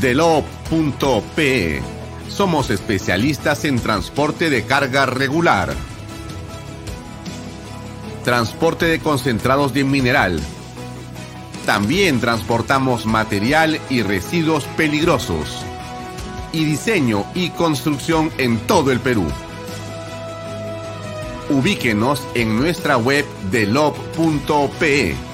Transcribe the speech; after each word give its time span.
Delop.pe. 0.00 1.80
Somos 2.28 2.70
especialistas 2.70 3.64
en 3.64 3.78
transporte 3.78 4.50
de 4.50 4.64
carga 4.64 5.06
regular. 5.06 5.72
Transporte 8.24 8.86
de 8.86 8.98
concentrados 8.98 9.72
de 9.72 9.84
mineral. 9.84 10.40
También 11.66 12.18
transportamos 12.20 13.06
material 13.06 13.80
y 13.88 14.02
residuos 14.02 14.64
peligrosos 14.76 15.64
y 16.52 16.64
diseño 16.64 17.24
y 17.34 17.50
construcción 17.50 18.30
en 18.38 18.58
todo 18.66 18.92
el 18.92 19.00
Perú. 19.00 19.26
Ubíquenos 21.54 22.26
en 22.34 22.58
nuestra 22.58 22.96
web 22.96 23.24
de 23.52 23.66
lob.pe. 23.66 25.33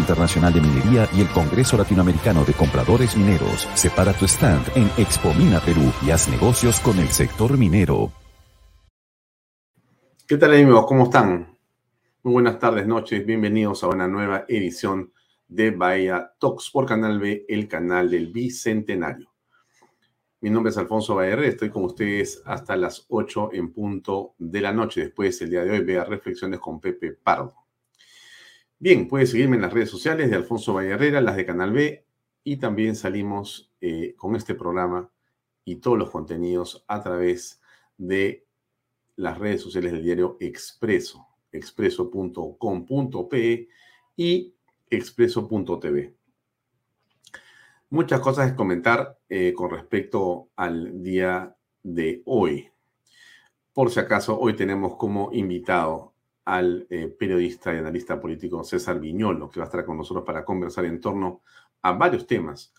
Internacional 0.01 0.51
de 0.51 0.59
Minería 0.59 1.07
y 1.15 1.21
el 1.21 1.29
Congreso 1.29 1.77
Latinoamericano 1.77 2.43
de 2.43 2.53
Compradores 2.53 3.15
Mineros. 3.15 3.69
Separa 3.75 4.11
tu 4.11 4.25
stand 4.25 4.67
en 4.75 4.89
Expo 4.97 5.33
Mina 5.33 5.59
Perú 5.61 5.93
y 6.05 6.11
haz 6.11 6.27
negocios 6.27 6.79
con 6.81 6.99
el 6.99 7.07
sector 7.07 7.57
minero. 7.57 8.11
¿Qué 10.27 10.37
tal 10.37 10.53
amigos? 10.53 10.85
¿Cómo 10.85 11.05
están? 11.05 11.57
Muy 12.23 12.33
buenas 12.33 12.59
tardes, 12.59 12.87
noches. 12.87 13.25
Bienvenidos 13.25 13.83
a 13.83 13.87
una 13.87 14.07
nueva 14.07 14.45
edición 14.47 15.11
de 15.47 15.71
Bahía 15.71 16.33
Talks 16.39 16.69
por 16.71 16.85
Canal 16.85 17.19
B, 17.19 17.45
el 17.47 17.67
canal 17.67 18.09
del 18.09 18.27
Bicentenario. 18.27 19.31
Mi 20.39 20.49
nombre 20.49 20.71
es 20.71 20.77
Alfonso 20.77 21.15
Bayer, 21.15 21.43
estoy 21.43 21.69
con 21.69 21.83
ustedes 21.83 22.41
hasta 22.45 22.75
las 22.75 23.05
8 23.09 23.49
en 23.53 23.71
punto 23.71 24.33
de 24.39 24.61
la 24.61 24.73
noche. 24.73 25.01
Después, 25.01 25.39
el 25.41 25.51
día 25.51 25.63
de 25.63 25.71
hoy, 25.71 25.81
vea 25.81 26.03
Reflexiones 26.03 26.59
con 26.59 26.79
Pepe 26.79 27.11
Pardo. 27.11 27.53
Bien, 28.81 29.07
puedes 29.07 29.29
seguirme 29.29 29.57
en 29.57 29.61
las 29.61 29.73
redes 29.73 29.91
sociales 29.91 30.31
de 30.31 30.35
Alfonso 30.35 30.73
Vallarrera, 30.73 31.21
las 31.21 31.35
de 31.35 31.45
Canal 31.45 31.71
B, 31.71 32.03
y 32.43 32.57
también 32.57 32.95
salimos 32.95 33.71
eh, 33.79 34.15
con 34.17 34.35
este 34.35 34.55
programa 34.55 35.11
y 35.63 35.75
todos 35.75 35.99
los 35.99 36.09
contenidos 36.09 36.83
a 36.87 37.03
través 37.03 37.61
de 37.99 38.47
las 39.17 39.37
redes 39.37 39.61
sociales 39.61 39.91
del 39.91 40.01
diario 40.01 40.35
Expreso, 40.39 41.27
expreso.com.pe 41.51 43.67
y 44.17 44.55
expreso.tv. 44.89 46.15
Muchas 47.91 48.19
cosas 48.19 48.49
que 48.49 48.57
comentar 48.57 49.19
eh, 49.29 49.53
con 49.53 49.69
respecto 49.69 50.49
al 50.55 51.03
día 51.03 51.55
de 51.83 52.23
hoy. 52.25 52.71
Por 53.73 53.91
si 53.91 53.99
acaso, 53.99 54.39
hoy 54.39 54.55
tenemos 54.55 54.95
como 54.95 55.29
invitado 55.33 56.10
al 56.45 56.87
eh, 56.89 57.07
periodista 57.07 57.73
y 57.73 57.77
analista 57.77 58.19
político 58.19 58.63
César 58.63 58.99
Viñolo, 58.99 59.49
que 59.49 59.59
va 59.59 59.65
a 59.65 59.69
estar 59.69 59.85
con 59.85 59.97
nosotros 59.97 60.25
para 60.25 60.43
conversar 60.43 60.85
en 60.85 60.99
torno 60.99 61.41
a 61.81 61.91
varios 61.93 62.25
temas. 62.25 62.73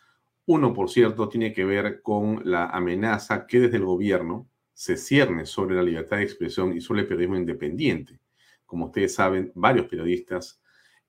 Uno, 0.46 0.74
por 0.74 0.90
cierto, 0.90 1.28
tiene 1.28 1.52
que 1.52 1.64
ver 1.64 2.02
con 2.02 2.42
la 2.44 2.66
amenaza 2.66 3.46
que 3.46 3.60
desde 3.60 3.76
el 3.76 3.84
gobierno 3.84 4.48
se 4.72 4.96
cierne 4.96 5.46
sobre 5.46 5.76
la 5.76 5.82
libertad 5.82 6.16
de 6.16 6.24
expresión 6.24 6.76
y 6.76 6.80
sobre 6.80 7.02
el 7.02 7.06
periodismo 7.06 7.36
independiente. 7.36 8.18
Como 8.66 8.86
ustedes 8.86 9.14
saben, 9.14 9.52
varios 9.54 9.86
periodistas, 9.86 10.60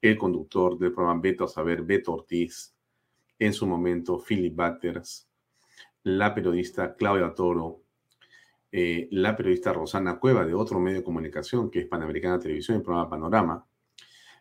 el 0.01 0.17
conductor 0.17 0.77
del 0.77 0.91
programa 0.91 1.21
Beto 1.21 1.45
a 1.45 1.47
saber, 1.47 1.81
Beto 1.81 2.13
Ortiz, 2.13 2.75
en 3.39 3.53
su 3.53 3.65
momento 3.65 4.21
Philip 4.21 4.55
Batters, 4.55 5.27
la 6.03 6.35
periodista 6.35 6.93
Claudia 6.95 7.33
Toro, 7.33 7.82
eh, 8.75 9.07
la 9.11 9.35
periodista 9.35 9.71
Rosana 9.71 10.17
Cueva 10.17 10.43
de 10.47 10.55
otro 10.55 10.79
medio 10.79 10.97
de 10.97 11.03
comunicación 11.03 11.69
que 11.69 11.81
es 11.81 11.85
Panamericana 11.85 12.39
Televisión, 12.39 12.77
el 12.77 12.81
programa 12.81 13.07
Panorama, 13.07 13.67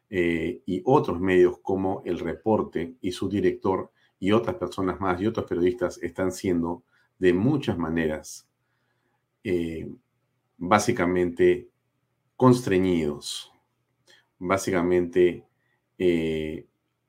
eh, 0.08 0.62
y 0.64 0.80
otros 0.86 1.20
medios 1.20 1.58
como 1.60 2.00
El 2.06 2.18
Reporte 2.18 2.94
y 3.02 3.12
su 3.12 3.28
director 3.28 3.92
y 4.18 4.32
otras 4.32 4.56
personas 4.56 4.98
más 5.00 5.20
y 5.20 5.26
otros 5.26 5.44
periodistas 5.44 6.02
están 6.02 6.32
siendo 6.32 6.82
de 7.18 7.34
muchas 7.34 7.76
maneras 7.76 8.48
eh, 9.44 9.86
básicamente 10.56 11.68
constreñidos, 12.34 13.52
básicamente 14.38 15.44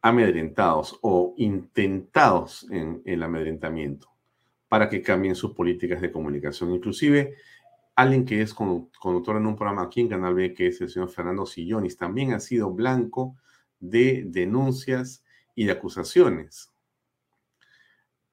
amedrentados 0.02 1.00
o 1.02 1.34
intentados 1.38 2.68
en 2.70 3.02
el 3.06 3.24
amedrentamiento 3.24 4.13
para 4.74 4.90
que 4.90 5.04
cambien 5.04 5.36
sus 5.36 5.52
políticas 5.52 6.02
de 6.02 6.12
comunicación. 6.12 6.72
Inclusive, 6.72 7.36
alguien 7.96 8.26
que 8.26 8.42
es 8.42 8.56
conductor 8.56 9.38
en 9.38 9.46
un 9.46 9.56
programa 9.56 9.84
aquí 9.84 10.02
en 10.02 10.08
Canal 10.08 10.34
B, 10.34 10.52
que 10.56 10.66
es 10.66 10.82
el 10.82 10.90
señor 10.90 11.12
Fernando 11.12 11.46
Sillonis, 11.46 11.96
también 11.96 12.34
ha 12.34 12.40
sido 12.40 12.72
blanco 12.72 13.38
de 13.80 14.24
denuncias 14.26 15.24
y 15.54 15.66
de 15.66 15.74
acusaciones. 15.74 16.74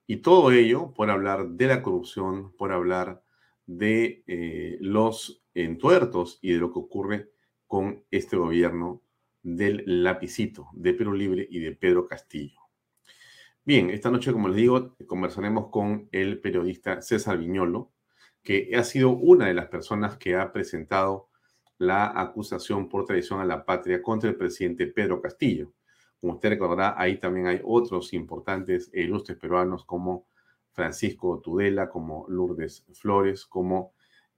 Y 0.06 0.22
todo 0.22 0.50
ello 0.50 0.94
por 0.94 1.10
hablar 1.10 1.46
de 1.46 1.66
la 1.66 1.82
corrupción, 1.82 2.56
por 2.56 2.72
hablar 2.72 3.22
de 3.66 4.24
eh, 4.26 4.78
los 4.80 5.44
entuertos 5.52 6.38
y 6.40 6.54
de 6.54 6.58
lo 6.58 6.72
que 6.72 6.78
ocurre 6.78 7.30
con 7.66 8.02
este 8.10 8.38
gobierno 8.38 9.02
del 9.42 9.82
lapicito, 9.84 10.68
de 10.72 10.94
Perú 10.94 11.12
Libre 11.12 11.46
y 11.50 11.58
de 11.58 11.72
Pedro 11.72 12.06
Castillo. 12.08 12.59
Bien, 13.70 13.88
esta 13.90 14.10
noche, 14.10 14.32
como 14.32 14.48
les 14.48 14.56
digo, 14.56 14.96
conversaremos 15.06 15.68
con 15.68 16.08
el 16.10 16.40
periodista 16.40 17.00
César 17.02 17.38
Viñolo, 17.38 17.92
que 18.42 18.72
ha 18.76 18.82
sido 18.82 19.10
una 19.10 19.46
de 19.46 19.54
las 19.54 19.68
personas 19.68 20.16
que 20.16 20.34
ha 20.34 20.50
presentado 20.52 21.28
la 21.78 22.20
acusación 22.20 22.88
por 22.88 23.04
traición 23.04 23.38
a 23.38 23.44
la 23.44 23.64
patria 23.64 24.02
contra 24.02 24.28
el 24.28 24.34
presidente 24.34 24.88
Pedro 24.88 25.22
Castillo. 25.22 25.72
Como 26.20 26.32
usted 26.32 26.48
recordará, 26.48 26.96
ahí 26.98 27.18
también 27.18 27.46
hay 27.46 27.60
otros 27.62 28.12
importantes 28.12 28.90
e 28.92 29.02
ilustres 29.02 29.38
peruanos 29.38 29.84
como 29.84 30.26
Francisco 30.72 31.38
Tudela, 31.40 31.88
como 31.88 32.26
Lourdes 32.28 32.84
Flores, 32.94 33.46
como 33.46 33.92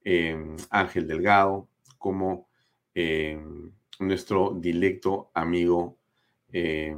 eh, 0.05 0.37
Ángel 0.69 1.09
Delgado, 1.09 1.71
como 1.97 2.51
eh, 2.95 3.43
nuestro 3.99 4.53
directo 4.61 5.31
amigo 5.33 5.97
eh, 6.53 6.95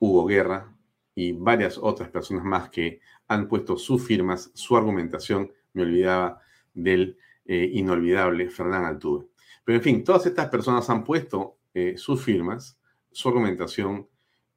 Hugo 0.00 0.24
Guerra, 0.24 0.74
y 1.14 1.32
varias 1.32 1.78
otras 1.78 2.08
personas 2.08 2.44
más 2.44 2.70
que 2.70 3.00
han 3.28 3.48
puesto 3.48 3.76
sus 3.76 4.06
firmas, 4.06 4.50
su 4.54 4.76
argumentación. 4.76 5.52
Me 5.72 5.82
olvidaba 5.82 6.40
del 6.72 7.18
eh, 7.46 7.70
inolvidable 7.72 8.50
Fernán 8.50 8.84
Altuve. 8.84 9.26
Pero 9.64 9.76
en 9.76 9.82
fin, 9.82 10.04
todas 10.04 10.26
estas 10.26 10.48
personas 10.48 10.88
han 10.90 11.04
puesto 11.04 11.58
eh, 11.72 11.94
sus 11.96 12.22
firmas, 12.22 12.78
su 13.10 13.28
argumentación 13.28 14.08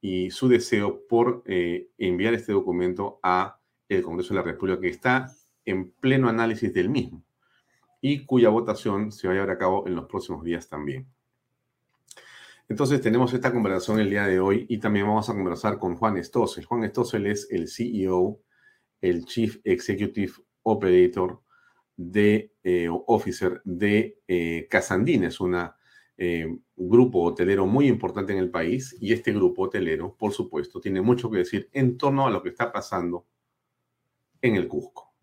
y 0.02 0.32
su 0.32 0.48
deseo 0.48 1.08
por 1.08 1.44
eh, 1.46 1.90
enviar 1.98 2.34
este 2.34 2.52
documento 2.52 3.20
a 3.24 3.60
el 3.90 4.04
Congreso 4.04 4.34
de 4.34 4.40
la 4.40 4.46
República, 4.46 4.82
que 4.82 4.90
está 4.90 5.34
en 5.66 5.92
pleno 5.92 6.30
análisis 6.30 6.74
del 6.74 6.90
mismo 6.90 7.24
y 8.02 8.26
cuya 8.26 8.50
votación 8.50 9.12
se 9.12 9.28
va 9.28 9.34
a 9.34 9.36
llevar 9.36 9.52
a 9.52 9.58
cabo 9.58 9.88
en 9.88 9.96
los 9.96 10.06
próximos 10.06 10.44
días 10.44 10.68
también. 10.68 11.08
Entonces 12.70 13.00
tenemos 13.00 13.34
esta 13.34 13.54
conversación 13.54 14.00
el 14.00 14.10
día 14.10 14.28
de 14.28 14.40
hoy 14.40 14.66
y 14.68 14.80
también 14.80 15.08
vamos 15.08 15.30
a 15.30 15.34
conversar 15.34 15.80
con 15.80 15.96
Juan 15.96 16.22
Stossel. 16.22 16.66
Juan 16.66 16.88
Stossel 16.90 17.26
es 17.28 17.48
el 17.50 17.70
CEO, 17.70 18.42
el 19.00 19.26
Chief 19.26 19.60
Executive 19.64 20.34
Operator 20.64 21.42
de 21.96 22.54
eh, 22.64 22.90
Officer 22.90 23.62
de 23.64 24.20
eh, 24.28 24.68
Casandines, 24.70 25.40
un 25.40 25.58
eh, 26.18 26.58
grupo 26.76 27.24
hotelero 27.24 27.66
muy 27.66 27.88
importante 27.88 28.34
en 28.34 28.40
el 28.40 28.52
país 28.52 28.98
y 29.00 29.14
este 29.14 29.32
grupo 29.32 29.64
hotelero, 29.64 30.16
por 30.16 30.34
supuesto, 30.34 30.82
tiene 30.82 31.02
mucho 31.02 31.32
que 31.32 31.38
decir 31.38 31.70
en 31.72 31.98
torno 31.98 32.28
a 32.28 32.30
lo 32.30 32.44
que 32.44 32.50
está 32.50 32.72
pasando 32.74 33.26
en 34.42 34.56
el 34.56 34.68
Cusco. 34.68 35.14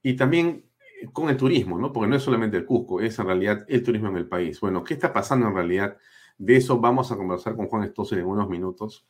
Y 0.00 0.14
también 0.14 0.64
con 1.12 1.28
el 1.28 1.36
turismo, 1.36 1.76
¿no? 1.76 1.92
Porque 1.92 2.08
no 2.08 2.16
es 2.16 2.22
solamente 2.22 2.56
el 2.56 2.64
Cusco, 2.64 3.00
es 3.00 3.18
en 3.18 3.26
realidad 3.26 3.66
el 3.68 3.82
turismo 3.82 4.08
en 4.08 4.16
el 4.16 4.28
país. 4.28 4.60
Bueno, 4.60 4.84
¿qué 4.84 4.94
está 4.94 5.12
pasando 5.12 5.48
en 5.48 5.54
realidad? 5.54 5.98
De 6.38 6.56
eso 6.56 6.78
vamos 6.78 7.10
a 7.10 7.16
conversar 7.16 7.56
con 7.56 7.66
Juan 7.66 7.88
Stossel 7.88 8.20
en 8.20 8.26
unos 8.26 8.48
minutos. 8.48 9.06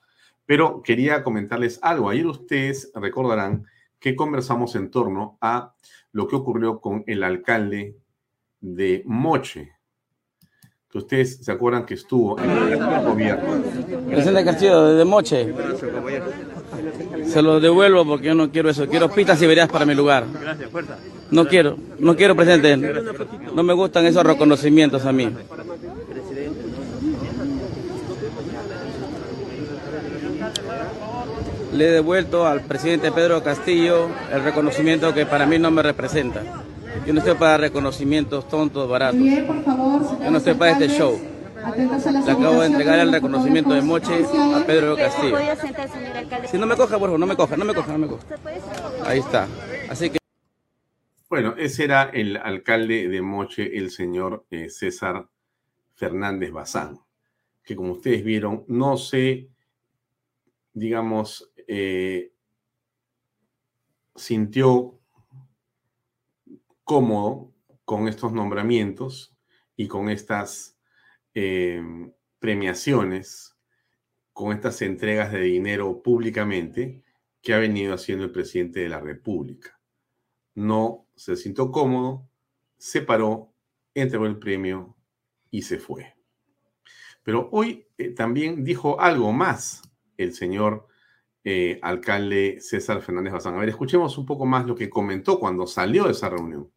Pero 0.47 0.83
quería 0.83 1.23
comentarles 1.23 1.79
algo. 1.83 2.09
Ayer 2.09 2.27
ustedes 2.27 2.91
recordarán 2.95 3.67
que 4.01 4.17
conversamos 4.17 4.75
en 4.77 4.91
torno 4.91 5.37
a 5.41 5.75
lo 6.13 6.27
que 6.27 6.37
ocurrió 6.37 6.81
con 6.81 7.05
el 7.07 7.23
alcalde 7.23 7.97
de 8.61 9.03
Moche, 9.05 9.73
que 10.91 10.99
ustedes 10.99 11.45
se 11.45 11.53
acuerdan 11.53 11.85
que 11.85 11.95
estuvo 11.95 12.39
en 12.41 12.51
el 12.51 13.05
gobierno. 13.05 13.63
Presidente 14.07 14.45
Castillo, 14.45 14.95
de 14.95 15.05
Moche. 15.05 15.55
Se 17.27 17.43
lo 17.43 17.61
devuelvo 17.61 18.07
porque 18.07 18.29
yo 18.29 18.35
no 18.35 18.51
quiero 18.51 18.71
eso. 18.71 18.89
Quiero 18.89 19.11
pistas 19.11 19.41
verías 19.41 19.69
para 19.69 19.85
mi 19.85 19.95
lugar. 19.95 20.25
No 21.31 21.47
quiero, 21.47 21.77
no 21.99 22.17
quiero, 22.17 22.35
presidente. 22.35 23.03
No 23.55 23.63
me 23.63 23.75
gustan 23.75 24.07
esos 24.07 24.25
reconocimientos 24.25 25.05
a 25.05 25.13
mí. 25.13 25.31
Le 31.79 31.87
he 31.87 31.91
devuelto 31.93 32.45
al 32.45 32.63
presidente 32.63 33.13
Pedro 33.13 33.43
Castillo 33.43 34.09
el 34.33 34.43
reconocimiento 34.43 35.15
que 35.15 35.25
para 35.27 35.47
mí 35.47 35.61
no 35.61 35.71
me 35.71 35.81
representa. 35.81 36.43
Yo 37.07 37.13
no 37.13 37.21
estoy 37.21 37.37
para 37.37 37.57
reconocimientos 37.57 38.49
tontos, 38.49 38.89
baratos. 38.89 39.21
Yo 39.21 40.31
no 40.31 40.39
estoy 40.39 40.55
para 40.55 40.73
este 40.73 40.89
show. 40.89 41.21
Le 41.77 42.33
acabo 42.33 42.61
de 42.63 42.67
entregar 42.67 42.99
el 42.99 43.13
reconocimiento 43.13 43.75
de 43.75 43.83
Moche 43.83 44.25
a 44.55 44.67
Pedro 44.67 44.97
Castillo. 44.97 45.39
Si 46.51 46.59
no 46.59 46.67
me 46.67 46.75
coja, 46.75 46.99
por 46.99 47.09
favor, 47.09 47.21
no 47.21 47.27
me 47.27 47.37
coja, 47.37 47.57
no 47.57 47.65
me 47.65 47.75
coja, 47.75 47.93
no 47.93 47.99
me 47.99 48.09
coja. 48.09 48.25
Ahí 49.05 49.21
está. 49.21 49.47
Así 49.89 50.11
que. 50.11 50.19
Bueno, 51.29 51.55
ese 51.57 51.85
era 51.85 52.11
el 52.13 52.39
alcalde 52.39 53.09
de 53.09 53.23
Moche, 53.23 53.77
el 53.79 53.91
señor 53.93 54.47
eh, 54.51 54.69
César 54.69 55.29
Fernández 55.95 56.51
Bazán, 56.51 56.99
que 57.63 57.77
como 57.77 57.93
ustedes 57.93 58.25
vieron, 58.25 58.65
no 58.67 58.97
se, 58.97 59.49
digamos, 60.73 61.48
eh, 61.69 62.33
sintió 64.17 64.99
cómodo 66.83 67.53
con 67.85 68.09
estos 68.09 68.33
nombramientos 68.33 69.37
y 69.77 69.87
con 69.87 70.09
estas 70.09 70.79
eh, 71.35 71.83
premiaciones, 72.39 73.55
con 74.33 74.53
estas 74.53 74.81
entregas 74.83 75.31
de 75.31 75.43
dinero 75.43 76.03
públicamente 76.03 77.05
que 77.43 77.53
ha 77.53 77.59
venido 77.59 77.95
haciendo 77.95 78.25
el 78.25 78.33
presidente 78.33 78.81
de 78.81 78.89
la 78.89 79.01
República. 79.01 79.79
No 80.55 81.07
se 81.15 81.37
sintió 81.37 81.71
cómodo, 81.71 82.29
se 82.79 83.03
paró, 83.03 83.53
entregó 83.95 84.27
el 84.27 84.39
premio 84.39 84.97
y 85.51 85.63
se 85.63 85.79
fue. 85.79 86.17
Pero 87.23 87.51
hoy 87.53 87.87
eh, 87.99 88.11
también 88.11 88.65
dijo 88.65 88.99
algo 88.99 89.33
más 89.33 89.83
el 90.17 90.33
señor 90.33 90.89
eh, 91.45 91.79
alcalde 91.83 92.59
César 92.61 93.01
Fernández 93.01 93.33
Bazán. 93.33 93.55
A 93.55 93.59
ver, 93.59 93.69
escuchemos 93.69 94.19
un 94.19 94.27
poco 94.27 94.45
más 94.45 94.67
lo 94.67 94.75
que 94.75 94.91
comentó 94.91 95.39
cuando 95.39 95.67
salió 95.67 96.05
de 96.05 96.13
esa 96.13 96.29
reunión. 96.29 96.71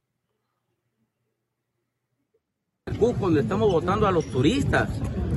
donde 3.19 3.41
estamos 3.41 3.71
votando 3.71 4.07
a 4.07 4.11
los 4.11 4.25
turistas, 4.25 4.89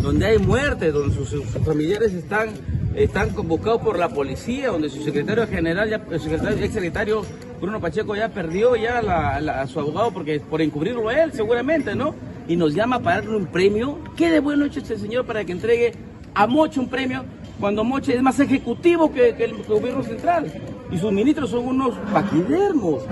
donde 0.03 0.27
hay 0.27 0.39
muertes, 0.39 0.93
donde 0.93 1.15
sus, 1.15 1.45
familiares 1.65 2.13
están, 2.13 2.51
están 2.95 3.31
convocados 3.31 3.81
por 3.81 3.99
la 3.99 4.09
policía, 4.11 4.69
donde 4.69 4.91
su 4.91 5.03
secretario 5.03 5.47
general, 5.47 5.89
ya, 5.89 5.97
el 5.97 6.63
ex 6.63 6.75
secretario 6.75 7.23
Bruno 7.61 7.81
Pacheco 7.81 8.15
ya 8.15 8.29
perdió 8.29 8.77
ya 8.77 8.99
a 8.99 9.67
su 9.67 9.81
abogado 9.81 10.13
porque 10.13 10.41
por 10.41 10.61
encubrirlo 10.61 11.09
a 11.09 11.23
él, 11.23 11.33
seguramente, 11.33 11.95
¿no? 11.95 12.15
Y 12.47 12.57
nos 12.57 12.75
llama 12.75 13.01
para 13.01 13.23
darle 13.23 13.37
un 13.37 13.47
premio. 13.47 13.99
¿Qué 14.17 14.31
de 14.31 14.41
bueno 14.41 14.67
hecho 14.67 14.81
este 14.81 14.99
señor 14.99 15.25
para 15.25 15.45
que 15.45 15.53
entregue 15.53 15.93
a 16.35 16.47
Mocho 16.47 16.81
un 16.83 16.91
premio 16.91 17.25
cuando 17.65 17.83
Moche 17.83 18.15
es 18.15 18.21
más 18.21 18.39
ejecutivo 18.41 19.11
que, 19.11 19.31
el 19.31 19.63
gobierno 19.63 20.03
central. 20.03 20.53
Y 20.91 20.99
sus 20.99 21.11
ministros 21.11 21.49
son 21.49 21.67
unos 21.67 21.95
paquidermos. 22.13 23.05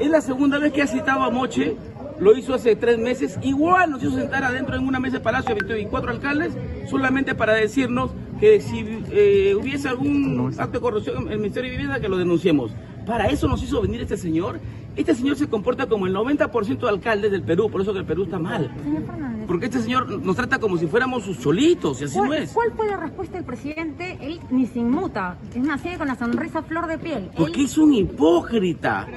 Es 0.00 0.10
la 0.10 0.20
segunda 0.20 0.58
vez 0.58 0.72
que 0.72 0.82
ha 0.82 0.88
citado 0.88 1.22
a 1.22 1.30
Moche, 1.30 1.76
lo 2.18 2.36
hizo 2.36 2.52
hace 2.52 2.74
tres 2.74 2.98
meses, 2.98 3.38
igual 3.40 3.92
nos 3.92 4.02
hizo 4.02 4.16
sentar 4.16 4.42
adentro 4.42 4.74
en 4.74 4.84
una 4.84 4.98
mesa 4.98 5.18
de 5.18 5.22
palacio 5.22 5.54
de 5.54 5.62
24 5.62 6.10
alcaldes, 6.10 6.52
solamente 6.90 7.36
para 7.36 7.54
decirnos 7.54 8.10
que 8.40 8.60
si 8.60 8.84
eh, 9.12 9.54
hubiese 9.54 9.88
algún 9.88 10.52
acto 10.58 10.78
de 10.78 10.80
corrupción 10.80 11.28
en 11.28 11.32
el 11.34 11.38
Ministerio 11.38 11.70
de 11.70 11.76
Vivienda, 11.76 12.00
que 12.00 12.08
lo 12.08 12.18
denunciemos. 12.18 12.72
Para 13.10 13.26
eso 13.26 13.48
nos 13.48 13.60
hizo 13.60 13.82
venir 13.82 14.02
este 14.02 14.16
señor. 14.16 14.60
Este 14.94 15.16
señor 15.16 15.36
se 15.36 15.48
comporta 15.48 15.88
como 15.88 16.06
el 16.06 16.14
90% 16.14 16.78
de 16.78 16.88
alcaldes 16.88 17.32
del 17.32 17.42
Perú, 17.42 17.68
por 17.68 17.80
eso 17.80 17.92
que 17.92 17.98
el 17.98 18.04
Perú 18.04 18.22
está 18.22 18.38
mal. 18.38 18.72
Señor 18.84 19.04
Fernández. 19.04 19.46
Porque 19.48 19.66
este 19.66 19.80
señor 19.80 20.22
nos 20.24 20.36
trata 20.36 20.60
como 20.60 20.76
si 20.76 20.86
fuéramos 20.86 21.24
sus 21.24 21.40
cholitos, 21.40 22.00
y 22.00 22.04
así 22.04 22.16
no 22.16 22.32
es. 22.32 22.52
¿Cuál 22.52 22.70
fue 22.76 22.86
la 22.86 22.98
respuesta 22.98 23.36
del 23.36 23.44
presidente? 23.44 24.16
Él 24.20 24.38
ni 24.50 24.64
se 24.64 24.78
inmuta, 24.78 25.38
es 25.50 25.56
una 25.56 25.76
serie 25.78 25.98
con 25.98 26.06
la 26.06 26.14
sonrisa 26.14 26.62
flor 26.62 26.86
de 26.86 26.98
piel. 26.98 27.30
Porque 27.36 27.64
es 27.64 27.76
un 27.78 27.94
hipócrita. 27.94 29.08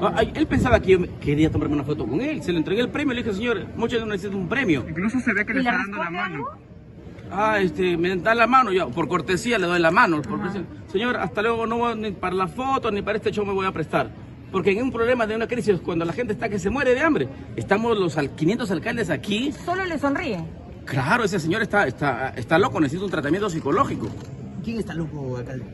Ah, 0.00 0.22
él 0.34 0.46
pensaba 0.48 0.80
que 0.80 0.90
yo 0.90 0.98
quería 1.20 1.48
tomarme 1.48 1.76
una 1.76 1.84
foto 1.84 2.04
con 2.04 2.20
él. 2.20 2.42
Se 2.42 2.50
le 2.50 2.58
entregué 2.58 2.80
el 2.80 2.88
premio, 2.88 3.14
le 3.14 3.22
dije, 3.22 3.36
señor, 3.36 3.68
muchas 3.76 4.00
no 4.00 4.06
necesito 4.06 4.36
un 4.36 4.48
premio. 4.48 4.84
Incluso 4.88 5.20
se 5.20 5.32
ve 5.32 5.46
que 5.46 5.54
le 5.54 5.60
está 5.60 5.76
dando 5.76 5.98
la 5.98 6.10
mano. 6.10 6.71
Ah, 7.34 7.58
este, 7.60 7.96
me 7.96 8.14
da 8.16 8.34
la 8.34 8.46
mano, 8.46 8.72
yo 8.72 8.90
por 8.90 9.08
cortesía 9.08 9.58
le 9.58 9.66
doy 9.66 9.80
la 9.80 9.90
mano. 9.90 10.20
Señor, 10.92 11.16
hasta 11.16 11.40
luego, 11.40 11.66
no 11.66 11.78
voy 11.78 11.96
ni 11.96 12.10
para 12.10 12.34
la 12.34 12.46
foto 12.46 12.90
ni 12.90 13.00
para 13.00 13.16
este 13.16 13.30
show 13.30 13.46
me 13.46 13.54
voy 13.54 13.66
a 13.66 13.72
prestar. 13.72 14.10
Porque 14.50 14.70
en 14.72 14.82
un 14.82 14.92
problema 14.92 15.26
de 15.26 15.34
una 15.34 15.46
crisis, 15.46 15.80
cuando 15.80 16.04
la 16.04 16.12
gente 16.12 16.34
está 16.34 16.50
que 16.50 16.58
se 16.58 16.68
muere 16.68 16.94
de 16.94 17.00
hambre, 17.00 17.28
estamos 17.56 17.98
los 17.98 18.14
500 18.14 18.70
alcaldes 18.70 19.08
aquí. 19.08 19.50
Solo 19.64 19.86
le 19.86 19.98
sonríe. 19.98 20.44
Claro, 20.84 21.24
ese 21.24 21.40
señor 21.40 21.62
está, 21.62 21.86
está, 21.86 22.34
está 22.36 22.58
loco, 22.58 22.78
necesita 22.78 23.04
un 23.04 23.10
tratamiento 23.10 23.48
psicológico. 23.48 24.08
¿Quién 24.62 24.78
está 24.78 24.92
loco, 24.92 25.38
alcalde? 25.38 25.64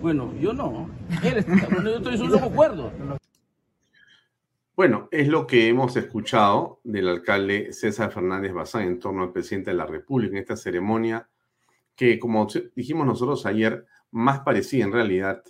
Bueno, 0.00 0.32
yo 0.40 0.54
no. 0.54 0.88
Él 1.22 1.38
está, 1.38 1.68
yo 1.84 1.96
estoy 1.98 2.20
un 2.20 2.30
loco 2.30 2.50
cuerdo. 2.50 2.90
Bueno, 4.74 5.08
es 5.10 5.28
lo 5.28 5.46
que 5.46 5.68
hemos 5.68 5.94
escuchado 5.98 6.80
del 6.82 7.06
alcalde 7.06 7.74
César 7.74 8.10
Fernández 8.10 8.54
Bazán 8.54 8.84
en 8.84 8.98
torno 8.98 9.22
al 9.22 9.32
presidente 9.32 9.70
de 9.70 9.76
la 9.76 9.84
República 9.84 10.32
en 10.32 10.38
esta 10.38 10.56
ceremonia 10.56 11.28
que, 11.94 12.18
como 12.18 12.46
dijimos 12.74 13.06
nosotros 13.06 13.44
ayer, 13.44 13.84
más 14.12 14.40
parecía 14.40 14.84
en 14.84 14.92
realidad 14.92 15.44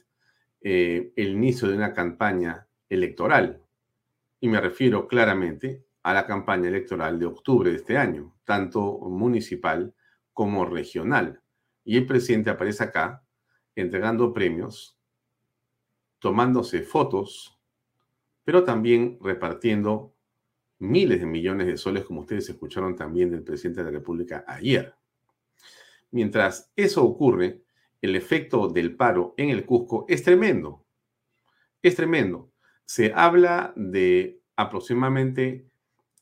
eh, 0.61 1.13
el 1.15 1.29
inicio 1.29 1.69
de 1.69 1.77
una 1.77 1.93
campaña 1.93 2.67
electoral. 2.89 3.63
Y 4.41 4.49
me 4.49 4.61
refiero 4.61 5.07
claramente 5.07 5.85
a 6.03 6.13
la 6.15 6.27
campaña 6.27 6.69
electoral 6.69 7.21
de 7.21 7.27
octubre 7.27 7.71
de 7.71 7.77
este 7.77 7.97
año, 7.97 8.35
tanto 8.43 8.99
municipal 9.09 9.95
como 10.33 10.65
regional. 10.65 11.41
Y 11.85 11.97
el 11.97 12.07
presidente 12.07 12.51
aparece 12.51 12.83
acá 12.83 13.23
entregando 13.77 14.33
premios, 14.33 14.99
tomándose 16.19 16.83
fotos 16.83 17.62
pero 18.45 18.65
también 18.65 19.19
repartiendo 19.21 20.15
miles 20.79 21.21
de 21.21 21.27
millones 21.27 21.67
de 21.67 21.77
soles, 21.77 22.05
como 22.05 22.23
ustedes 22.23 22.49
escucharon 22.49 22.97
también 22.97 23.31
del 23.31 23.43
presidente 23.43 23.81
de 23.81 23.91
la 23.91 23.99
República 23.99 24.45
ayer. 24.47 24.95
Mientras 26.11 26.71
eso 26.77 27.05
ocurre, 27.05 27.63
el 28.01 28.17
efecto 28.17 28.69
del 28.69 28.97
paro 28.97 29.35
en 29.37 29.51
el 29.51 29.65
Cusco 29.65 30.05
es 30.09 30.25
tremendo. 30.25 30.85
Es 31.81 31.95
tremendo. 31.95 32.51
Se 32.85 33.13
habla 33.15 33.73
de 33.77 34.41
aproximadamente 34.57 35.67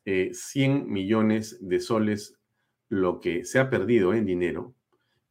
100 0.05 0.33
eh, 0.73 0.85
millones 0.87 1.59
de 1.61 1.81
soles 1.81 2.39
lo 2.89 3.21
que 3.21 3.45
se 3.45 3.59
ha 3.59 3.71
perdido 3.71 4.13
en 4.13 4.27
dinero 4.27 4.75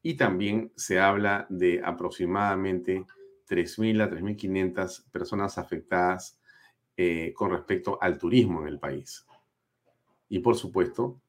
y 0.01 0.15
también 0.15 0.72
se 0.75 1.00
habla 1.00 1.46
de 1.50 1.81
aproximadamente 1.84 3.05
3.000 3.48 4.01
a 4.01 4.10
3.500 4.10 5.12
personas 5.12 5.58
afectadas 5.58 6.38
eh, 7.01 7.32
con 7.34 7.51
respecto 7.51 7.98
al 8.01 8.18
turismo 8.18 8.60
en 8.60 8.68
el 8.68 8.77
país. 8.77 9.25
Y 10.27 10.39
por 10.39 10.58
supuesto, 10.58 11.22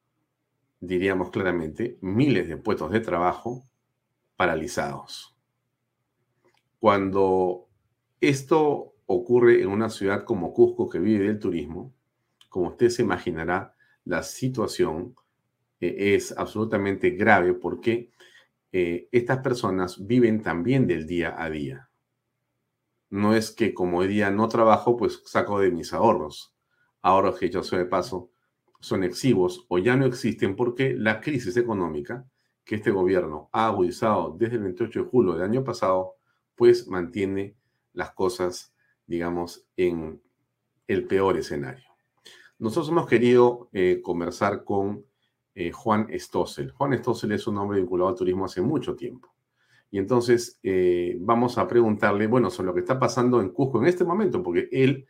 diríamos 0.81 1.29
claramente, 1.29 1.97
miles 2.01 2.49
de 2.49 2.57
puestos 2.57 2.91
de 2.91 2.99
trabajo 2.99 3.63
paralizados. 4.35 5.33
Cuando 6.77 7.69
esto 8.19 8.95
ocurre 9.05 9.61
en 9.61 9.69
una 9.69 9.89
ciudad 9.89 10.25
como 10.25 10.53
Cusco 10.53 10.89
que 10.89 10.99
vive 10.99 11.27
del 11.27 11.39
turismo, 11.39 11.93
como 12.49 12.71
usted 12.71 12.89
se 12.89 13.03
imaginará, 13.03 13.73
la 14.03 14.23
situación 14.23 15.15
eh, 15.79 16.15
es 16.15 16.37
absolutamente 16.37 17.11
grave 17.11 17.53
porque 17.53 18.11
eh, 18.73 19.07
estas 19.09 19.37
personas 19.37 20.05
viven 20.05 20.41
también 20.41 20.85
del 20.85 21.07
día 21.07 21.41
a 21.41 21.49
día. 21.49 21.90
No 23.11 23.35
es 23.35 23.51
que 23.51 23.73
como 23.73 23.99
hoy 23.99 24.07
día 24.07 24.31
no 24.31 24.47
trabajo, 24.47 24.95
pues 24.97 25.21
saco 25.25 25.59
de 25.59 25.69
mis 25.69 25.93
ahorros. 25.93 26.55
Ahorros 27.01 27.37
que 27.37 27.49
yo 27.49 27.61
sé 27.61 27.77
de 27.77 27.85
paso 27.85 28.31
son 28.79 29.03
exiguos 29.03 29.65
o 29.67 29.77
ya 29.77 29.95
no 29.95 30.05
existen 30.05 30.55
porque 30.55 30.95
la 30.95 31.19
crisis 31.19 31.57
económica 31.57 32.25
que 32.63 32.75
este 32.75 32.89
gobierno 32.89 33.49
ha 33.51 33.67
agudizado 33.67 34.35
desde 34.39 34.55
el 34.55 34.63
28 34.63 35.03
de 35.03 35.09
julio 35.09 35.33
del 35.33 35.43
año 35.43 35.63
pasado, 35.63 36.15
pues 36.55 36.87
mantiene 36.87 37.57
las 37.91 38.11
cosas, 38.11 38.73
digamos, 39.05 39.67
en 39.75 40.21
el 40.87 41.05
peor 41.05 41.37
escenario. 41.37 41.83
Nosotros 42.59 42.89
hemos 42.89 43.07
querido 43.07 43.69
eh, 43.73 43.99
conversar 44.01 44.63
con 44.63 45.05
eh, 45.53 45.71
Juan 45.71 46.07
Stossel. 46.17 46.71
Juan 46.71 46.97
Stossel 46.97 47.33
es 47.33 47.45
un 47.45 47.57
hombre 47.57 47.79
vinculado 47.79 48.09
al 48.09 48.15
turismo 48.15 48.45
hace 48.45 48.61
mucho 48.61 48.95
tiempo. 48.95 49.30
Y 49.91 49.97
entonces 49.97 50.57
eh, 50.63 51.17
vamos 51.19 51.57
a 51.57 51.67
preguntarle, 51.67 52.25
bueno, 52.25 52.49
sobre 52.49 52.67
lo 52.67 52.73
que 52.73 52.79
está 52.79 52.97
pasando 52.97 53.41
en 53.41 53.49
Cusco 53.49 53.79
en 53.79 53.87
este 53.87 54.05
momento, 54.05 54.41
porque 54.41 54.69
él 54.71 55.05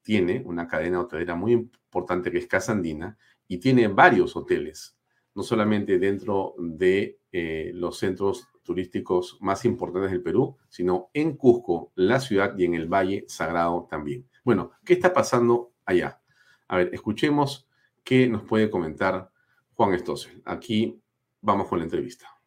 tiene 0.00 0.42
una 0.46 0.66
cadena 0.66 1.00
hotelera 1.00 1.34
muy 1.36 1.52
importante 1.52 2.32
que 2.32 2.38
es 2.38 2.46
Casa 2.46 2.72
Andina 2.72 3.16
y 3.46 3.58
tiene 3.58 3.88
varios 3.88 4.34
hoteles, 4.34 4.96
no 5.34 5.42
solamente 5.42 5.98
dentro 5.98 6.54
de 6.58 7.20
eh, 7.30 7.72
los 7.74 7.98
centros 7.98 8.48
turísticos 8.62 9.36
más 9.40 9.64
importantes 9.66 10.10
del 10.10 10.22
Perú, 10.22 10.56
sino 10.68 11.10
en 11.12 11.36
Cusco, 11.36 11.92
la 11.94 12.18
ciudad 12.18 12.56
y 12.56 12.64
en 12.64 12.74
el 12.74 12.86
Valle 12.86 13.24
Sagrado 13.28 13.86
también. 13.90 14.26
Bueno, 14.44 14.72
¿qué 14.84 14.94
está 14.94 15.12
pasando 15.12 15.72
allá? 15.84 16.20
A 16.68 16.78
ver, 16.78 16.90
escuchemos 16.94 17.68
qué 18.02 18.28
nos 18.28 18.44
puede 18.44 18.70
comentar 18.70 19.30
Juan 19.74 19.98
Stossel. 19.98 20.40
Aquí 20.44 21.00
vamos 21.40 21.68
con 21.68 21.78
la 21.78 21.84
entrevista. 21.84 22.41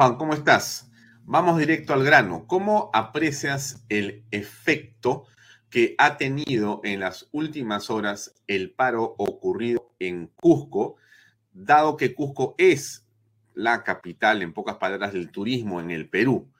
Juan, 0.00 0.16
¿cómo 0.16 0.32
estás? 0.32 0.90
Vamos 1.24 1.58
directo 1.58 1.92
al 1.92 2.02
grano. 2.02 2.46
¿Cómo 2.46 2.88
aprecias 2.94 3.84
el 3.90 4.24
efecto 4.30 5.26
que 5.68 5.94
ha 5.98 6.16
tenido 6.16 6.80
en 6.84 7.00
las 7.00 7.28
últimas 7.32 7.90
horas 7.90 8.34
el 8.46 8.72
paro 8.72 9.14
ocurrido 9.18 9.92
en 9.98 10.28
Cusco, 10.28 10.96
dado 11.52 11.98
que 11.98 12.14
Cusco 12.14 12.54
es 12.56 13.06
la 13.52 13.84
capital, 13.84 14.40
en 14.40 14.54
pocas 14.54 14.76
palabras, 14.76 15.12
del 15.12 15.30
turismo 15.30 15.82
en 15.82 15.90
el 15.90 16.08
Perú? 16.08 16.50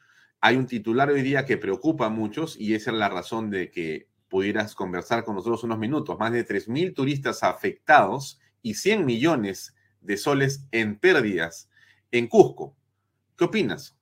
Hay 0.42 0.56
un 0.56 0.66
titular 0.66 1.09
hoy 1.09 1.23
día 1.23 1.47
que 1.47 1.56
preocupa 1.56 2.04
a 2.04 2.11
muchos 2.11 2.61
y 2.61 2.75
esa 2.75 2.90
es 2.90 2.99
la 2.99 3.09
razón 3.09 3.49
de 3.49 3.70
que 3.70 4.06
pudieras 4.28 4.75
conversar 4.75 5.25
con 5.25 5.37
nosotros 5.37 5.64
unos 5.64 5.78
minutos. 5.78 6.18
Más 6.18 6.32
de 6.32 6.47
3.000 6.47 6.94
turistas 6.94 7.42
afectados 7.42 8.38
y 8.61 8.75
100 8.75 9.06
millones 9.06 9.75
de 10.02 10.18
soles 10.18 10.66
en 10.73 10.99
pérdidas 10.99 11.70
en 12.11 12.28
Cusco. 12.28 12.76
¿Qué 13.40 13.47
opinas? 13.47 13.97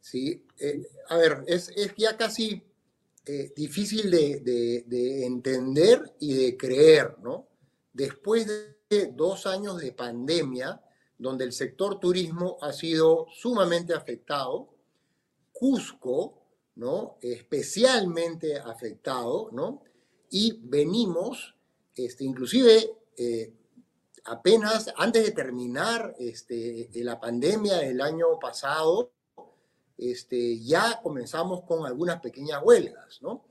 Sí, 0.00 0.46
eh, 0.60 0.86
a 1.08 1.16
ver, 1.16 1.42
es, 1.48 1.72
ya 1.96 2.16
casi 2.16 2.62
eh, 3.26 3.52
difícil 3.56 4.12
de, 4.12 5.24
entender 5.26 6.14
y 6.20 6.34
de 6.34 6.56
creer, 6.56 7.16
¿no? 7.20 7.48
Después 7.92 8.46
de 8.46 9.06
dos 9.06 9.44
años 9.46 9.80
de 9.80 9.90
pandemia, 9.90 10.80
donde 11.18 11.42
el 11.42 11.52
sector 11.52 11.98
turismo 11.98 12.58
ha 12.60 12.72
sido 12.72 13.26
sumamente 13.34 13.92
afectado, 13.92 14.72
Cusco, 15.50 16.44
¿no? 16.76 17.18
Especialmente 17.22 18.56
afectado, 18.56 19.50
¿no? 19.50 19.82
Y 20.30 20.60
venimos, 20.62 21.56
este, 21.96 22.22
inclusive, 22.22 22.88
eh, 23.16 23.52
apenas 24.24 24.92
antes 24.96 25.24
de 25.24 25.32
terminar 25.32 26.14
este, 26.18 26.88
la 26.94 27.18
pandemia 27.18 27.78
del 27.78 28.00
año 28.00 28.38
pasado, 28.40 29.12
este, 29.98 30.58
ya 30.60 31.00
comenzamos 31.02 31.62
con 31.62 31.86
algunas 31.86 32.20
pequeñas 32.20 32.60
huelgas, 32.62 33.20
¿no? 33.22 33.44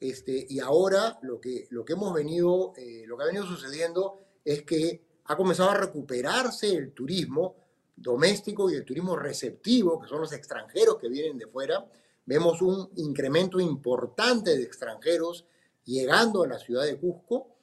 Este, 0.00 0.46
y 0.48 0.60
ahora 0.60 1.18
lo 1.22 1.40
que, 1.40 1.66
lo 1.70 1.84
que 1.84 1.94
hemos 1.94 2.12
venido, 2.12 2.72
eh, 2.76 3.04
lo 3.06 3.16
que 3.16 3.22
ha 3.22 3.26
venido 3.26 3.46
sucediendo 3.46 4.18
es 4.44 4.62
que 4.62 5.02
ha 5.24 5.36
comenzado 5.36 5.70
a 5.70 5.78
recuperarse 5.78 6.74
el 6.74 6.92
turismo 6.92 7.56
doméstico 7.96 8.70
y 8.70 8.74
el 8.74 8.84
turismo 8.84 9.16
receptivo, 9.16 10.00
que 10.00 10.08
son 10.08 10.20
los 10.20 10.32
extranjeros 10.32 10.96
que 10.96 11.08
vienen 11.08 11.38
de 11.38 11.46
fuera. 11.46 11.86
Vemos 12.26 12.60
un 12.60 12.90
incremento 12.96 13.60
importante 13.60 14.56
de 14.56 14.62
extranjeros 14.62 15.46
llegando 15.84 16.42
a 16.42 16.48
la 16.48 16.58
ciudad 16.58 16.84
de 16.84 16.98
Cusco 16.98 17.53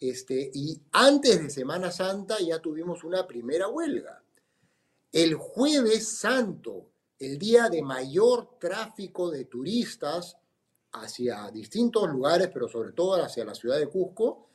este, 0.00 0.50
y 0.54 0.80
antes 0.92 1.42
de 1.42 1.50
Semana 1.50 1.92
Santa 1.92 2.38
ya 2.40 2.58
tuvimos 2.58 3.04
una 3.04 3.26
primera 3.26 3.68
huelga. 3.68 4.22
El 5.12 5.34
jueves 5.34 6.08
santo, 6.08 6.86
el 7.18 7.38
día 7.38 7.68
de 7.68 7.82
mayor 7.82 8.58
tráfico 8.58 9.30
de 9.30 9.44
turistas 9.44 10.38
hacia 10.92 11.50
distintos 11.50 12.08
lugares, 12.08 12.48
pero 12.52 12.66
sobre 12.66 12.92
todo 12.92 13.22
hacia 13.22 13.44
la 13.44 13.54
ciudad 13.54 13.78
de 13.78 13.88
Cusco, 13.88 14.48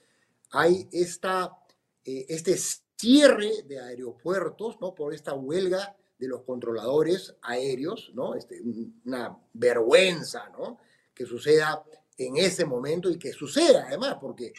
hay 0.51 0.87
esta, 0.91 1.55
eh, 2.03 2.25
este 2.27 2.57
cierre 2.57 3.63
de 3.67 3.79
aeropuertos 3.79 4.79
¿no? 4.81 4.95
por 4.95 5.13
esta 5.13 5.33
huelga 5.33 5.95
de 6.17 6.27
los 6.27 6.41
controladores 6.43 7.35
aéreos, 7.41 8.11
¿no? 8.13 8.35
Este, 8.35 8.61
una 9.05 9.37
vergüenza 9.53 10.49
¿no? 10.49 10.79
que 11.13 11.25
suceda 11.25 11.83
en 12.17 12.37
ese 12.37 12.65
momento 12.65 13.09
y 13.09 13.19
que 13.19 13.33
suceda 13.33 13.85
además, 13.87 14.17
porque 14.19 14.53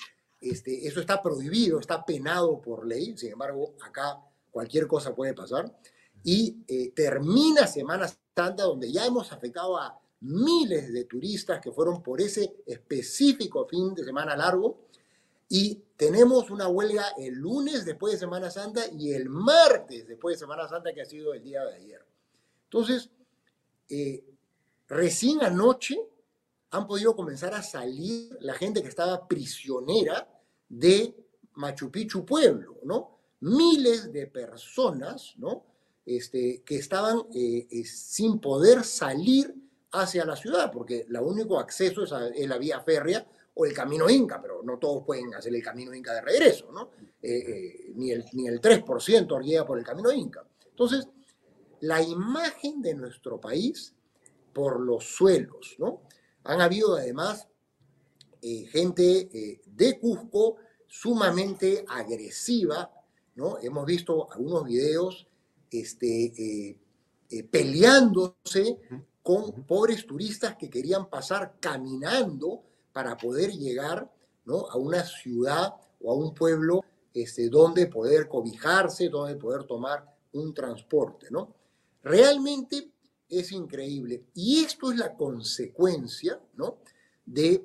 este, 0.50 0.86
eso 0.86 1.00
está 1.00 1.22
prohibido, 1.22 1.78
está 1.80 2.04
penado 2.04 2.60
por 2.60 2.86
ley, 2.86 3.16
sin 3.16 3.32
embargo, 3.32 3.74
acá 3.80 4.20
cualquier 4.50 4.86
cosa 4.86 5.14
puede 5.14 5.34
pasar. 5.34 5.74
Y 6.24 6.64
eh, 6.66 6.92
termina 6.94 7.66
Semana 7.66 8.08
Santa, 8.08 8.64
donde 8.64 8.90
ya 8.90 9.06
hemos 9.06 9.32
afectado 9.32 9.76
a 9.76 10.00
miles 10.20 10.92
de 10.92 11.04
turistas 11.04 11.60
que 11.60 11.72
fueron 11.72 12.02
por 12.02 12.20
ese 12.20 12.56
específico 12.66 13.66
fin 13.66 13.94
de 13.94 14.04
semana 14.04 14.36
largo. 14.36 14.86
Y 15.48 15.80
tenemos 15.96 16.50
una 16.50 16.68
huelga 16.68 17.12
el 17.18 17.34
lunes 17.34 17.84
después 17.84 18.14
de 18.14 18.18
Semana 18.18 18.50
Santa 18.50 18.86
y 18.90 19.12
el 19.12 19.28
martes 19.28 20.08
después 20.08 20.34
de 20.34 20.40
Semana 20.40 20.68
Santa, 20.68 20.92
que 20.92 21.02
ha 21.02 21.06
sido 21.06 21.32
el 21.32 21.42
día 21.42 21.64
de 21.64 21.76
ayer. 21.76 22.04
Entonces, 22.64 23.10
eh, 23.88 24.24
recién 24.88 25.42
anoche 25.42 25.96
han 26.70 26.86
podido 26.86 27.14
comenzar 27.14 27.54
a 27.54 27.62
salir 27.62 28.36
la 28.40 28.54
gente 28.54 28.82
que 28.82 28.88
estaba 28.88 29.28
prisionera 29.28 30.28
de 30.68 31.14
Machu 31.54 31.90
Picchu 31.90 32.24
pueblo, 32.24 32.78
¿no? 32.84 33.18
Miles 33.40 34.12
de 34.12 34.26
personas, 34.26 35.34
¿no? 35.38 35.64
Este, 36.04 36.62
que 36.64 36.76
estaban 36.76 37.18
eh, 37.34 37.66
eh, 37.70 37.84
sin 37.84 38.38
poder 38.38 38.84
salir 38.84 39.54
hacia 39.92 40.24
la 40.24 40.36
ciudad, 40.36 40.70
porque 40.70 41.06
el 41.08 41.16
único 41.16 41.58
acceso 41.58 42.04
es, 42.04 42.48
la 42.48 42.58
vía 42.58 42.80
férrea 42.80 43.26
o 43.54 43.64
el 43.64 43.72
camino 43.72 44.08
Inca, 44.08 44.40
pero 44.40 44.62
no 44.62 44.78
todos 44.78 45.04
pueden 45.04 45.34
hacer 45.34 45.54
el 45.54 45.62
camino 45.62 45.94
Inca 45.94 46.14
de 46.14 46.20
regreso, 46.20 46.70
¿no? 46.70 46.90
Eh, 47.22 47.92
ni, 47.94 48.12
el, 48.12 48.24
ni 48.32 48.46
el 48.46 48.60
3% 48.60 49.42
llega 49.42 49.66
por 49.66 49.78
el 49.78 49.84
camino 49.84 50.12
Inca. 50.12 50.44
Entonces, 50.68 51.08
la 51.80 52.02
imagen 52.02 52.82
de 52.82 52.94
nuestro 52.94 53.40
país 53.40 53.94
por 54.52 54.80
los 54.80 55.04
suelos, 55.04 55.76
¿no? 55.78 56.02
Han 56.44 56.60
habido 56.60 56.96
además 56.96 57.48
eh, 58.42 58.66
gente 58.66 59.28
eh, 59.32 59.60
de 59.66 59.98
Cusco 59.98 60.56
sumamente 60.86 61.84
agresiva, 61.88 62.90
¿no? 63.34 63.58
Hemos 63.58 63.86
visto 63.86 64.30
algunos 64.32 64.64
videos 64.64 65.26
este, 65.70 66.76
eh, 67.28 67.42
peleándose 67.50 68.78
con 69.22 69.64
pobres 69.64 70.06
turistas 70.06 70.56
que 70.56 70.70
querían 70.70 71.10
pasar 71.10 71.56
caminando 71.58 72.62
para 72.92 73.16
poder 73.16 73.50
llegar 73.50 74.10
¿no? 74.44 74.66
a 74.70 74.76
una 74.76 75.04
ciudad 75.04 75.74
o 76.00 76.12
a 76.12 76.14
un 76.14 76.32
pueblo 76.32 76.84
este, 77.12 77.48
donde 77.48 77.88
poder 77.88 78.28
cobijarse, 78.28 79.08
donde 79.08 79.34
poder 79.36 79.64
tomar 79.64 80.04
un 80.32 80.54
transporte. 80.54 81.26
¿no? 81.30 81.54
Realmente 82.02 82.92
es 83.28 83.52
increíble. 83.52 84.26
Y 84.34 84.64
esto 84.64 84.92
es 84.92 84.98
la 84.98 85.14
consecuencia, 85.14 86.40
¿no? 86.54 86.78
De, 87.24 87.64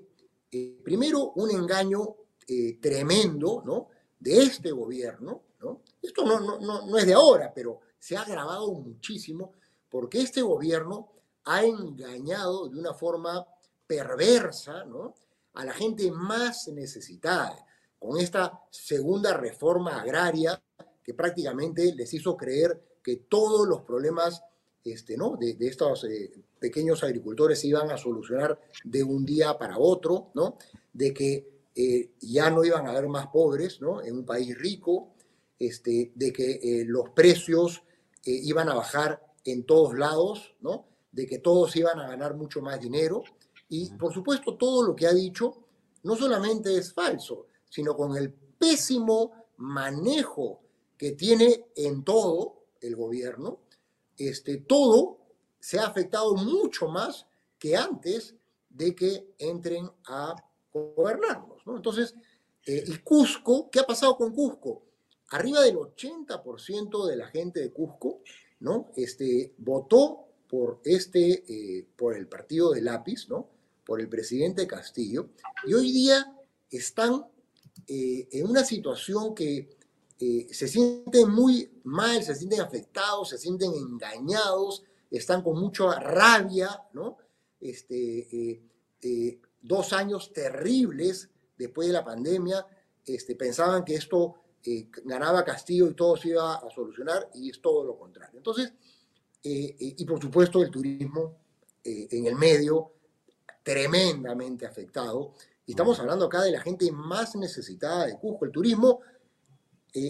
eh, 0.52 0.80
primero, 0.84 1.32
un 1.36 1.52
engaño 1.52 2.16
eh, 2.48 2.78
tremendo, 2.82 3.64
¿no? 3.66 3.88
de 4.22 4.44
este 4.44 4.72
gobierno, 4.72 5.42
¿no? 5.60 5.82
Esto 6.02 6.24
no, 6.26 6.98
es 6.98 7.06
de 7.06 7.14
ahora, 7.14 7.52
pero 7.54 7.82
se 7.98 8.16
ha 8.16 8.22
agravado 8.22 8.72
muchísimo 8.72 9.54
porque 9.90 10.22
este 10.22 10.42
gobierno 10.42 11.12
ha 11.46 11.64
engañado 11.64 12.70
de 12.70 12.80
una 12.80 12.94
forma 12.94 13.46
perversa 13.88 14.86
¿no? 14.86 15.16
a 15.56 15.66
la 15.66 15.74
gente 15.74 16.12
más 16.12 16.68
necesitada, 16.68 17.66
con 17.98 18.20
esta 18.20 18.62
segunda 18.70 19.36
reforma 19.36 20.00
agraria 20.00 20.62
que 21.04 21.14
prácticamente 21.14 21.94
les 21.96 22.14
hizo 22.14 22.38
creer 22.38 23.00
que 23.04 23.18
todos 23.18 23.68
los 23.68 23.82
problemas 23.82 24.44
este, 24.84 25.17
¿no? 25.17 25.38
de, 25.38 25.54
de 25.54 25.67
estos 25.67 26.04
eh, 26.06 26.32
pequeños 26.60 27.04
agricultores 27.04 27.60
se 27.60 27.67
iban 27.67 27.91
a 27.91 27.98
solucionar 27.98 28.60
de 28.84 29.04
un 29.04 29.26
día 29.26 29.58
para 29.58 29.78
otro, 29.78 30.32
¿no? 30.34 30.58
de 30.94 31.13
que 31.13 31.62
eh, 31.76 32.12
ya 32.20 32.50
no 32.50 32.63
iban 32.63 32.88
a 32.88 32.91
haber 32.91 33.08
más 33.08 33.28
pobres 33.28 33.82
¿no? 33.82 34.02
en 34.02 34.17
un 34.17 34.26
país 34.26 34.58
rico, 34.58 35.13
este, 35.60 36.12
de 36.15 36.34
que 36.34 36.52
eh, 36.52 36.84
los 36.86 37.10
precios 37.12 37.84
iban 38.24 38.70
a 38.70 38.76
bajar 38.76 39.34
en 39.46 39.63
todos 39.65 39.98
lados, 39.98 40.56
¿no? 40.62 40.86
de 41.12 41.26
que 41.26 41.39
todos 41.39 41.76
iban 41.76 42.00
a 42.00 42.08
ganar 42.08 42.36
mucho 42.36 42.62
más 42.62 42.80
dinero. 42.80 43.24
Y 43.70 43.89
por 43.91 44.13
supuesto, 44.13 44.58
todo 44.58 44.84
lo 44.84 44.96
que 44.96 45.08
ha 45.08 45.13
dicho 45.13 45.58
no 46.04 46.15
solamente 46.15 46.76
es 46.76 46.94
falso, 46.94 47.48
sino 47.70 47.96
con 47.96 48.15
el 48.17 48.32
pésimo 48.32 49.32
manejo 49.58 50.62
que 50.98 51.13
tiene 51.13 51.67
en 51.76 52.04
todo 52.04 52.65
el 52.80 52.96
gobierno, 52.96 53.60
este, 54.30 54.58
todo 54.58 55.20
se 55.60 55.80
ha 55.80 55.86
afectado 55.86 56.36
mucho 56.36 56.88
más 56.88 57.26
que 57.60 57.76
antes 57.76 58.36
de 58.70 58.96
que 58.96 59.34
entren 59.38 59.90
a 60.08 60.36
gobernarnos. 60.74 61.66
¿no? 61.66 61.76
Entonces, 61.76 62.16
eh, 62.66 62.84
Cusco, 63.04 63.70
¿qué 63.70 63.80
ha 63.80 63.86
pasado 63.86 64.18
con 64.18 64.34
Cusco? 64.34 64.84
Arriba 65.30 65.62
del 65.62 65.78
80% 65.78 67.08
de 67.08 67.16
la 67.16 67.28
gente 67.28 67.60
de 67.60 67.72
Cusco 67.72 68.22
¿no? 68.60 68.92
este, 68.96 69.54
votó 69.58 70.26
por, 70.50 70.82
este, 70.84 71.44
eh, 71.48 71.86
por 71.96 72.16
el 72.16 72.28
partido 72.28 72.72
de 72.72 72.82
lápiz, 72.82 73.30
¿no? 73.30 73.48
por 73.86 74.02
el 74.02 74.10
presidente 74.10 74.68
Castillo, 74.68 75.30
y 75.66 75.74
hoy 75.74 75.92
día 75.92 76.34
están 76.70 77.26
eh, 77.88 78.28
en 78.32 78.48
una 78.48 78.64
situación 78.64 79.34
que 79.34 79.78
eh, 80.22 80.48
se 80.54 80.68
sienten 80.68 81.30
muy 81.30 81.82
mal, 81.84 82.24
se 82.24 82.36
sienten 82.36 82.62
afectados, 82.62 83.30
se 83.30 83.38
sienten 83.38 83.74
engañados, 83.74 84.84
están 85.10 85.42
con 85.42 85.60
mucha 85.60 86.00
rabia, 86.00 86.82
¿no? 86.94 87.18
Este, 87.60 88.62
dos 89.62 89.92
años 89.94 90.32
terribles 90.32 91.30
después 91.58 91.88
de 91.88 91.94
la 91.94 92.06
pandemia, 92.06 92.66
este, 93.06 93.36
pensaban 93.36 93.84
que 93.84 93.96
esto 93.96 94.36
ganaba 95.04 95.44
Castillo 95.44 95.88
y 95.88 95.96
todo 95.96 96.16
se 96.16 96.30
iba 96.30 96.56
a 96.56 96.70
solucionar, 96.70 97.30
y 97.34 97.50
es 97.50 97.62
todo 97.62 97.84
lo 97.84 97.98
contrario. 97.98 98.38
Entonces, 98.38 98.74
eh, 99.44 99.76
eh, 99.80 99.96
y 99.98 100.06
por 100.06 100.22
supuesto 100.22 100.62
el 100.62 100.70
turismo 100.70 101.38
eh, 101.84 102.08
en 102.12 102.28
el 102.28 102.36
medio, 102.36 102.92
tremendamente 103.64 104.66
afectado. 104.66 105.34
Y 105.66 105.72
estamos 105.72 106.00
hablando 106.00 106.26
acá 106.26 106.42
de 106.42 106.52
la 106.52 106.62
gente 106.62 106.92
más 106.92 107.36
necesitada 107.36 108.06
de 108.06 108.18
Cusco. 108.18 108.46
El 108.46 108.52
turismo 108.52 109.02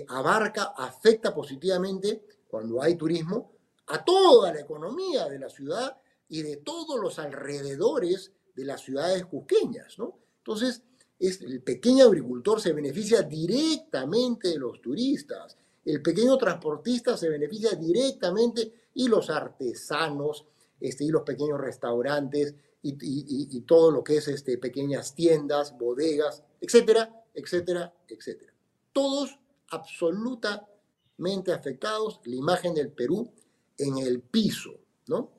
abarca, 0.08 0.74
afecta 0.78 1.34
positivamente, 1.34 2.24
cuando 2.48 2.82
hay 2.82 2.96
turismo, 2.96 3.54
a 3.88 4.04
toda 4.04 4.54
la 4.54 4.62
economía 4.62 5.28
de 5.28 5.40
la 5.40 5.50
ciudad 5.50 5.98
y 6.30 6.42
de 6.44 6.58
todos 6.58 7.00
los 7.00 7.20
alrededores 7.20 8.32
de 8.56 8.66
las 8.66 8.82
ciudades 8.82 9.26
cusqueñas, 9.26 9.98
¿no? 9.98 10.18
Entonces, 10.38 10.84
es, 11.20 11.42
el 11.42 11.62
pequeño 11.62 12.06
agricultor 12.06 12.62
se 12.62 12.74
beneficia 12.74 13.22
directamente 13.22 14.50
de 14.50 14.58
los 14.58 14.82
turistas, 14.82 15.58
el 15.86 16.02
pequeño 16.02 16.38
transportista 16.38 17.18
se 17.18 17.30
beneficia 17.30 17.72
directamente 17.72 18.72
y 18.94 19.08
los 19.08 19.30
artesanos 19.30 20.46
este, 20.80 21.06
y 21.06 21.10
los 21.10 21.24
pequeños 21.24 21.60
restaurantes 21.60 22.56
y, 22.84 23.62
todo 23.62 23.92
lo 23.92 24.04
que 24.04 24.18
es 24.18 24.28
este, 24.28 24.58
pequeñas 24.58 25.14
tiendas, 25.14 25.78
bodegas, 25.78 26.44
etcétera, 26.60 27.24
etcétera, 27.34 27.94
etcétera. 28.08 28.54
Todos 28.92 29.40
absolutamente 29.72 31.54
afectados, 31.54 32.22
la 32.26 32.36
imagen 32.36 32.74
del 32.74 32.92
Perú 32.92 33.32
en 33.78 33.98
el 33.98 34.22
piso, 34.22 34.72
¿no? 35.08 35.32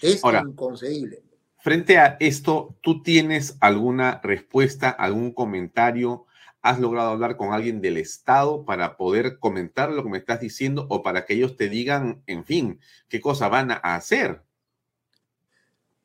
Es 0.00 0.22
inconcebible. 0.24 1.22
Frente 1.60 1.98
a 1.98 2.16
esto, 2.20 2.76
¿tú 2.80 3.02
tienes 3.02 3.56
alguna 3.60 4.20
respuesta, 4.22 4.90
algún 4.90 5.32
comentario? 5.32 6.26
¿Has 6.62 6.78
logrado 6.78 7.10
hablar 7.10 7.36
con 7.36 7.52
alguien 7.52 7.80
del 7.80 7.96
Estado 7.96 8.64
para 8.64 8.96
poder 8.96 9.38
comentar 9.38 9.90
lo 9.90 10.04
que 10.04 10.10
me 10.10 10.18
estás 10.18 10.40
diciendo 10.40 10.86
o 10.88 11.02
para 11.02 11.24
que 11.24 11.34
ellos 11.34 11.56
te 11.56 11.68
digan, 11.68 12.22
en 12.26 12.44
fin, 12.44 12.80
qué 13.08 13.20
cosa 13.20 13.48
van 13.48 13.72
a 13.72 13.96
hacer? 13.96 14.42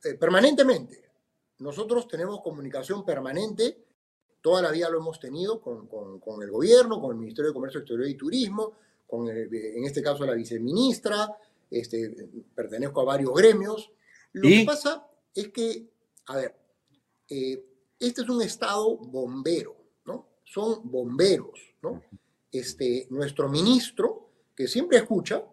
Eh, 0.03 0.15
permanentemente. 0.15 1.03
Nosotros 1.59 2.07
tenemos 2.07 2.41
comunicación 2.41 3.05
permanente, 3.05 3.85
toda 4.43 4.61
la 4.61 4.69
vida 4.69 4.91
lo 4.91 4.99
hemos 4.99 5.19
tenido 5.19 5.59
con, 5.59 5.89
el 6.43 6.51
gobierno, 6.51 7.01
con 7.01 7.13
el 7.13 7.17
Ministerio 7.17 7.49
de 7.49 7.55
Comercio 7.55 7.79
Exterior 7.79 8.07
y 8.07 8.13
Turismo, 8.15 8.73
con 9.07 9.27
en 9.27 9.83
este 9.85 10.03
caso 10.03 10.23
la 10.25 10.33
viceministra, 10.33 11.35
este, 11.71 12.29
pertenezco 12.53 13.01
a 13.01 13.05
varios 13.05 13.33
gremios. 13.33 13.91
Lo 14.33 14.47
que 14.47 14.63
pasa 14.65 15.07
es 15.33 15.47
que, 15.49 15.87
a 16.27 16.35
ver, 16.35 16.55
eh, 17.29 17.65
este 17.99 18.21
es 18.21 18.29
un 18.29 18.43
estado 18.43 18.97
bombero 18.97 19.83
son 20.53 20.81
bomberos, 20.83 21.59
¿no? 21.81 22.03
Este, 22.51 23.07
nuestro 23.09 23.49
ministro, 23.49 24.29
que 24.55 24.67
siempre 24.67 24.99
escucha, 24.99 25.43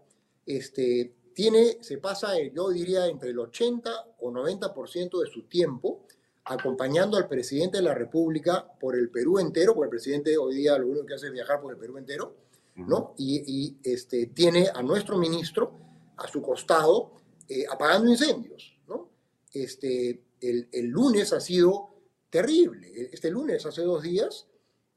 este, 0.44 1.14
tiene, 1.35 1.79
se 1.83 1.96
pasa, 1.96 2.33
yo 2.53 2.68
diría, 2.68 3.07
entre 3.07 3.31
el 3.31 3.38
80 3.38 4.16
o 4.18 4.31
90% 4.31 5.22
de 5.22 5.31
su 5.31 5.44
tiempo 5.44 6.07
acompañando 6.44 7.16
al 7.16 7.29
presidente 7.29 7.79
de 7.79 7.83
la 7.83 7.94
República 7.94 8.66
por 8.81 8.96
el 8.96 9.11
Perú 9.11 9.38
entero, 9.38 9.74
porque 9.74 9.87
el 9.87 9.90
presidente 9.90 10.37
hoy 10.37 10.57
día 10.57 10.79
lo 10.79 10.88
único 10.88 11.07
que 11.07 11.14
hace 11.14 11.26
es 11.26 11.33
viajar 11.33 11.61
por 11.61 11.72
el 11.72 11.79
Perú 11.79 11.98
entero, 11.98 12.35
¿no? 12.76 13.14
Y, 13.18 13.76
este, 13.83 14.26
tiene 14.26 14.68
a 14.72 14.83
nuestro 14.83 15.18
ministro 15.18 15.72
a 16.16 16.26
su 16.29 16.40
costado 16.40 17.12
eh, 17.48 17.64
apagando 17.70 18.11
incendios, 18.11 18.79
¿no? 18.88 19.11
Este, 19.53 20.22
el, 20.40 20.68
el 20.72 20.87
lunes 20.87 21.33
ha 21.33 21.40
sido 21.40 21.90
terrible. 22.31 23.11
Este 23.12 23.31
lunes, 23.31 23.66
hace 23.66 23.83
dos 23.83 24.03
días, 24.03 24.46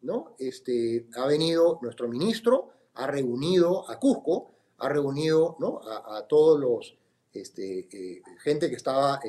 ¿no? 0.02 0.36
Este, 0.38 1.08
ha 1.16 1.26
venido 1.26 1.80
nuestro 1.82 2.08
ministro, 2.08 2.70
ha 2.94 3.08
reunido 3.08 3.90
a 3.90 4.00
Cusco, 4.00 4.52
ha 4.78 4.90
reunido 4.90 5.56
¿no? 5.60 5.82
a, 5.84 6.26
todos 6.28 6.60
los, 6.60 6.98
este, 7.32 7.88
eh, 7.92 8.22
gente 8.44 8.70
que 8.70 8.76
estaba 8.76 9.20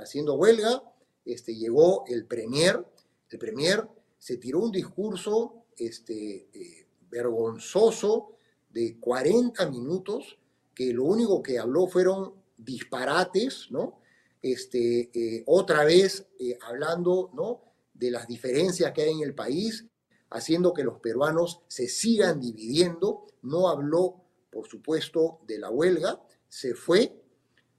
haciendo 0.00 0.34
huelga, 0.34 0.82
este, 1.24 1.54
llegó 1.54 2.04
el 2.06 2.26
premier, 2.26 2.84
el 3.30 3.38
premier 3.38 3.88
se 4.18 4.36
tiró 4.36 4.60
un 4.60 4.72
discurso 4.72 5.64
este, 5.76 6.48
eh, 6.52 6.86
vergonzoso 7.10 8.36
de 8.70 8.98
40 8.98 9.70
minutos, 9.70 10.38
que 10.74 10.92
lo 10.92 11.04
único 11.04 11.42
que 11.42 11.58
habló 11.58 11.86
fueron 11.86 12.34
disparates, 12.56 13.68
¿no? 13.70 14.00
Este, 14.42 15.10
eh, 15.14 15.42
otra 15.46 15.84
vez 15.84 16.26
hablando, 16.60 17.30
¿no? 17.34 17.62
de 17.94 18.10
las 18.10 18.26
diferencias 18.26 18.92
que 18.92 19.02
hay 19.02 19.12
en 19.12 19.22
el 19.22 19.34
país, 19.34 19.86
haciendo 20.30 20.74
que 20.74 20.82
los 20.82 21.00
peruanos 21.00 21.62
se 21.68 21.88
sigan 21.88 22.40
dividiendo. 22.40 23.26
No 23.42 23.68
habló, 23.68 24.20
por 24.50 24.66
supuesto, 24.66 25.40
de 25.46 25.58
la 25.58 25.70
huelga, 25.70 26.20
se 26.48 26.74
fue. 26.74 27.20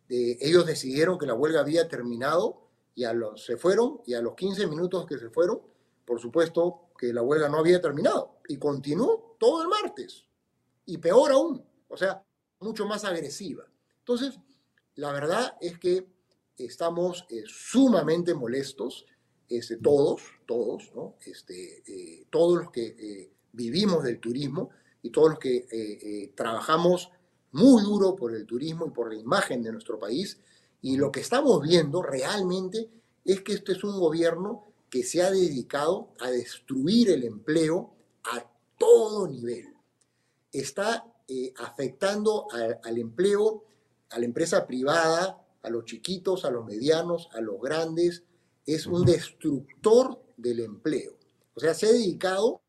ellos 0.08 0.65
decidieron 0.65 1.17
que 1.17 1.25
la 1.25 1.34
huelga 1.34 1.60
había 1.60 1.88
terminado 1.88 2.64
y 2.95 3.03
a 3.03 3.13
los, 3.13 3.45
se 3.45 3.58
fueron 3.58 4.01
y 4.05 4.13
a 4.13 4.21
los 4.21 4.36
15 4.36 4.67
minutos 4.67 5.05
que 5.05 5.17
se 5.17 5.29
fueron, 5.29 5.62
por 6.05 6.19
supuesto 6.19 6.89
que 6.97 7.13
la 7.13 7.21
huelga 7.21 7.49
no 7.49 7.60
había 7.60 7.81
terminado 7.81 8.39
y 8.47 8.58
continuó 8.58 9.36
todo 9.39 9.62
el 9.62 9.67
martes. 9.67 10.25
Y 10.86 10.97
peor 10.97 11.31
aún, 11.31 11.63
o 11.88 11.97
sea, 11.97 12.23
mucho 12.60 12.86
más 12.86 13.03
agresiva. 13.03 13.65
Entonces, 13.99 14.39
la 14.95 15.12
verdad 15.12 15.58
es 15.60 15.77
que 15.77 16.08
estamos 16.58 17.25
eh, 17.29 17.43
sumamente 17.45 18.34
molestos 18.34 19.05
este, 19.47 19.77
todos, 19.77 20.23
todos, 20.45 20.91
¿no? 20.95 21.17
este, 21.25 21.84
eh, 21.86 22.25
todos 22.29 22.63
los 22.63 22.71
que 22.71 22.86
eh, 22.88 23.31
vivimos 23.51 24.03
del 24.03 24.19
turismo 24.19 24.69
y 25.01 25.12
todos 25.12 25.29
los 25.31 25.39
que 25.39 25.67
eh, 25.71 26.34
trabajamos 26.36 27.12
muy 27.51 27.84
duro 27.84 28.15
por 28.15 28.34
el 28.34 28.45
turismo 28.45 28.88
y 28.88 28.89
por 28.89 29.13
la 29.13 29.19
imagen 29.19 29.62
de 29.62 29.71
nuestro 29.71 29.99
país. 29.99 30.39
Y 30.86 30.98
lo 30.98 31.12
que 31.12 31.21
estamos 31.21 31.63
viendo 31.63 32.04
realmente 32.04 32.88
es 33.24 33.41
que 33.41 33.54
este 33.54 33.71
es 33.71 33.84
un 33.84 34.00
gobierno 34.00 34.67
que 34.88 35.02
se 35.02 35.24
ha 35.24 35.32
dedicado 35.32 36.10
a 36.19 36.30
destruir 36.30 37.10
el 37.10 37.24
empleo 37.24 37.95
a 38.24 38.48
todo 38.78 39.28
nivel. 39.28 39.74
Está 40.52 41.12
afectando 41.58 42.45
al 42.84 43.00
empleo, 43.00 43.63
a 44.12 44.19
la 44.19 44.26
empresa 44.26 44.67
privada, 44.67 45.43
a 45.63 45.69
los 45.71 45.86
chiquitos, 45.86 46.45
a 46.45 46.52
los 46.52 46.63
medianos, 46.63 47.30
a 47.34 47.41
los 47.41 47.60
grandes, 47.60 48.21
es 48.63 48.86
un 48.86 49.06
destructor 49.06 50.21
del 50.38 50.60
empleo. 50.60 51.17
O 51.56 51.60
sea, 51.60 51.74
se 51.74 51.88
ha 51.88 51.93
dedicado 51.93 52.62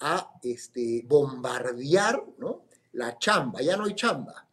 a 0.00 0.30
este, 0.42 1.06
bombardear 1.08 2.22
¿no? 2.36 2.66
la 2.92 3.16
chamba, 3.16 3.62
ya 3.62 3.78
no 3.78 3.84
hay 3.84 3.94
chamba. 3.94 4.46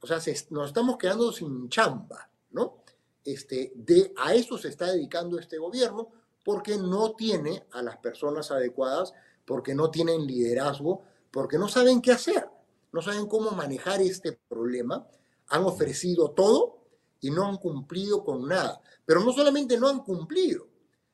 O 0.00 0.08
sea, 0.08 0.18
nos 0.50 0.66
estamos 0.66 0.96
quedando 0.96 1.30
sin 1.30 1.68
chamba, 1.68 2.27
¿no? 2.50 2.82
Este, 3.24 3.72
de, 3.74 4.12
a 4.16 4.34
eso 4.34 4.56
se 4.56 4.68
está 4.68 4.86
dedicando 4.86 5.38
este 5.38 5.58
gobierno 5.58 6.08
porque 6.44 6.78
no 6.78 7.12
tiene 7.12 7.66
a 7.72 7.82
las 7.82 7.98
personas 7.98 8.50
adecuadas, 8.50 9.12
porque 9.44 9.74
no 9.74 9.90
tienen 9.90 10.26
liderazgo, 10.26 11.02
porque 11.30 11.58
no 11.58 11.68
saben 11.68 12.00
qué 12.00 12.12
hacer, 12.12 12.48
no 12.92 13.02
saben 13.02 13.26
cómo 13.26 13.50
manejar 13.50 14.00
este 14.00 14.32
problema. 14.48 15.06
Han 15.48 15.64
ofrecido 15.64 16.30
todo 16.30 16.78
y 17.20 17.30
no 17.30 17.46
han 17.46 17.58
cumplido 17.58 18.24
con 18.24 18.46
nada. 18.46 18.80
Pero 19.04 19.20
no 19.20 19.32
solamente 19.32 19.78
no 19.78 19.88
han 19.88 20.00
cumplido, 20.00 20.66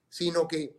sino 0.08 0.46
que 0.46 0.76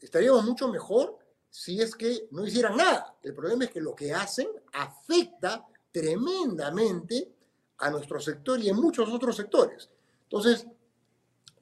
estaríamos 0.00 0.44
mucho 0.44 0.68
mejor 0.68 1.18
si 1.50 1.80
es 1.80 1.94
que 1.94 2.28
no 2.30 2.46
hicieran 2.46 2.76
nada. 2.76 3.16
El 3.22 3.34
problema 3.34 3.64
es 3.64 3.70
que 3.70 3.80
lo 3.80 3.94
que 3.94 4.12
hacen 4.12 4.48
afecta 4.72 5.66
tremendamente 5.90 7.34
a 7.78 7.90
nuestro 7.90 8.20
sector 8.20 8.60
y 8.60 8.68
en 8.68 8.76
muchos 8.76 9.08
otros 9.10 9.36
sectores. 9.36 9.88
Entonces, 10.24 10.66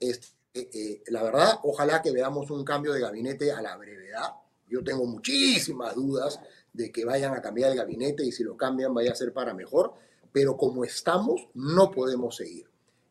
este, 0.01 0.37
eh, 0.55 0.71
eh, 0.73 1.03
la 1.09 1.23
verdad, 1.23 1.61
ojalá 1.65 2.01
que 2.01 2.11
veamos 2.11 2.51
un 2.51 2.65
cambio 2.65 2.93
de 2.93 3.01
gabinete 3.01 3.53
a 3.53 3.61
la 3.61 3.77
brevedad. 3.77 4.31
Yo 4.69 4.83
tengo 4.83 5.05
muchísimas 5.05 5.95
dudas 5.95 6.41
de 6.73 6.91
que 6.91 7.05
vayan 7.05 7.35
a 7.35 7.43
cambiar 7.43 7.71
el 7.73 7.77
gabinete 7.77 8.25
y 8.25 8.33
si 8.33 8.43
lo 8.43 8.57
cambian 8.57 8.95
vaya 8.95 9.13
a 9.13 9.15
ser 9.15 9.33
para 9.33 9.55
mejor, 9.55 9.95
pero 10.33 10.57
como 10.57 10.85
estamos, 10.85 11.49
no 11.55 11.91
podemos 11.91 12.37
seguir. 12.37 12.69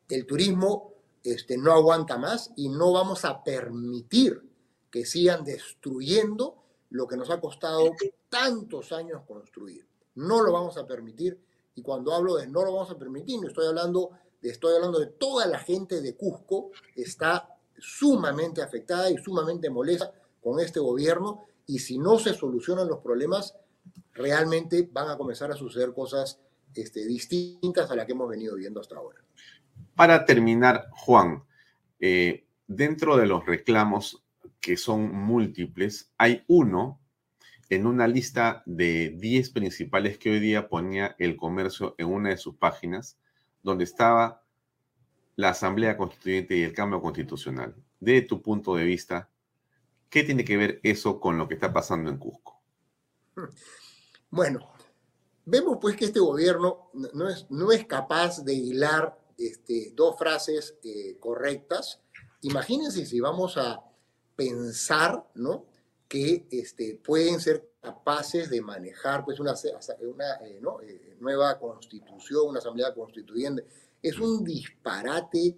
El 0.09 0.25
turismo 0.25 0.93
este, 1.23 1.57
no 1.57 1.71
aguanta 1.71 2.17
más 2.17 2.51
y 2.55 2.69
no 2.69 2.91
vamos 2.91 3.25
a 3.25 3.43
permitir 3.43 4.41
que 4.89 5.05
sigan 5.05 5.43
destruyendo 5.43 6.63
lo 6.89 7.07
que 7.07 7.17
nos 7.17 7.29
ha 7.29 7.39
costado 7.39 7.91
tantos 8.29 8.91
años 8.91 9.21
construir. 9.27 9.85
No 10.15 10.41
lo 10.41 10.51
vamos 10.51 10.77
a 10.77 10.87
permitir 10.87 11.39
y 11.75 11.81
cuando 11.81 12.13
hablo 12.13 12.37
de 12.37 12.47
no 12.47 12.63
lo 12.63 12.73
vamos 12.73 12.91
a 12.91 12.97
permitir, 12.97 13.39
no 13.39 13.47
estoy 13.47 13.67
hablando 13.67 14.11
de, 14.41 14.49
estoy 14.49 14.75
hablando 14.75 14.99
de 14.99 15.07
toda 15.07 15.45
la 15.45 15.59
gente 15.59 16.01
de 16.01 16.15
Cusco 16.15 16.71
está 16.95 17.49
sumamente 17.77 18.61
afectada 18.61 19.11
y 19.11 19.17
sumamente 19.17 19.69
molesta 19.69 20.11
con 20.41 20.59
este 20.59 20.79
gobierno 20.79 21.45
y 21.67 21.79
si 21.79 21.97
no 21.97 22.17
se 22.17 22.33
solucionan 22.33 22.87
los 22.87 22.99
problemas, 22.99 23.55
realmente 24.13 24.87
van 24.91 25.09
a 25.09 25.17
comenzar 25.17 25.51
a 25.51 25.55
suceder 25.55 25.93
cosas 25.93 26.39
este, 26.73 27.05
distintas 27.05 27.91
a 27.91 27.95
las 27.95 28.05
que 28.05 28.13
hemos 28.13 28.29
venido 28.29 28.55
viendo 28.55 28.79
hasta 28.79 28.95
ahora. 28.95 29.19
Para 29.95 30.25
terminar, 30.25 30.87
Juan, 30.91 31.43
eh, 31.99 32.45
dentro 32.67 33.17
de 33.17 33.25
los 33.25 33.45
reclamos 33.45 34.23
que 34.61 34.77
son 34.77 35.13
múltiples, 35.13 36.11
hay 36.17 36.43
uno 36.47 36.99
en 37.69 37.87
una 37.87 38.07
lista 38.07 38.63
de 38.65 39.15
10 39.17 39.49
principales 39.51 40.17
que 40.17 40.31
hoy 40.31 40.39
día 40.39 40.69
ponía 40.69 41.15
el 41.17 41.35
comercio 41.35 41.95
en 41.97 42.07
una 42.07 42.29
de 42.29 42.37
sus 42.37 42.55
páginas, 42.55 43.17
donde 43.63 43.83
estaba 43.83 44.43
la 45.35 45.49
Asamblea 45.49 45.97
Constituyente 45.97 46.55
y 46.55 46.63
el 46.63 46.73
cambio 46.73 47.01
constitucional. 47.01 47.75
De 47.99 48.21
tu 48.21 48.41
punto 48.41 48.75
de 48.75 48.85
vista, 48.85 49.29
¿qué 50.09 50.23
tiene 50.23 50.45
que 50.45 50.57
ver 50.57 50.79
eso 50.83 51.19
con 51.19 51.37
lo 51.37 51.47
que 51.47 51.55
está 51.55 51.73
pasando 51.73 52.09
en 52.09 52.17
Cusco? 52.17 52.61
Bueno, 54.29 54.71
vemos 55.45 55.77
pues 55.81 55.95
que 55.95 56.05
este 56.05 56.19
gobierno 56.19 56.89
no 57.13 57.29
es, 57.29 57.47
no 57.49 57.71
es 57.71 57.85
capaz 57.85 58.43
de 58.43 58.53
hilar 58.53 59.17
este, 59.37 59.91
dos 59.93 60.17
frases 60.17 60.77
eh, 60.83 61.17
correctas. 61.19 62.01
Imagínense 62.41 63.05
si 63.05 63.19
vamos 63.19 63.57
a 63.57 63.81
pensar, 64.35 65.27
¿no? 65.35 65.65
Que 66.07 66.45
este, 66.51 66.99
pueden 67.03 67.39
ser 67.39 67.69
capaces 67.81 68.49
de 68.49 68.61
manejar 68.61 69.25
pues 69.25 69.39
una, 69.39 69.53
una 70.01 70.35
eh, 70.45 70.59
eh, 70.83 71.15
nueva 71.19 71.59
constitución, 71.59 72.49
una 72.49 72.59
asamblea 72.59 72.93
constituyente. 72.93 73.65
Es 74.01 74.19
un 74.19 74.43
disparate 74.43 75.57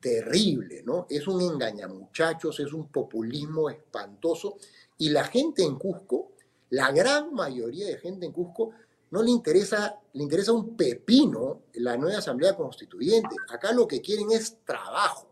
terrible, 0.00 0.82
¿no? 0.84 1.06
Es 1.08 1.26
un 1.26 1.40
engañamuchachos, 1.40 2.60
es 2.60 2.72
un 2.72 2.88
populismo 2.88 3.70
espantoso. 3.70 4.56
Y 4.98 5.08
la 5.08 5.24
gente 5.24 5.62
en 5.62 5.76
Cusco, 5.76 6.32
la 6.70 6.92
gran 6.92 7.32
mayoría 7.32 7.86
de 7.86 7.96
gente 7.98 8.26
en 8.26 8.32
Cusco, 8.32 8.72
no 9.10 9.22
le 9.22 9.30
interesa, 9.30 9.98
le 10.12 10.22
interesa 10.22 10.52
un 10.52 10.76
pepino 10.76 11.62
la 11.74 11.96
nueva 11.96 12.18
Asamblea 12.18 12.56
Constituyente. 12.56 13.36
Acá 13.48 13.72
lo 13.72 13.86
que 13.86 14.00
quieren 14.00 14.30
es 14.32 14.58
trabajo. 14.64 15.28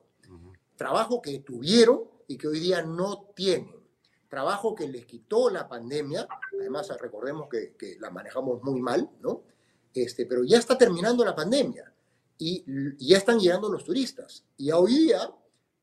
Trabajo 0.77 1.21
que 1.21 1.41
tuvieron 1.41 2.05
y 2.27 2.37
que 2.37 2.49
hoy 2.49 2.61
día 2.61 2.83
no 2.83 3.27
tienen. 3.35 3.82
Trabajo 4.33 4.75
que 4.75 4.89
les 4.89 5.05
quitó 5.05 5.51
la 5.51 5.69
pandemia. 5.69 6.27
Además, 6.59 6.89
recordemos 6.99 7.51
que, 7.51 7.99
la 8.01 8.09
manejamos 8.09 8.63
muy 8.63 8.81
mal, 8.81 9.11
¿no? 9.21 9.43
Este, 9.93 10.25
pero 10.25 10.43
ya 10.43 10.57
está 10.57 10.79
terminando 10.79 11.23
la 11.23 11.35
pandemia 11.35 11.93
y, 12.39 12.65
ya 12.97 13.19
están 13.19 13.39
llegando 13.39 13.69
los 13.69 13.85
turistas. 13.85 14.43
Y 14.57 14.71
hoy 14.71 14.95
día, 14.95 15.31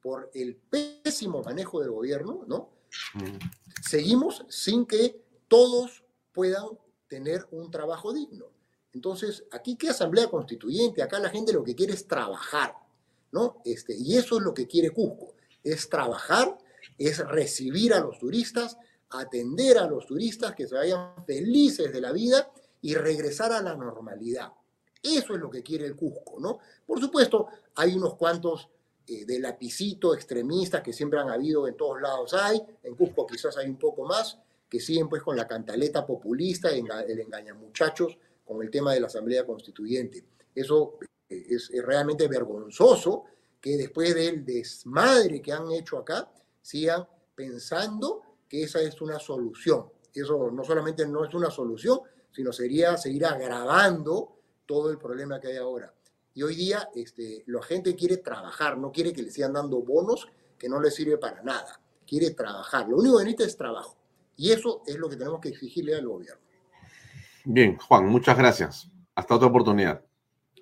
por 0.01 0.31
el 0.33 0.55
pésimo 0.55 1.43
manejo 1.43 1.79
del 1.79 1.91
gobierno, 1.91 2.43
¿no? 2.47 2.71
Seguimos 3.87 4.43
sin 4.49 4.87
que 4.87 5.23
todos 5.47 6.03
puedan 6.31 6.69
tener 7.07 7.47
un 7.51 7.69
trabajo 7.69 8.13
digno. 8.13 8.47
Entonces, 8.93 9.43
aquí 9.51 9.75
qué 9.75 9.89
asamblea 9.89 10.27
constituyente, 10.27 11.03
acá 11.03 11.19
la 11.19 11.29
gente 11.29 11.53
lo 11.53 11.63
que 11.63 11.75
quiere 11.75 11.93
es 11.93 12.07
trabajar, 12.07 12.73
¿no? 13.31 13.61
Este, 13.63 13.95
y 13.95 14.17
eso 14.17 14.37
es 14.37 14.41
lo 14.43 14.55
que 14.55 14.65
quiere 14.65 14.89
Cusco, 14.89 15.35
es 15.63 15.87
trabajar, 15.87 16.57
es 16.99 17.17
recibir 17.25 17.93
a 17.93 17.99
los 17.99 18.19
turistas, 18.19 18.77
atender 19.09 19.79
a 19.79 19.87
los 19.87 20.05
turistas 20.05 20.53
que 20.53 20.67
se 20.67 20.75
vayan 20.75 21.25
felices 21.25 21.91
de 21.91 22.01
la 22.01 22.11
vida 22.11 22.51
y 22.81 22.93
regresar 22.93 23.51
a 23.51 23.61
la 23.61 23.75
normalidad. 23.75 24.51
Eso 25.01 25.33
es 25.33 25.39
lo 25.39 25.49
que 25.49 25.63
quiere 25.63 25.85
el 25.85 25.95
Cusco, 25.95 26.39
¿no? 26.39 26.59
Por 26.85 26.99
supuesto, 26.99 27.47
hay 27.75 27.95
unos 27.95 28.15
cuantos 28.15 28.69
eh, 29.07 29.25
de 29.25 29.39
lapicito 29.39 30.13
extremistas 30.13 30.83
que 30.83 30.93
siempre 30.93 31.19
han 31.19 31.29
habido 31.29 31.67
en 31.67 31.75
todos 31.75 32.01
lados 32.01 32.33
hay, 32.33 32.61
en 32.83 32.95
Cusco 32.95 33.25
quizás 33.25 33.57
hay 33.57 33.67
un 33.67 33.77
poco 33.77 34.05
más, 34.05 34.37
que 34.69 34.79
siguen 34.79 35.09
pues 35.09 35.23
con 35.23 35.35
la 35.35 35.47
cantaleta 35.47 36.05
populista, 36.05 36.69
el 36.69 37.19
engañamuchachos 37.19 38.17
con 38.45 38.61
el 38.61 38.69
tema 38.69 38.93
de 38.93 38.99
la 38.99 39.07
Asamblea 39.07 39.45
Constituyente. 39.45 40.23
Eso 40.53 40.97
eh, 41.29 41.45
es, 41.49 41.71
realmente 41.83 42.27
vergonzoso 42.27 43.25
que 43.61 43.77
después 43.77 44.13
del 44.15 44.45
desmadre 44.45 45.41
que 45.41 45.51
han 45.51 45.71
hecho 45.71 45.97
acá, 45.97 46.31
sigan 46.61 47.07
pensando 47.35 48.21
que 48.47 48.63
esa 48.63 48.81
es 48.81 49.01
una 49.01 49.19
solución. 49.19 49.85
Eso 50.13 50.51
no 50.51 50.63
solamente 50.63 51.07
no 51.07 51.23
es 51.23 51.33
una 51.33 51.51
solución, 51.51 51.99
sino 52.31 52.51
sería 52.51 52.97
seguir 52.97 53.25
agravando 53.25 54.37
todo 54.65 54.89
el 54.91 54.97
problema 54.97 55.39
que 55.39 55.47
hay 55.47 55.57
ahora. 55.57 55.93
Y 56.33 56.43
hoy 56.43 56.55
día 56.55 56.89
este, 56.95 57.43
la 57.47 57.61
gente 57.61 57.95
quiere 57.95 58.17
trabajar, 58.17 58.77
no 58.77 58.91
quiere 58.91 59.13
que 59.13 59.21
le 59.21 59.31
sigan 59.31 59.53
dando 59.53 59.81
bonos 59.81 60.27
que 60.57 60.69
no 60.69 60.79
les 60.79 60.93
sirve 60.93 61.17
para 61.17 61.41
nada. 61.41 61.79
Quiere 62.05 62.31
trabajar. 62.31 62.87
Lo 62.87 62.97
único 62.97 63.17
que 63.17 63.23
necesita 63.23 63.45
es 63.45 63.57
trabajo. 63.57 63.97
Y 64.35 64.51
eso 64.51 64.83
es 64.85 64.95
lo 64.97 65.09
que 65.09 65.15
tenemos 65.15 65.39
que 65.39 65.49
exigirle 65.49 65.95
al 65.95 66.07
gobierno. 66.07 66.41
Bien, 67.45 67.77
Juan, 67.77 68.07
muchas 68.07 68.37
gracias. 68.37 68.89
Hasta 69.15 69.35
otra 69.35 69.47
oportunidad. 69.47 70.03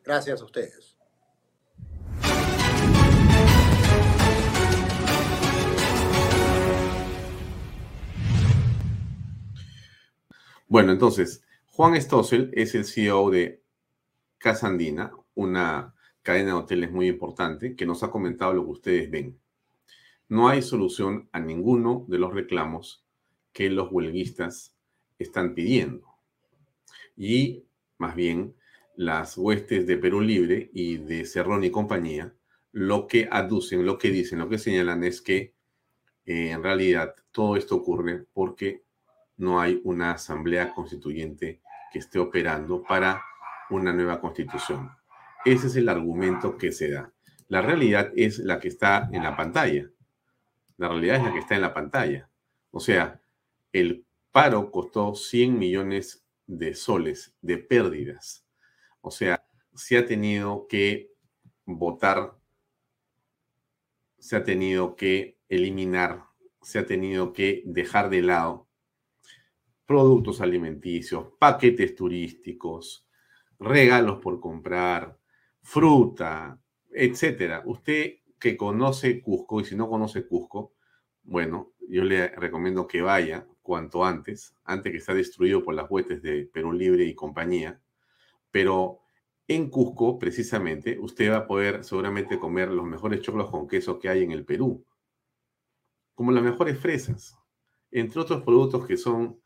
Gracias 0.03 0.41
a 0.41 0.45
ustedes. 0.45 0.96
Bueno, 10.69 10.91
entonces, 10.91 11.45
Juan 11.67 11.99
Stossel 12.01 12.51
es 12.53 12.75
el 12.75 12.83
CEO 12.83 13.29
de 13.29 13.61
Casa 14.37 14.67
Andina, 14.67 15.13
una 15.33 15.95
cadena 16.21 16.47
de 16.47 16.57
hoteles 16.59 16.91
muy 16.91 17.07
importante, 17.07 17.75
que 17.77 17.85
nos 17.85 18.03
ha 18.03 18.11
comentado 18.11 18.53
lo 18.53 18.65
que 18.65 18.71
ustedes 18.71 19.09
ven. 19.09 19.39
No 20.27 20.49
hay 20.49 20.61
solución 20.61 21.29
a 21.31 21.39
ninguno 21.39 22.05
de 22.09 22.19
los 22.19 22.33
reclamos 22.33 23.05
que 23.53 23.69
los 23.69 23.89
huelguistas 23.91 24.75
están 25.17 25.55
pidiendo. 25.55 26.05
Y 27.15 27.63
más 27.97 28.13
bien 28.15 28.53
las 28.97 29.37
huestes 29.37 29.87
de 29.87 29.97
Perú 29.97 30.19
Libre 30.19 30.69
y 30.73 30.97
de 30.97 31.23
Cerrón 31.23 31.63
y 31.63 31.71
compañía 31.71 32.33
lo 32.73 33.07
que 33.07 33.29
aducen, 33.31 33.85
lo 33.85 33.97
que 33.97 34.11
dicen, 34.11 34.39
lo 34.39 34.49
que 34.49 34.57
señalan 34.57 35.05
es 35.05 35.21
que 35.21 35.53
eh, 36.25 36.51
en 36.51 36.61
realidad 36.61 37.15
todo 37.31 37.55
esto 37.55 37.77
ocurre 37.77 38.25
porque 38.33 38.83
no 39.37 39.59
hay 39.61 39.79
una 39.83 40.11
asamblea 40.11 40.73
constituyente 40.73 41.61
que 41.91 41.99
esté 41.99 42.19
operando 42.19 42.83
para 42.83 43.23
una 43.69 43.93
nueva 43.93 44.19
constitución. 44.19 44.91
Ese 45.45 45.67
es 45.67 45.75
el 45.75 45.89
argumento 45.89 46.57
que 46.57 46.71
se 46.71 46.91
da. 46.91 47.13
La 47.47 47.61
realidad 47.61 48.11
es 48.15 48.39
la 48.39 48.59
que 48.59 48.67
está 48.67 49.09
en 49.11 49.23
la 49.23 49.37
pantalla. 49.37 49.89
La 50.77 50.89
realidad 50.89 51.17
es 51.17 51.23
la 51.23 51.33
que 51.33 51.39
está 51.39 51.55
en 51.55 51.61
la 51.61 51.73
pantalla. 51.73 52.29
O 52.71 52.79
sea, 52.79 53.21
el 53.71 54.05
paro 54.31 54.71
costó 54.71 55.15
100 55.15 55.57
millones 55.57 56.25
de 56.45 56.73
soles 56.73 57.33
de 57.41 57.57
pérdidas. 57.57 58.45
O 59.01 59.11
sea, 59.11 59.43
se 59.73 59.97
ha 59.97 60.05
tenido 60.05 60.67
que 60.67 61.11
votar, 61.65 62.35
se 64.17 64.35
ha 64.35 64.43
tenido 64.43 64.95
que 64.95 65.37
eliminar, 65.49 66.25
se 66.61 66.79
ha 66.79 66.85
tenido 66.85 67.33
que 67.33 67.63
dejar 67.65 68.09
de 68.09 68.21
lado 68.21 68.66
productos 69.87 70.41
alimenticios, 70.41 71.29
paquetes 71.39 71.95
turísticos, 71.95 73.07
regalos 73.57 74.19
por 74.19 74.39
comprar, 74.39 75.17
fruta, 75.61 76.61
etcétera. 76.91 77.63
Usted 77.65 78.17
que 78.37 78.55
conoce 78.55 79.21
Cusco 79.21 79.61
y 79.61 79.65
si 79.65 79.75
no 79.75 79.89
conoce 79.89 80.27
Cusco, 80.27 80.73
bueno, 81.23 81.71
yo 81.89 82.03
le 82.03 82.27
recomiendo 82.27 82.85
que 82.85 83.01
vaya 83.01 83.47
cuanto 83.61 84.03
antes, 84.03 84.53
antes 84.65 84.91
que 84.91 84.99
sea 84.99 85.15
destruido 85.15 85.63
por 85.63 85.73
las 85.73 85.89
huestes 85.89 86.21
de 86.21 86.45
Perú 86.45 86.73
Libre 86.73 87.05
y 87.05 87.15
compañía. 87.15 87.81
Pero 88.51 88.99
en 89.47 89.69
Cusco, 89.69 90.19
precisamente, 90.19 90.99
usted 90.99 91.31
va 91.31 91.37
a 91.37 91.47
poder 91.47 91.83
seguramente 91.85 92.37
comer 92.39 92.69
los 92.69 92.85
mejores 92.85 93.21
choclos 93.21 93.49
con 93.49 93.67
queso 93.67 93.99
que 93.99 94.09
hay 94.09 94.23
en 94.23 94.31
el 94.31 94.43
Perú, 94.43 94.85
como 96.13 96.31
las 96.31 96.43
mejores 96.43 96.77
fresas, 96.77 97.37
entre 97.91 98.19
otros 98.19 98.43
productos 98.43 98.85
que 98.85 98.97
son 98.97 99.39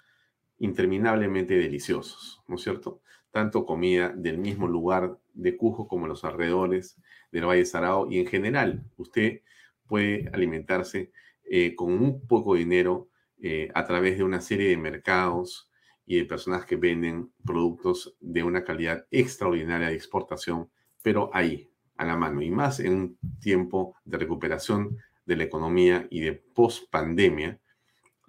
interminablemente 0.61 1.55
deliciosos, 1.55 2.43
¿no 2.47 2.55
es 2.55 2.61
cierto? 2.61 3.01
Tanto 3.31 3.65
comida 3.65 4.09
del 4.09 4.37
mismo 4.37 4.67
lugar 4.67 5.17
de 5.33 5.57
Cusco 5.57 5.87
como 5.87 6.05
los 6.05 6.23
alrededores 6.23 6.97
del 7.31 7.47
Valle 7.47 7.65
Sarao 7.65 8.11
y 8.11 8.19
en 8.19 8.27
general 8.27 8.83
usted 8.95 9.41
puede 9.87 10.29
alimentarse 10.31 11.11
eh, 11.49 11.75
con 11.75 11.93
un 11.93 12.27
poco 12.27 12.53
dinero 12.53 13.09
eh, 13.41 13.69
a 13.73 13.85
través 13.85 14.19
de 14.19 14.23
una 14.23 14.39
serie 14.39 14.69
de 14.69 14.77
mercados 14.77 15.71
y 16.05 16.17
de 16.17 16.25
personas 16.25 16.65
que 16.65 16.75
venden 16.75 17.31
productos 17.43 18.15
de 18.19 18.43
una 18.43 18.63
calidad 18.63 19.07
extraordinaria 19.09 19.87
de 19.87 19.95
exportación, 19.95 20.69
pero 21.01 21.31
ahí, 21.33 21.71
a 21.97 22.05
la 22.05 22.17
mano, 22.17 22.41
y 22.43 22.51
más 22.51 22.79
en 22.79 22.93
un 22.93 23.17
tiempo 23.39 23.95
de 24.05 24.19
recuperación 24.19 24.99
de 25.25 25.37
la 25.37 25.43
economía 25.43 26.07
y 26.11 26.19
de 26.19 26.33
post-pandemia, 26.33 27.60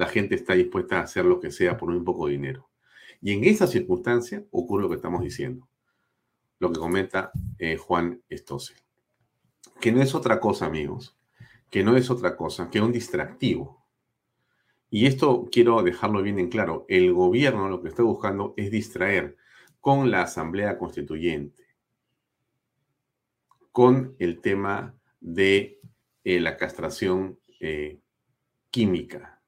la 0.03 0.09
gente 0.09 0.35
está 0.35 0.55
dispuesta 0.55 0.99
a 0.99 1.03
hacer 1.05 1.25
lo 1.25 1.39
que 1.39 1.53
sea 1.53 1.77
por 1.77 1.89
un 1.89 2.05
poco 2.05 2.27
de 2.27 2.33
dinero. 2.33 2.69
Y 3.21 3.33
en 3.35 3.45
esa 3.45 3.69
circunstancia 3.69 4.45
ocurre 4.51 4.83
lo 4.83 4.89
que 4.89 4.97
estamos 4.97 5.23
diciendo, 5.23 5.69
lo 6.59 6.73
que 6.73 6.81
comenta 6.81 7.31
eh, 7.59 7.77
Juan 7.77 8.21
Estose, 8.29 8.75
que 9.81 9.93
no 9.93 10.03
es 10.03 10.13
otra 10.17 10.41
cosa, 10.41 10.67
amigos, 10.67 11.17
que 11.71 11.85
no 11.85 11.97
es 11.97 12.11
otra 12.11 12.37
cosa 12.37 12.69
que 12.69 12.81
un 12.81 12.91
distractivo 12.91 13.83
y 14.91 15.07
esto 15.07 15.49
quiero 15.53 15.85
dejarlo 15.85 16.21
bien 16.21 16.41
en 16.41 16.51
claro. 16.51 16.85
El 16.89 17.15
gobierno 17.15 17.69
lo 17.69 17.81
que 17.81 17.89
está 17.89 18.03
buscando 18.03 18.55
es 18.57 18.73
distraer 18.73 19.37
con 19.81 20.11
la 20.11 20.23
Asamblea 20.23 20.79
Constituyente, 20.79 21.65
con 23.71 24.17
el 24.19 24.41
tema 24.41 24.95
de 25.21 25.81
eh, 26.25 26.41
la 26.41 26.57
castración 26.57 27.39
eh, 27.61 28.01
química, 28.71 29.42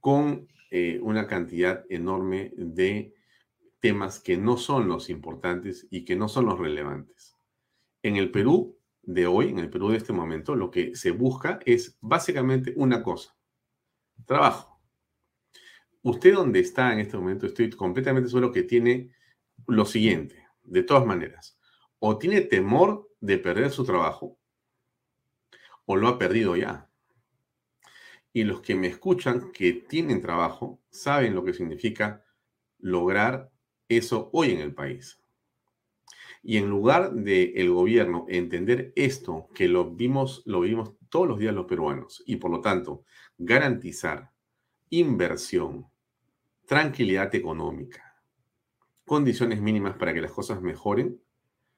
con 0.00 0.48
eh, 0.70 0.98
una 1.02 1.26
cantidad 1.26 1.84
enorme 1.88 2.52
de 2.56 3.14
temas 3.80 4.20
que 4.20 4.36
no 4.36 4.56
son 4.56 4.88
los 4.88 5.10
importantes 5.10 5.86
y 5.90 6.04
que 6.04 6.16
no 6.16 6.28
son 6.28 6.46
los 6.46 6.58
relevantes. 6.58 7.36
En 8.02 8.16
el 8.16 8.30
Perú 8.30 8.78
de 9.02 9.26
hoy, 9.26 9.48
en 9.48 9.58
el 9.58 9.70
Perú 9.70 9.90
de 9.90 9.96
este 9.96 10.12
momento, 10.12 10.54
lo 10.54 10.70
que 10.70 10.94
se 10.94 11.10
busca 11.10 11.58
es 11.64 11.96
básicamente 12.00 12.72
una 12.76 13.02
cosa, 13.02 13.36
trabajo. 14.26 14.80
Usted 16.02 16.34
donde 16.34 16.60
está 16.60 16.92
en 16.92 17.00
este 17.00 17.16
momento, 17.16 17.46
estoy 17.46 17.70
completamente 17.70 18.28
seguro 18.28 18.52
que 18.52 18.62
tiene 18.62 19.12
lo 19.66 19.84
siguiente, 19.84 20.46
de 20.62 20.82
todas 20.82 21.04
maneras, 21.04 21.58
o 21.98 22.18
tiene 22.18 22.40
temor 22.42 23.10
de 23.20 23.38
perder 23.38 23.70
su 23.70 23.84
trabajo, 23.84 24.38
o 25.84 25.96
lo 25.96 26.08
ha 26.08 26.18
perdido 26.18 26.56
ya. 26.56 26.89
Y 28.32 28.44
los 28.44 28.60
que 28.60 28.74
me 28.74 28.86
escuchan 28.86 29.50
que 29.52 29.72
tienen 29.72 30.20
trabajo 30.20 30.80
saben 30.90 31.34
lo 31.34 31.44
que 31.44 31.52
significa 31.52 32.24
lograr 32.78 33.50
eso 33.88 34.30
hoy 34.32 34.52
en 34.52 34.60
el 34.60 34.74
país. 34.74 35.20
Y 36.42 36.56
en 36.56 36.70
lugar 36.70 37.12
de 37.12 37.52
el 37.56 37.70
gobierno 37.70 38.24
entender 38.28 38.92
esto, 38.96 39.48
que 39.54 39.68
lo 39.68 39.90
vimos, 39.90 40.42
lo 40.46 40.60
vimos 40.60 40.94
todos 41.10 41.28
los 41.28 41.38
días 41.38 41.54
los 41.54 41.66
peruanos, 41.66 42.22
y 42.24 42.36
por 42.36 42.50
lo 42.50 42.60
tanto 42.60 43.04
garantizar 43.36 44.30
inversión, 44.88 45.86
tranquilidad 46.66 47.34
económica, 47.34 48.22
condiciones 49.04 49.60
mínimas 49.60 49.96
para 49.96 50.14
que 50.14 50.22
las 50.22 50.32
cosas 50.32 50.62
mejoren, 50.62 51.20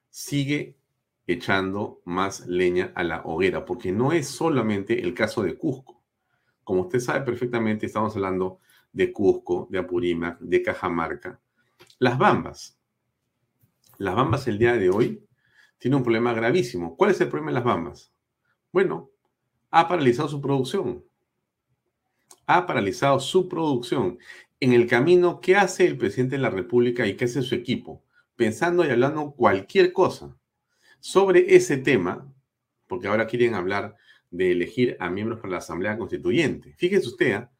sigue 0.09 0.77
echando 1.25 2.01
más 2.05 2.47
leña 2.47 2.91
a 2.95 3.03
la 3.03 3.21
hoguera, 3.23 3.65
porque 3.65 3.91
no 3.91 4.11
es 4.11 4.27
solamente 4.27 5.01
el 5.01 5.13
caso 5.13 5.43
de 5.43 5.57
Cusco. 5.57 5.92
Como 6.63 6.81
usted 6.81 6.99
sabe 6.99 7.25
perfectamente, 7.25 7.85
estamos 7.85 8.15
hablando 8.15 8.59
de 8.91 9.11
Cusco, 9.11 9.67
de 9.69 9.79
Apurímac, 9.79 10.39
de 10.39 10.61
Cajamarca. 10.61 11.39
Las 11.99 12.17
Bambas. 12.17 12.77
Las 13.97 14.15
Bambas 14.15 14.47
el 14.47 14.57
día 14.57 14.73
de 14.73 14.89
hoy 14.89 15.25
tiene 15.77 15.97
un 15.97 16.03
problema 16.03 16.33
gravísimo. 16.33 16.95
¿Cuál 16.95 17.11
es 17.11 17.21
el 17.21 17.29
problema 17.29 17.51
de 17.51 17.55
las 17.55 17.63
Bambas? 17.63 18.13
Bueno, 18.71 19.11
ha 19.71 19.87
paralizado 19.87 20.29
su 20.29 20.41
producción 20.41 21.03
ha 22.45 22.65
paralizado 22.65 23.19
su 23.19 23.47
producción. 23.47 24.19
En 24.59 24.73
el 24.73 24.87
camino, 24.87 25.41
¿qué 25.41 25.55
hace 25.55 25.85
el 25.85 25.97
presidente 25.97 26.35
de 26.35 26.41
la 26.41 26.49
República 26.49 27.05
y 27.05 27.15
qué 27.15 27.25
hace 27.25 27.41
su 27.41 27.55
equipo? 27.55 28.03
Pensando 28.35 28.85
y 28.85 28.89
hablando 28.89 29.31
cualquier 29.31 29.93
cosa 29.93 30.35
sobre 30.99 31.55
ese 31.55 31.77
tema, 31.77 32.31
porque 32.87 33.07
ahora 33.07 33.27
quieren 33.27 33.55
hablar 33.55 33.95
de 34.33 34.51
elegir 34.51 34.97
a 34.99 35.11
miembros 35.11 35.39
para 35.39 35.51
la 35.51 35.57
Asamblea 35.59 35.95
Constituyente. 35.95 36.73
Fíjese 36.75 37.07
usted, 37.07 37.33
¿ah? 37.33 37.51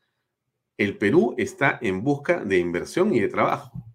el 0.75 0.97
Perú 0.97 1.35
está 1.37 1.77
en 1.81 2.03
busca 2.03 2.43
de 2.43 2.57
inversión 2.57 3.13
y 3.13 3.19
de 3.19 3.27
trabajo. 3.27 3.85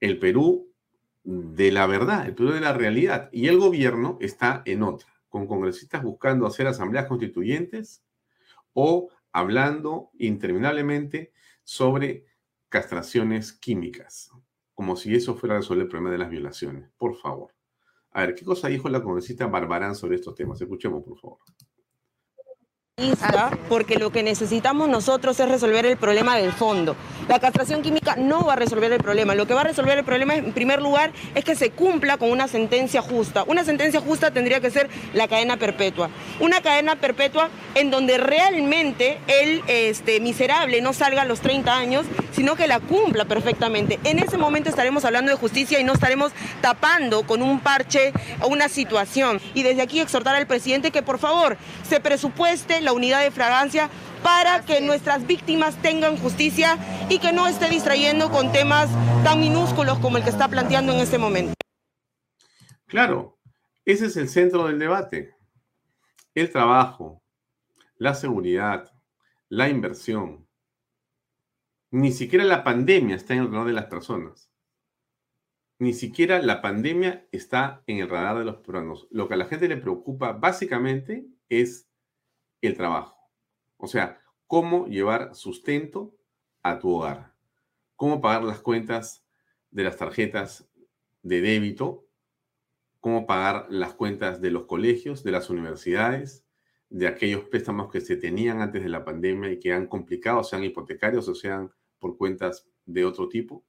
El 0.00 0.18
Perú 0.18 0.74
de 1.22 1.70
la 1.70 1.86
verdad, 1.86 2.26
el 2.26 2.34
Perú 2.34 2.50
de 2.50 2.60
la 2.60 2.72
realidad. 2.72 3.28
Y 3.32 3.46
el 3.46 3.58
gobierno 3.58 4.18
está 4.20 4.62
en 4.66 4.82
otra, 4.82 5.08
con 5.28 5.46
congresistas 5.46 6.02
buscando 6.02 6.44
hacer 6.44 6.66
asambleas 6.66 7.06
constituyentes 7.06 8.02
o 8.72 9.10
hablando 9.30 10.10
interminablemente 10.18 11.32
sobre 11.62 12.26
castraciones 12.68 13.52
químicas, 13.52 14.32
como 14.74 14.96
si 14.96 15.14
eso 15.14 15.36
fuera 15.36 15.54
a 15.54 15.58
resolver 15.58 15.84
el 15.84 15.88
problema 15.88 16.10
de 16.10 16.18
las 16.18 16.30
violaciones. 16.30 16.90
Por 16.96 17.14
favor. 17.14 17.52
A 18.12 18.22
ver, 18.22 18.34
¿qué 18.34 18.44
cosa 18.44 18.68
dijo 18.68 18.88
la 18.88 19.02
congresista 19.02 19.46
Barbarán 19.46 19.94
sobre 19.94 20.16
estos 20.16 20.34
temas? 20.34 20.60
Escuchemos, 20.60 21.04
por 21.04 21.18
favor 21.18 21.38
porque 23.68 23.98
lo 23.98 24.10
que 24.10 24.22
necesitamos 24.22 24.88
nosotros 24.88 25.38
es 25.40 25.48
resolver 25.48 25.86
el 25.86 25.96
problema 25.96 26.36
del 26.36 26.52
fondo. 26.52 26.96
La 27.28 27.38
castración 27.38 27.82
química 27.82 28.16
no 28.16 28.44
va 28.44 28.54
a 28.54 28.56
resolver 28.56 28.92
el 28.92 29.02
problema. 29.02 29.34
Lo 29.34 29.46
que 29.46 29.54
va 29.54 29.60
a 29.60 29.64
resolver 29.64 29.98
el 29.98 30.04
problema, 30.04 30.34
en 30.34 30.52
primer 30.52 30.82
lugar, 30.82 31.12
es 31.34 31.44
que 31.44 31.54
se 31.54 31.70
cumpla 31.70 32.16
con 32.16 32.30
una 32.30 32.48
sentencia 32.48 33.02
justa. 33.02 33.44
Una 33.46 33.64
sentencia 33.64 34.00
justa 34.00 34.30
tendría 34.30 34.60
que 34.60 34.70
ser 34.70 34.88
la 35.14 35.28
cadena 35.28 35.56
perpetua. 35.56 36.10
Una 36.40 36.60
cadena 36.60 36.96
perpetua 36.96 37.50
en 37.74 37.90
donde 37.90 38.18
realmente 38.18 39.18
el 39.26 39.62
este, 39.68 40.20
miserable 40.20 40.80
no 40.80 40.92
salga 40.92 41.22
a 41.22 41.24
los 41.24 41.40
30 41.40 41.76
años, 41.76 42.06
sino 42.32 42.56
que 42.56 42.66
la 42.66 42.80
cumpla 42.80 43.24
perfectamente. 43.24 44.00
En 44.04 44.18
ese 44.18 44.36
momento 44.36 44.68
estaremos 44.68 45.04
hablando 45.04 45.30
de 45.30 45.36
justicia 45.36 45.78
y 45.78 45.84
no 45.84 45.92
estaremos 45.92 46.32
tapando 46.60 47.22
con 47.22 47.42
un 47.42 47.60
parche 47.60 48.12
una 48.48 48.68
situación. 48.68 49.40
Y 49.54 49.62
desde 49.62 49.82
aquí 49.82 50.00
exhortar 50.00 50.34
al 50.34 50.46
presidente 50.46 50.90
que 50.90 51.02
por 51.02 51.18
favor 51.18 51.56
se 51.88 52.00
presupueste 52.00 52.80
la 52.80 52.92
unidad 52.92 53.22
de 53.22 53.30
fragancia 53.30 53.88
para 54.22 54.64
que 54.64 54.80
nuestras 54.80 55.26
víctimas 55.26 55.80
tengan 55.82 56.16
justicia 56.16 56.78
y 57.08 57.18
que 57.18 57.32
no 57.32 57.46
esté 57.46 57.68
distrayendo 57.68 58.30
con 58.30 58.52
temas 58.52 58.88
tan 59.24 59.40
minúsculos 59.40 59.98
como 59.98 60.16
el 60.16 60.24
que 60.24 60.30
está 60.30 60.48
planteando 60.48 60.92
en 60.92 61.00
este 61.00 61.18
momento. 61.18 61.54
Claro, 62.86 63.38
ese 63.84 64.06
es 64.06 64.16
el 64.16 64.28
centro 64.28 64.66
del 64.66 64.78
debate. 64.78 65.34
El 66.34 66.50
trabajo, 66.50 67.22
la 67.96 68.14
seguridad, 68.14 68.90
la 69.48 69.68
inversión. 69.68 70.48
Ni 71.90 72.12
siquiera 72.12 72.44
la 72.44 72.64
pandemia 72.64 73.16
está 73.16 73.34
en 73.34 73.40
el 73.40 73.50
radar 73.50 73.66
de 73.66 73.72
las 73.72 73.86
personas. 73.86 74.50
Ni 75.78 75.92
siquiera 75.92 76.40
la 76.40 76.62
pandemia 76.62 77.26
está 77.32 77.82
en 77.86 77.98
el 77.98 78.08
radar 78.08 78.38
de 78.38 78.44
los 78.44 78.56
peruanos. 78.58 79.08
Lo 79.10 79.28
que 79.28 79.34
a 79.34 79.36
la 79.38 79.46
gente 79.46 79.66
le 79.66 79.76
preocupa 79.76 80.32
básicamente 80.32 81.26
es 81.48 81.88
el 82.60 82.76
trabajo. 82.76 83.19
O 83.80 83.86
sea, 83.86 84.20
cómo 84.46 84.86
llevar 84.86 85.34
sustento 85.34 86.14
a 86.62 86.78
tu 86.78 86.90
hogar, 86.90 87.34
cómo 87.96 88.20
pagar 88.20 88.44
las 88.44 88.60
cuentas 88.60 89.24
de 89.70 89.84
las 89.84 89.96
tarjetas 89.96 90.70
de 91.22 91.40
débito, 91.40 92.06
cómo 93.00 93.26
pagar 93.26 93.66
las 93.70 93.94
cuentas 93.94 94.40
de 94.40 94.50
los 94.50 94.64
colegios, 94.64 95.22
de 95.24 95.32
las 95.32 95.48
universidades, 95.48 96.46
de 96.90 97.06
aquellos 97.06 97.44
préstamos 97.44 97.90
que 97.90 98.00
se 98.00 98.16
tenían 98.16 98.60
antes 98.60 98.82
de 98.82 98.88
la 98.88 99.04
pandemia 99.04 99.50
y 99.50 99.58
que 99.58 99.72
han 99.72 99.86
complicado, 99.86 100.44
sean 100.44 100.64
hipotecarios 100.64 101.26
o 101.28 101.34
sean 101.34 101.72
por 101.98 102.16
cuentas 102.16 102.68
de 102.84 103.04
otro 103.04 103.28
tipo. 103.28 103.64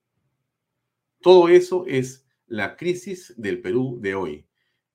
Todo 1.21 1.47
eso 1.47 1.85
es 1.87 2.25
la 2.47 2.75
crisis 2.75 3.33
del 3.37 3.61
Perú 3.61 3.99
de 4.01 4.15
hoy. 4.15 4.47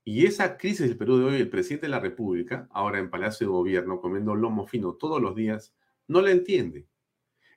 Y 0.08 0.24
esa 0.24 0.56
crisis 0.56 0.86
del 0.86 0.96
Perú 0.96 1.18
de 1.18 1.24
hoy, 1.24 1.34
el 1.34 1.50
presidente 1.50 1.86
de 1.86 1.90
la 1.90 1.98
República, 1.98 2.68
ahora 2.70 3.00
en 3.00 3.10
Palacio 3.10 3.48
de 3.48 3.52
Gobierno, 3.52 4.00
comiendo 4.00 4.36
lomo 4.36 4.64
fino 4.68 4.94
todos 4.94 5.20
los 5.20 5.34
días, 5.34 5.74
no 6.06 6.22
la 6.22 6.30
entiende. 6.30 6.86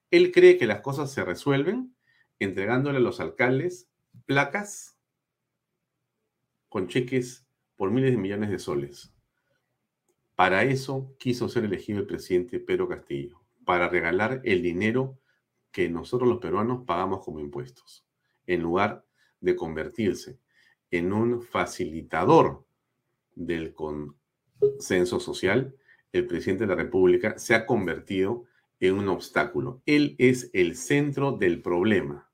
Él 0.10 0.32
cree 0.32 0.58
que 0.58 0.66
las 0.66 0.82
cosas 0.82 1.12
se 1.12 1.24
resuelven 1.24 1.96
entregándole 2.40 2.98
a 2.98 3.02
los 3.02 3.20
alcaldes 3.20 3.88
placas 4.26 4.98
con 6.70 6.88
cheques 6.88 7.46
por 7.76 7.92
miles 7.92 8.14
de 8.14 8.18
millones 8.18 8.50
de 8.50 8.58
soles. 8.58 9.14
Para 10.34 10.64
eso 10.64 11.16
quiso 11.20 11.50
ser 11.50 11.66
elegido 11.66 12.00
el 12.00 12.08
presidente 12.08 12.60
Pedro 12.60 12.90
Castillo, 12.90 13.44
para 13.64 13.90
regalar 13.90 14.42
el 14.44 14.64
dinero 14.64 15.20
que 15.72 15.88
nosotros 15.88 16.28
los 16.28 16.40
peruanos 16.40 16.84
pagamos 16.88 17.24
como 17.24 17.40
impuestos, 17.40 18.08
en 18.48 18.64
lugar 18.64 19.06
de 19.40 19.56
convertirse 19.56 20.40
en 20.92 21.14
un 21.14 21.42
facilitador 21.42 22.66
del 23.36 23.74
consenso 23.74 25.20
social, 25.20 25.76
el 26.12 26.26
presidente 26.26 26.66
de 26.66 26.76
la 26.76 26.82
República 26.82 27.38
se 27.38 27.56
ha 27.56 27.66
convertido 27.66 28.46
en 28.80 28.96
un 28.96 29.08
obstáculo. 29.10 29.82
Él 29.86 30.16
es 30.18 30.50
el 30.54 30.76
centro 30.76 31.34
del 31.34 31.62
problema, 31.62 32.30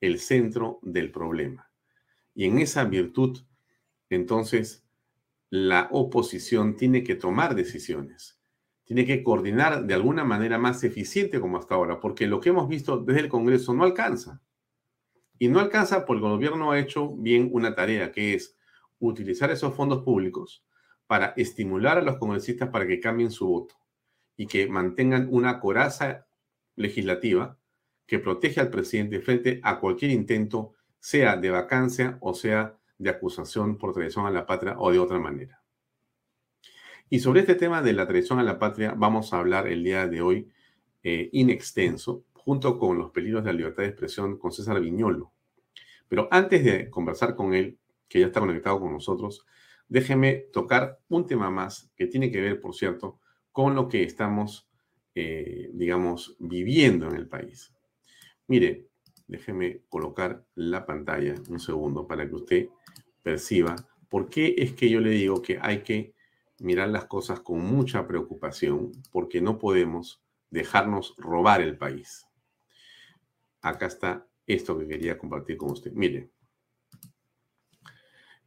el 0.00 0.18
centro 0.18 0.80
del 0.82 1.10
problema. 1.10 1.70
Y 2.34 2.46
en 2.46 2.58
esa 2.58 2.84
virtud, 2.84 3.38
entonces, 4.10 4.84
la 5.50 5.88
oposición 5.92 6.76
tiene 6.76 7.04
que 7.04 7.14
tomar 7.14 7.54
decisiones, 7.54 8.40
tiene 8.84 9.06
que 9.06 9.22
coordinar 9.22 9.86
de 9.86 9.94
alguna 9.94 10.24
manera 10.24 10.58
más 10.58 10.82
eficiente 10.82 11.40
como 11.40 11.58
hasta 11.58 11.76
ahora, 11.76 12.00
porque 12.00 12.26
lo 12.26 12.40
que 12.40 12.50
hemos 12.50 12.68
visto 12.68 12.98
desde 12.98 13.20
el 13.20 13.28
Congreso 13.28 13.72
no 13.72 13.84
alcanza. 13.84 14.42
Y 15.38 15.48
no 15.48 15.60
alcanza 15.60 16.04
porque 16.06 16.24
el 16.24 16.32
gobierno 16.32 16.70
ha 16.70 16.78
hecho 16.78 17.14
bien 17.16 17.48
una 17.52 17.74
tarea, 17.74 18.12
que 18.12 18.34
es 18.34 18.56
utilizar 18.98 19.50
esos 19.50 19.74
fondos 19.74 20.02
públicos 20.02 20.64
para 21.06 21.34
estimular 21.36 21.98
a 21.98 22.02
los 22.02 22.16
congresistas 22.16 22.70
para 22.70 22.86
que 22.86 23.00
cambien 23.00 23.30
su 23.30 23.46
voto 23.46 23.74
y 24.36 24.46
que 24.46 24.68
mantengan 24.68 25.28
una 25.30 25.60
coraza 25.60 26.26
legislativa 26.76 27.58
que 28.06 28.18
protege 28.18 28.60
al 28.60 28.70
presidente 28.70 29.20
frente 29.20 29.60
a 29.62 29.80
cualquier 29.80 30.10
intento, 30.10 30.74
sea 30.98 31.36
de 31.36 31.50
vacancia 31.50 32.18
o 32.20 32.34
sea 32.34 32.76
de 32.98 33.10
acusación 33.10 33.76
por 33.76 33.92
traición 33.92 34.26
a 34.26 34.30
la 34.30 34.46
patria 34.46 34.76
o 34.78 34.90
de 34.90 34.98
otra 34.98 35.18
manera. 35.18 35.62
Y 37.10 37.20
sobre 37.20 37.40
este 37.40 37.54
tema 37.54 37.82
de 37.82 37.92
la 37.92 38.06
traición 38.06 38.38
a 38.38 38.42
la 38.42 38.58
patria 38.58 38.94
vamos 38.96 39.32
a 39.32 39.38
hablar 39.38 39.68
el 39.68 39.84
día 39.84 40.06
de 40.06 40.22
hoy 40.22 40.48
eh, 41.02 41.28
in 41.32 41.50
extenso, 41.50 42.24
junto 42.44 42.78
con 42.78 42.98
los 42.98 43.10
peligros 43.10 43.42
de 43.42 43.52
la 43.52 43.56
libertad 43.56 43.82
de 43.82 43.88
expresión 43.88 44.38
con 44.38 44.52
César 44.52 44.80
Viñolo. 44.80 45.32
Pero 46.08 46.28
antes 46.30 46.62
de 46.62 46.90
conversar 46.90 47.34
con 47.34 47.54
él, 47.54 47.78
que 48.08 48.20
ya 48.20 48.26
está 48.26 48.40
conectado 48.40 48.80
con 48.80 48.92
nosotros, 48.92 49.46
déjeme 49.88 50.46
tocar 50.52 51.00
un 51.08 51.26
tema 51.26 51.50
más 51.50 51.90
que 51.96 52.06
tiene 52.06 52.30
que 52.30 52.40
ver, 52.40 52.60
por 52.60 52.74
cierto, 52.74 53.18
con 53.50 53.74
lo 53.74 53.88
que 53.88 54.02
estamos, 54.02 54.68
eh, 55.14 55.70
digamos, 55.72 56.36
viviendo 56.38 57.08
en 57.08 57.16
el 57.16 57.28
país. 57.28 57.72
Mire, 58.46 58.88
déjeme 59.26 59.80
colocar 59.88 60.44
la 60.54 60.84
pantalla 60.84 61.34
un 61.48 61.58
segundo 61.58 62.06
para 62.06 62.28
que 62.28 62.34
usted 62.34 62.68
perciba 63.22 63.74
por 64.10 64.28
qué 64.28 64.54
es 64.58 64.74
que 64.74 64.90
yo 64.90 65.00
le 65.00 65.10
digo 65.10 65.40
que 65.40 65.58
hay 65.60 65.82
que 65.82 66.14
mirar 66.60 66.88
las 66.90 67.06
cosas 67.06 67.40
con 67.40 67.60
mucha 67.60 68.06
preocupación, 68.06 68.92
porque 69.10 69.40
no 69.40 69.58
podemos 69.58 70.22
dejarnos 70.50 71.14
robar 71.16 71.62
el 71.62 71.76
país. 71.76 72.26
Acá 73.64 73.86
está 73.86 74.28
esto 74.46 74.78
que 74.78 74.86
quería 74.86 75.16
compartir 75.16 75.56
con 75.56 75.72
usted. 75.72 75.90
Mire, 75.92 76.30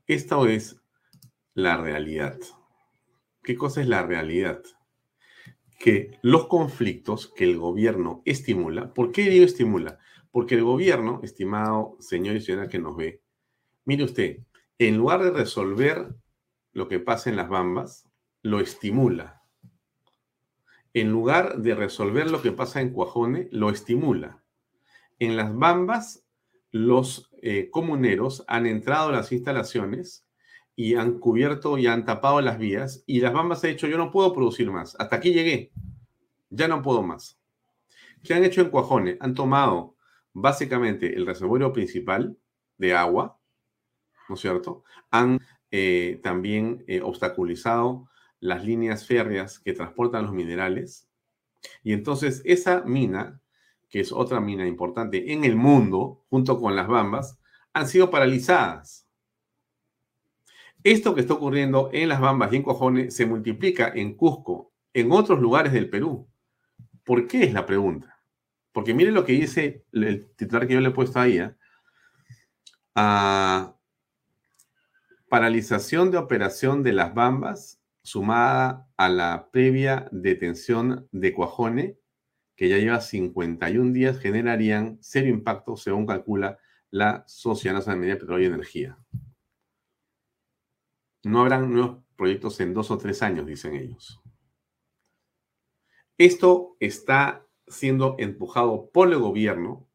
esta 0.05 0.39
es 0.47 0.79
la 1.55 1.75
realidad. 1.75 2.37
¿Qué 3.41 3.55
cosa 3.55 3.81
es 3.81 3.87
la 3.87 4.03
realidad? 4.03 4.61
Que 5.79 6.19
los 6.21 6.45
conflictos 6.45 7.33
que 7.35 7.45
el 7.45 7.57
gobierno 7.57 8.21
estimula, 8.25 8.93
¿por 8.93 9.11
qué 9.11 9.27
digo 9.27 9.43
estimula? 9.43 9.97
Porque 10.29 10.53
el 10.53 10.63
gobierno, 10.63 11.19
estimado 11.23 11.97
señor 11.99 12.35
y 12.35 12.41
señora 12.41 12.69
que 12.69 12.77
nos 12.77 12.95
ve, 12.95 13.23
mire 13.85 14.03
usted, 14.03 14.43
en 14.77 14.97
lugar 14.97 15.23
de 15.23 15.31
resolver 15.31 16.13
lo 16.73 16.87
que 16.87 16.99
pasa 16.99 17.31
en 17.31 17.37
las 17.37 17.49
bambas, 17.49 18.07
lo 18.43 18.59
estimula. 18.59 19.41
En 20.93 21.09
lugar 21.11 21.57
de 21.57 21.73
resolver 21.73 22.29
lo 22.29 22.43
que 22.43 22.51
pasa 22.51 22.81
en 22.81 22.91
Cuajone, 22.91 23.49
lo 23.51 23.71
estimula. 23.71 24.43
En 25.19 25.35
las 25.35 25.55
bambas 25.55 26.25
los 26.71 27.31
eh, 27.41 27.69
comuneros 27.71 28.43
han 28.47 28.65
entrado 28.65 29.09
a 29.09 29.13
las 29.13 29.31
instalaciones 29.31 30.27
y 30.75 30.95
han 30.95 31.19
cubierto 31.19 31.77
y 31.77 31.87
han 31.87 32.05
tapado 32.05 32.39
las 32.41 32.59
vías 32.59 33.03
y 33.07 33.19
las 33.19 33.33
bambas 33.33 33.63
han 33.63 33.71
dicho 33.71 33.87
yo 33.87 33.97
no 33.97 34.11
puedo 34.11 34.33
producir 34.33 34.69
más, 34.69 34.95
hasta 34.99 35.15
aquí 35.15 35.33
llegué, 35.33 35.71
ya 36.49 36.67
no 36.67 36.81
puedo 36.81 37.01
más. 37.01 37.39
¿Qué 38.23 38.33
han 38.33 38.43
hecho 38.43 38.61
en 38.61 38.69
Cuajone? 38.69 39.17
Han 39.19 39.33
tomado 39.33 39.95
básicamente 40.33 41.15
el 41.15 41.25
reservorio 41.25 41.73
principal 41.73 42.37
de 42.77 42.93
agua, 42.93 43.39
¿no 44.29 44.35
es 44.35 44.41
cierto? 44.41 44.83
Han 45.09 45.39
eh, 45.71 46.19
también 46.23 46.83
eh, 46.87 47.01
obstaculizado 47.01 48.09
las 48.39 48.63
líneas 48.63 49.07
férreas 49.07 49.59
que 49.59 49.73
transportan 49.73 50.25
los 50.25 50.33
minerales 50.33 51.07
y 51.83 51.93
entonces 51.93 52.41
esa 52.45 52.81
mina 52.81 53.41
que 53.89 53.99
es 54.01 54.11
otra 54.11 54.39
mina 54.39 54.67
importante 54.67 55.31
en 55.31 55.43
el 55.43 55.55
mundo, 55.55 56.25
junto 56.29 56.59
con 56.59 56.75
las 56.75 56.87
Bambas, 56.87 57.39
han 57.73 57.87
sido 57.87 58.09
paralizadas. 58.09 59.07
Esto 60.83 61.15
que 61.15 61.21
está 61.21 61.33
ocurriendo 61.33 61.89
en 61.93 62.09
las 62.09 62.19
Bambas 62.19 62.51
y 62.51 62.57
en 62.57 62.63
Cojones 62.63 63.15
se 63.15 63.25
multiplica 63.25 63.91
en 63.93 64.15
Cusco, 64.15 64.71
en 64.93 65.11
otros 65.11 65.39
lugares 65.39 65.73
del 65.73 65.89
Perú. 65.89 66.27
¿Por 67.03 67.27
qué 67.27 67.43
es 67.43 67.53
la 67.53 67.65
pregunta? 67.65 68.19
Porque 68.71 68.93
mire 68.93 69.11
lo 69.11 69.25
que 69.25 69.33
dice 69.33 69.85
el 69.91 70.29
titular 70.35 70.67
que 70.67 70.75
yo 70.75 70.81
le 70.81 70.89
he 70.89 70.91
puesto 70.91 71.19
ahí. 71.19 71.39
¿eh? 71.39 71.55
Ah, 72.95 73.75
paralización 75.29 76.11
de 76.11 76.17
operación 76.17 76.83
de 76.83 76.93
las 76.93 77.13
Bambas 77.13 77.81
sumada 78.01 78.87
a 78.95 79.09
la 79.09 79.49
previa 79.51 80.07
detención 80.11 81.07
de 81.11 81.33
Cuajone 81.33 81.97
que 82.57 82.67
ya 82.67 82.77
lleva 82.79 82.99
51 82.99 83.93
días, 83.93 84.19
generarían 84.19 84.97
serio 84.99 85.31
impacto, 85.31 85.77
según 85.77 86.07
calcula 86.07 86.57
la 86.89 87.23
Sociedad 87.27 87.75
Nacional 87.75 88.01
de 88.01 88.15
Petróleo 88.15 88.49
y 88.49 88.53
Energía. 88.53 88.97
No 91.23 91.41
habrán 91.41 91.71
nuevos 91.71 92.03
proyectos 92.15 92.59
en 92.59 92.73
dos 92.73 92.89
o 92.89 92.97
tres 92.97 93.21
años, 93.21 93.45
dicen 93.45 93.75
ellos. 93.75 94.19
Esto 96.17 96.77
está 96.79 97.45
siendo 97.67 98.15
empujado 98.17 98.89
por 98.89 99.11
el 99.13 99.19
gobierno 99.19 99.87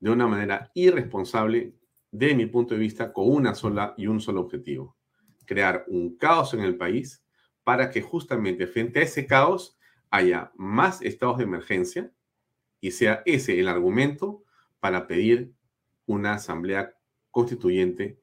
de 0.00 0.10
una 0.10 0.26
manera 0.26 0.70
irresponsable, 0.74 1.74
de 2.10 2.34
mi 2.34 2.46
punto 2.46 2.72
de 2.72 2.80
vista, 2.80 3.12
con 3.12 3.30
una 3.30 3.54
sola 3.54 3.92
y 3.98 4.06
un 4.06 4.20
solo 4.20 4.40
objetivo, 4.40 4.96
crear 5.44 5.84
un 5.88 6.16
caos 6.16 6.54
en 6.54 6.60
el 6.60 6.78
país 6.78 7.22
para 7.64 7.90
que 7.90 8.00
justamente 8.00 8.66
frente 8.66 9.00
a 9.00 9.02
ese 9.02 9.26
caos 9.26 9.77
haya 10.10 10.52
más 10.56 11.02
estados 11.02 11.38
de 11.38 11.44
emergencia 11.44 12.10
y 12.80 12.92
sea 12.92 13.22
ese 13.26 13.58
el 13.58 13.68
argumento 13.68 14.44
para 14.80 15.06
pedir 15.06 15.52
una 16.06 16.34
asamblea 16.34 16.94
constituyente 17.30 18.18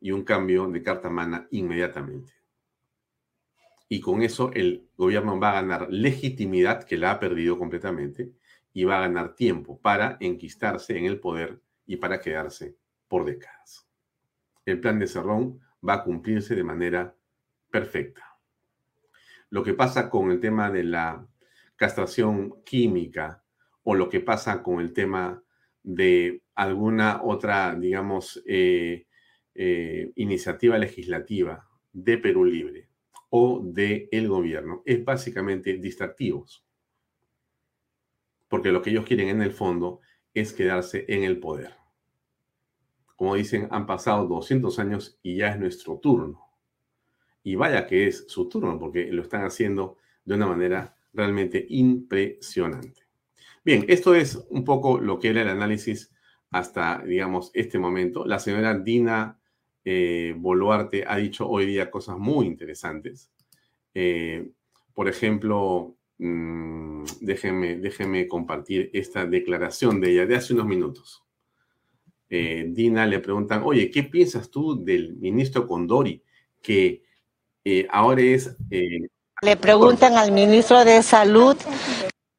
y 0.00 0.12
un 0.12 0.22
cambio 0.24 0.68
de 0.68 0.82
carta 0.82 1.10
mana 1.10 1.48
inmediatamente. 1.50 2.32
Y 3.88 4.00
con 4.00 4.22
eso 4.22 4.50
el 4.52 4.88
gobierno 4.96 5.38
va 5.38 5.50
a 5.50 5.62
ganar 5.62 5.88
legitimidad, 5.90 6.84
que 6.84 6.96
la 6.96 7.12
ha 7.12 7.20
perdido 7.20 7.58
completamente, 7.58 8.32
y 8.72 8.84
va 8.84 8.98
a 8.98 9.02
ganar 9.02 9.34
tiempo 9.34 9.78
para 9.78 10.16
enquistarse 10.20 10.98
en 10.98 11.06
el 11.06 11.20
poder 11.20 11.60
y 11.86 11.96
para 11.96 12.20
quedarse 12.20 12.76
por 13.08 13.24
décadas. 13.24 13.86
El 14.64 14.80
plan 14.80 14.98
de 14.98 15.06
Cerrón 15.06 15.60
va 15.86 15.94
a 15.94 16.04
cumplirse 16.04 16.54
de 16.54 16.64
manera 16.64 17.14
perfecta 17.70 18.33
lo 19.54 19.62
que 19.62 19.72
pasa 19.72 20.10
con 20.10 20.32
el 20.32 20.40
tema 20.40 20.68
de 20.68 20.82
la 20.82 21.28
castración 21.76 22.64
química 22.64 23.44
o 23.84 23.94
lo 23.94 24.08
que 24.08 24.18
pasa 24.18 24.64
con 24.64 24.80
el 24.80 24.92
tema 24.92 25.44
de 25.84 26.42
alguna 26.56 27.22
otra, 27.22 27.76
digamos, 27.76 28.42
eh, 28.48 29.06
eh, 29.54 30.10
iniciativa 30.16 30.76
legislativa 30.76 31.68
de 31.92 32.18
Perú 32.18 32.44
Libre 32.44 32.88
o 33.30 33.62
de 33.64 34.08
el 34.10 34.26
gobierno 34.26 34.82
es 34.86 35.04
básicamente 35.04 35.74
distractivos. 35.74 36.66
Porque 38.48 38.72
lo 38.72 38.82
que 38.82 38.90
ellos 38.90 39.06
quieren 39.06 39.28
en 39.28 39.40
el 39.40 39.52
fondo 39.52 40.00
es 40.34 40.52
quedarse 40.52 41.04
en 41.06 41.22
el 41.22 41.38
poder. 41.38 41.76
Como 43.14 43.36
dicen, 43.36 43.68
han 43.70 43.86
pasado 43.86 44.26
200 44.26 44.80
años 44.80 45.20
y 45.22 45.36
ya 45.36 45.50
es 45.50 45.60
nuestro 45.60 46.00
turno. 46.00 46.43
Y 47.44 47.54
vaya 47.54 47.86
que 47.86 48.08
es 48.08 48.24
su 48.26 48.48
turno, 48.48 48.76
porque 48.78 49.12
lo 49.12 49.22
están 49.22 49.44
haciendo 49.44 49.98
de 50.24 50.34
una 50.34 50.48
manera 50.48 50.96
realmente 51.12 51.64
impresionante. 51.68 53.02
Bien, 53.64 53.84
esto 53.88 54.14
es 54.14 54.44
un 54.50 54.64
poco 54.64 54.98
lo 54.98 55.18
que 55.20 55.28
era 55.28 55.42
el 55.42 55.48
análisis 55.48 56.10
hasta, 56.50 57.02
digamos, 57.06 57.50
este 57.54 57.78
momento. 57.78 58.26
La 58.26 58.38
señora 58.38 58.78
Dina 58.78 59.38
eh, 59.84 60.34
Boluarte 60.36 61.04
ha 61.06 61.16
dicho 61.16 61.48
hoy 61.48 61.66
día 61.66 61.90
cosas 61.90 62.18
muy 62.18 62.46
interesantes. 62.46 63.30
Eh, 63.94 64.50
por 64.94 65.08
ejemplo, 65.08 65.96
mm, 66.18 67.04
déjenme, 67.20 67.76
déjenme 67.76 68.26
compartir 68.26 68.90
esta 68.92 69.26
declaración 69.26 70.00
de 70.00 70.12
ella 70.12 70.26
de 70.26 70.36
hace 70.36 70.54
unos 70.54 70.66
minutos. 70.66 71.24
Eh, 72.30 72.66
Dina 72.68 73.06
le 73.06 73.20
preguntan, 73.20 73.62
oye, 73.64 73.90
¿qué 73.90 74.02
piensas 74.04 74.50
tú 74.50 74.82
del 74.82 75.16
ministro 75.16 75.66
Condori 75.66 76.22
que 76.62 77.02
eh, 77.64 77.86
ahora 77.90 78.20
es... 78.20 78.54
Eh, 78.70 79.08
le 79.42 79.56
preguntan 79.56 80.16
al 80.16 80.32
ministro 80.32 80.84
de 80.84 81.02
Salud. 81.02 81.56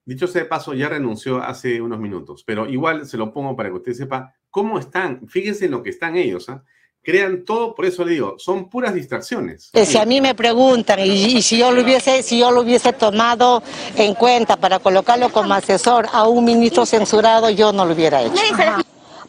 Dicho 0.05 0.27
sea 0.27 0.43
de 0.43 0.47
paso, 0.47 0.73
ya 0.73 0.87
renunció 0.87 1.41
hace 1.41 1.81
unos 1.81 1.99
minutos, 1.99 2.43
pero 2.45 2.67
igual 2.67 3.07
se 3.07 3.17
lo 3.17 3.33
pongo 3.33 3.55
para 3.55 3.69
que 3.69 3.75
usted 3.75 3.93
sepa 3.93 4.35
cómo 4.49 4.77
están. 4.77 5.27
Fíjense 5.27 5.65
en 5.65 5.71
lo 5.71 5.81
que 5.81 5.89
están 5.89 6.15
ellos. 6.15 6.47
¿ah? 6.49 6.63
Crean 7.01 7.43
todo, 7.43 7.75
por 7.75 7.85
eso 7.85 8.05
le 8.05 8.13
digo, 8.13 8.35
son 8.37 8.69
puras 8.69 8.93
distracciones. 8.93 9.71
Si 9.73 9.97
a 9.97 10.05
mí 10.05 10.21
me 10.21 10.33
preguntan 10.33 10.99
y, 10.99 11.41
si 11.41 11.59
yo 11.59 11.71
lo 11.71 11.81
hubiese, 11.81 12.23
si 12.23 12.39
yo 12.39 12.51
lo 12.51 12.61
hubiese 12.61 12.93
tomado 12.93 13.61
en 13.95 14.13
cuenta 14.15 14.57
para 14.57 14.79
colocarlo 14.79 15.29
como 15.29 15.53
asesor 15.53 16.07
a 16.11 16.27
un 16.27 16.45
ministro 16.45 16.85
censurado, 16.85 17.49
yo 17.49 17.71
no 17.73 17.85
lo 17.85 17.93
hubiera 17.93 18.21
hecho. 18.21 18.41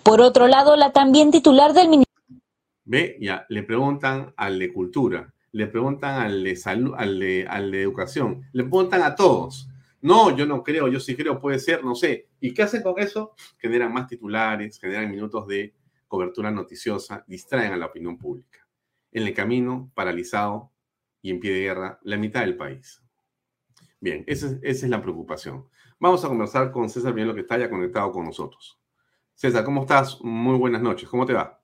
Por 0.03 0.21
otro 0.21 0.47
lado, 0.47 0.77
la 0.77 0.93
también 0.93 1.31
titular 1.31 1.73
del 1.73 1.89
Ministerio. 1.89 2.07
Ve, 2.85 3.19
ya, 3.21 3.45
le 3.49 3.63
preguntan 3.63 4.33
al 4.37 4.59
de 4.59 4.73
Cultura, 4.73 5.35
le 5.57 5.69
preguntan 5.69 6.21
al 6.21 6.45
de 6.45 6.55
Salud, 6.55 6.93
al 6.99 7.19
de, 7.19 7.81
Educación, 7.81 8.43
le 8.53 8.65
preguntan 8.65 9.03
a 9.03 9.15
todos. 9.15 9.71
No, 10.03 10.37
yo 10.37 10.45
no 10.45 10.63
creo, 10.63 10.87
yo 10.89 11.01
sí 11.01 11.17
creo, 11.17 11.41
puede 11.41 11.59
ser, 11.59 11.83
no 11.83 11.95
sé. 11.95 12.29
¿Y 12.41 12.53
qué 12.53 12.65
hacen 12.65 12.83
con 12.83 12.99
eso? 12.99 13.33
Generan 13.57 13.91
más 13.91 14.07
titulares, 14.07 14.79
generan 14.79 15.11
minutos 15.11 15.47
de 15.47 15.75
cobertura 16.09 16.51
noticiosa, 16.51 17.25
distraen 17.27 17.73
a 17.73 17.79
la 17.79 17.87
opinión 17.87 18.19
pública. 18.19 18.69
En 19.11 19.23
el 19.23 19.33
camino, 19.33 19.91
paralizado 19.95 20.73
y 21.23 21.31
en 21.31 21.41
pie 21.41 21.55
de 21.55 21.61
guerra, 21.61 22.01
la 22.03 22.19
mitad 22.19 22.43
del 22.43 22.59
país. 22.59 23.03
Bien, 23.99 24.25
esa 24.27 24.59
es, 24.63 24.83
la 24.83 25.01
preocupación. 25.01 25.67
Vamos 25.99 26.23
a 26.23 26.29
conversar 26.29 26.71
con 26.71 26.91
César 26.91 27.15
Bien, 27.15 27.27
lo 27.27 27.35
que 27.35 27.41
está 27.41 27.57
ya 27.57 27.71
conectado 27.71 28.13
con 28.13 28.27
nosotros. 28.27 28.79
César, 29.33 29.65
¿cómo 29.65 29.81
estás? 29.81 30.21
Muy 30.21 30.59
buenas 30.59 30.83
noches. 30.83 31.09
¿Cómo 31.09 31.25
te 31.25 31.33
va? 31.33 31.59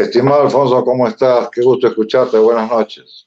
Estimado 0.00 0.42
Alfonso, 0.44 0.82
¿cómo 0.82 1.06
estás? 1.06 1.50
Qué 1.50 1.60
gusto 1.60 1.86
escucharte. 1.86 2.38
Buenas 2.38 2.70
noches. 2.70 3.26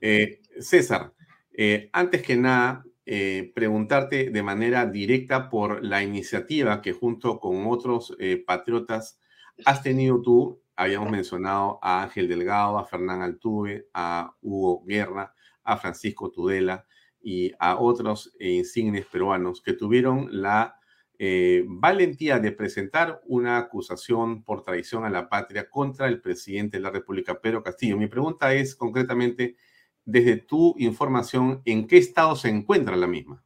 Eh, 0.00 0.40
César, 0.58 1.12
eh, 1.52 1.90
antes 1.92 2.22
que 2.22 2.36
nada, 2.36 2.82
eh, 3.04 3.52
preguntarte 3.54 4.30
de 4.30 4.42
manera 4.42 4.86
directa 4.86 5.50
por 5.50 5.84
la 5.84 6.02
iniciativa 6.02 6.80
que 6.80 6.94
junto 6.94 7.38
con 7.38 7.66
otros 7.66 8.16
patriotas 8.46 9.20
has 9.66 9.82
tenido 9.82 10.22
tú. 10.22 10.62
Habíamos 10.74 11.10
mencionado 11.10 11.78
a 11.82 12.02
Ángel 12.02 12.28
Delgado, 12.28 12.78
a 12.78 12.86
Fernán 12.86 13.20
Altuve, 13.20 13.88
a 13.92 14.34
Hugo 14.40 14.82
Guerra, 14.86 15.34
a 15.64 15.76
Francisco 15.76 16.30
Tudela 16.30 16.86
y 17.22 17.52
a 17.58 17.78
otros 17.78 18.34
insignes 18.40 19.04
peruanos 19.04 19.60
que 19.60 19.74
tuvieron 19.74 20.28
la 20.30 20.79
eh, 21.22 21.64
valentía 21.66 22.38
de 22.38 22.50
presentar 22.50 23.20
una 23.26 23.58
acusación 23.58 24.42
por 24.42 24.64
traición 24.64 25.04
a 25.04 25.10
la 25.10 25.28
patria 25.28 25.68
contra 25.68 26.08
el 26.08 26.22
presidente 26.22 26.78
de 26.78 26.82
la 26.82 26.90
República, 26.90 27.38
Pedro 27.38 27.62
Castillo. 27.62 27.98
Mi 27.98 28.06
pregunta 28.06 28.54
es 28.54 28.74
concretamente, 28.74 29.54
desde 30.02 30.38
tu 30.38 30.74
información, 30.78 31.60
¿en 31.66 31.86
qué 31.86 31.98
estado 31.98 32.34
se 32.36 32.48
encuentra 32.48 32.96
la 32.96 33.06
misma? 33.06 33.44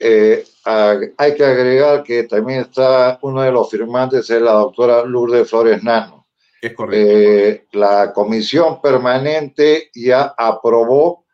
Eh, 0.00 0.44
hay 0.64 1.34
que 1.36 1.44
agregar 1.44 2.02
que 2.02 2.24
también 2.24 2.62
está 2.62 3.20
uno 3.22 3.40
de 3.40 3.52
los 3.52 3.70
firmantes, 3.70 4.28
es 4.28 4.42
la 4.42 4.54
doctora 4.54 5.04
Lourdes 5.04 5.48
Flores 5.48 5.84
Nano. 5.84 6.26
Es 6.60 6.74
correcto. 6.74 7.06
Eh, 7.08 7.66
la 7.70 8.12
comisión 8.12 8.80
permanente 8.82 9.92
ya 9.94 10.34
aprobó 10.36 11.24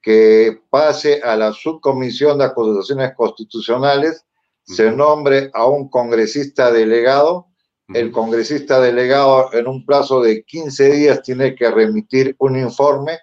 que 0.00 0.60
pase 0.70 1.20
a 1.20 1.34
la 1.34 1.52
subcomisión 1.52 2.38
de 2.38 2.44
acusaciones 2.44 3.12
constitucionales 3.16 4.25
se 4.66 4.90
nombre 4.90 5.50
a 5.54 5.66
un 5.66 5.88
congresista 5.88 6.72
delegado. 6.72 7.46
El 7.88 8.10
congresista 8.10 8.80
delegado 8.80 9.52
en 9.52 9.68
un 9.68 9.86
plazo 9.86 10.20
de 10.20 10.42
15 10.44 10.90
días 10.90 11.22
tiene 11.22 11.54
que 11.54 11.70
remitir 11.70 12.34
un 12.38 12.58
informe 12.58 13.20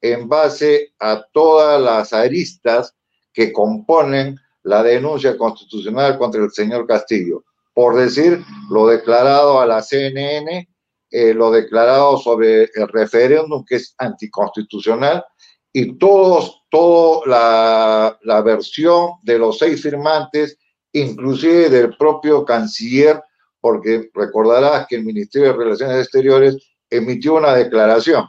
en 0.00 0.26
base 0.26 0.94
a 0.98 1.22
todas 1.32 1.80
las 1.80 2.14
aristas 2.14 2.94
que 3.32 3.52
componen 3.52 4.38
la 4.62 4.82
denuncia 4.82 5.36
constitucional 5.36 6.16
contra 6.16 6.42
el 6.42 6.50
señor 6.50 6.86
Castillo. 6.86 7.44
Por 7.74 7.94
decir, 7.94 8.42
lo 8.70 8.86
declarado 8.86 9.60
a 9.60 9.66
la 9.66 9.82
CNN, 9.82 10.66
eh, 11.10 11.34
lo 11.34 11.50
declarado 11.50 12.16
sobre 12.16 12.70
el 12.74 12.88
referéndum 12.88 13.64
que 13.66 13.76
es 13.76 13.94
anticonstitucional 13.98 15.22
y 15.72 15.98
todos, 15.98 16.62
toda 16.70 17.26
la, 17.26 18.18
la 18.22 18.40
versión 18.40 19.10
de 19.22 19.38
los 19.38 19.58
seis 19.58 19.82
firmantes 19.82 20.58
inclusive 20.92 21.68
del 21.68 21.96
propio 21.96 22.44
canciller, 22.44 23.22
porque 23.60 24.10
recordarás 24.14 24.86
que 24.86 24.96
el 24.96 25.04
Ministerio 25.04 25.48
de 25.48 25.58
Relaciones 25.58 25.98
Exteriores 25.98 26.56
emitió 26.90 27.34
una 27.34 27.54
declaración. 27.54 28.26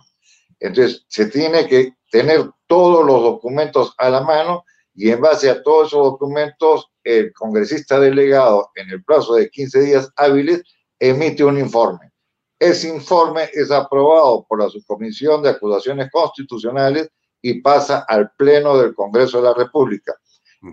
Entonces, 0.59 1.05
se 1.07 1.27
tiene 1.27 1.67
que 1.67 1.93
tener 2.11 2.49
todos 2.65 3.05
los 3.05 3.21
documentos 3.21 3.93
a 3.97 4.09
la 4.09 4.21
mano 4.21 4.63
y 4.95 5.11
en 5.11 5.21
base 5.21 5.49
a 5.49 5.61
todos 5.61 5.89
esos 5.89 6.03
documentos, 6.03 6.91
el 7.03 7.31
congresista 7.33 7.99
delegado, 7.99 8.71
en 8.75 8.89
el 8.89 9.03
plazo 9.03 9.35
de 9.35 9.49
15 9.49 9.81
días 9.81 10.09
hábiles, 10.15 10.63
emite 10.99 11.43
un 11.43 11.59
informe. 11.59 12.11
Ese 12.59 12.89
informe 12.89 13.49
es 13.53 13.69
aprobado 13.69 14.45
por 14.49 14.59
la 14.59 14.69
Subcomisión 14.69 15.43
de 15.43 15.49
Acusaciones 15.49 16.09
Constitucionales 16.11 17.09
y 17.41 17.61
pasa 17.61 18.05
al 18.07 18.31
Pleno 18.35 18.75
del 18.77 18.95
Congreso 18.95 19.37
de 19.37 19.43
la 19.43 19.53
República 19.53 20.15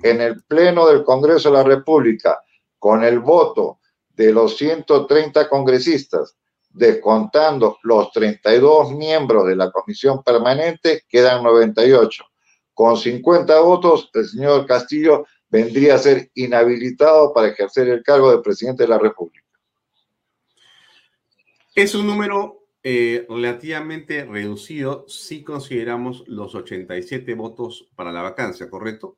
en 0.03 0.20
el 0.20 0.43
Pleno 0.45 0.87
del 0.87 1.05
Congreso 1.05 1.51
de 1.51 1.57
la 1.57 1.64
República, 1.64 2.41
con 2.78 3.05
el 3.05 3.18
voto 3.18 3.80
de 4.09 4.32
los 4.32 4.57
130 4.57 5.49
congresistas, 5.49 6.37
descontando 6.70 7.78
los 7.82 8.11
32 8.12 8.93
miembros 8.93 9.47
de 9.47 9.57
la 9.57 9.70
comisión 9.70 10.22
permanente, 10.22 11.05
quedan 11.09 11.43
98. 11.43 12.24
Con 12.72 12.97
50 12.97 13.61
votos, 13.61 14.11
el 14.14 14.26
señor 14.26 14.66
Castillo 14.66 15.26
vendría 15.49 15.95
a 15.95 15.99
ser 15.99 16.30
inhabilitado 16.35 17.32
para 17.32 17.49
ejercer 17.49 17.89
el 17.89 18.03
cargo 18.03 18.30
de 18.30 18.43
presidente 18.43 18.82
de 18.82 18.89
la 18.89 18.99
República. 18.99 19.47
Es 21.74 21.95
un 21.95 22.07
número 22.07 22.64
eh, 22.82 23.24
relativamente 23.28 24.24
reducido 24.24 25.07
si 25.09 25.43
consideramos 25.43 26.24
los 26.26 26.55
87 26.55 27.35
votos 27.35 27.89
para 27.95 28.12
la 28.12 28.22
vacancia, 28.22 28.68
¿correcto? 28.68 29.16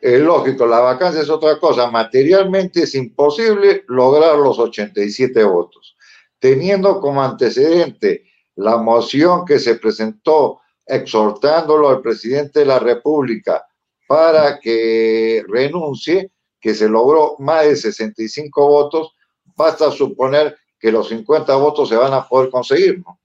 Es 0.00 0.20
lógico, 0.20 0.66
la 0.66 0.80
vacancia 0.80 1.20
es 1.20 1.28
otra 1.28 1.58
cosa. 1.58 1.90
Materialmente 1.90 2.84
es 2.84 2.94
imposible 2.94 3.84
lograr 3.88 4.36
los 4.38 4.58
87 4.58 5.44
votos. 5.44 5.96
Teniendo 6.38 7.00
como 7.00 7.22
antecedente 7.22 8.24
la 8.56 8.78
moción 8.78 9.44
que 9.44 9.58
se 9.58 9.74
presentó 9.74 10.60
exhortándolo 10.86 11.88
al 11.88 12.00
presidente 12.00 12.60
de 12.60 12.66
la 12.66 12.78
República 12.78 13.66
para 14.08 14.58
que 14.58 15.44
renuncie, 15.46 16.32
que 16.60 16.74
se 16.74 16.88
logró 16.88 17.36
más 17.38 17.64
de 17.66 17.76
65 17.76 18.68
votos, 18.68 19.14
basta 19.54 19.90
suponer 19.90 20.56
que 20.78 20.90
los 20.90 21.08
50 21.08 21.54
votos 21.56 21.88
se 21.90 21.96
van 21.96 22.14
a 22.14 22.26
poder 22.26 22.50
conseguir, 22.50 23.02
¿no? 23.04 23.20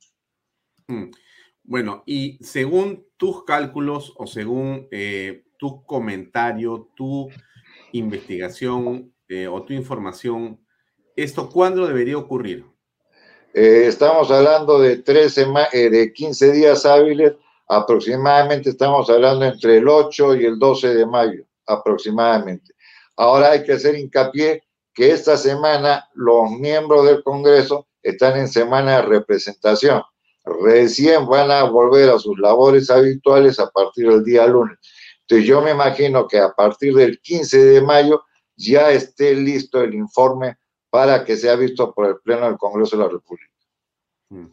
Hmm. 0.87 1.09
Bueno, 1.63 2.03
y 2.05 2.37
según 2.43 3.07
tus 3.17 3.43
cálculos 3.45 4.13
o 4.17 4.27
según 4.27 4.87
eh, 4.91 5.44
tu 5.57 5.83
comentario, 5.85 6.89
tu 6.95 7.29
investigación 7.91 9.13
eh, 9.27 9.47
o 9.47 9.63
tu 9.63 9.73
información, 9.73 10.59
¿esto 11.15 11.49
cuándo 11.49 11.87
debería 11.87 12.17
ocurrir? 12.17 12.65
Eh, 13.53 13.87
estamos 13.87 14.29
hablando 14.31 14.79
de, 14.79 14.97
13 14.97 15.47
eh, 15.71 15.89
de 15.89 16.13
15 16.13 16.51
días 16.51 16.85
hábiles, 16.85 17.33
aproximadamente 17.67 18.71
estamos 18.71 19.09
hablando 19.09 19.45
entre 19.45 19.77
el 19.77 19.87
8 19.87 20.35
y 20.35 20.45
el 20.45 20.59
12 20.59 20.93
de 20.93 21.05
mayo, 21.05 21.45
aproximadamente. 21.65 22.73
Ahora 23.15 23.51
hay 23.51 23.63
que 23.63 23.73
hacer 23.73 23.97
hincapié 23.97 24.63
que 24.93 25.11
esta 25.11 25.37
semana 25.37 26.07
los 26.13 26.51
miembros 26.51 27.05
del 27.05 27.23
Congreso 27.23 27.87
están 28.03 28.37
en 28.37 28.47
semana 28.47 28.97
de 28.97 29.01
representación. 29.03 30.03
Recién 30.43 31.25
van 31.25 31.49
a 31.49 31.63
volver 31.63 32.09
a 32.09 32.19
sus 32.19 32.37
labores 32.37 32.89
habituales 32.89 33.59
a 33.59 33.69
partir 33.69 34.09
del 34.09 34.23
día 34.23 34.45
lunes. 34.45 34.77
Entonces 35.27 35.47
yo 35.47 35.61
me 35.61 35.71
imagino 35.71 36.27
que 36.27 36.37
a 36.37 36.53
partir 36.53 36.93
del 36.93 37.19
15 37.19 37.57
de 37.57 37.81
mayo 37.81 38.23
ya 38.55 38.91
esté 38.91 39.35
listo 39.35 39.81
el 39.81 39.95
informe 39.95 40.57
para 40.89 41.25
que 41.25 41.35
sea 41.35 41.55
visto 41.55 41.93
por 41.93 42.07
el 42.07 42.17
Pleno 42.23 42.45
del 42.45 42.57
Congreso 42.57 42.95
de 42.95 43.03
la 43.03 43.09
República. 43.09 43.51
Mm. 44.29 44.45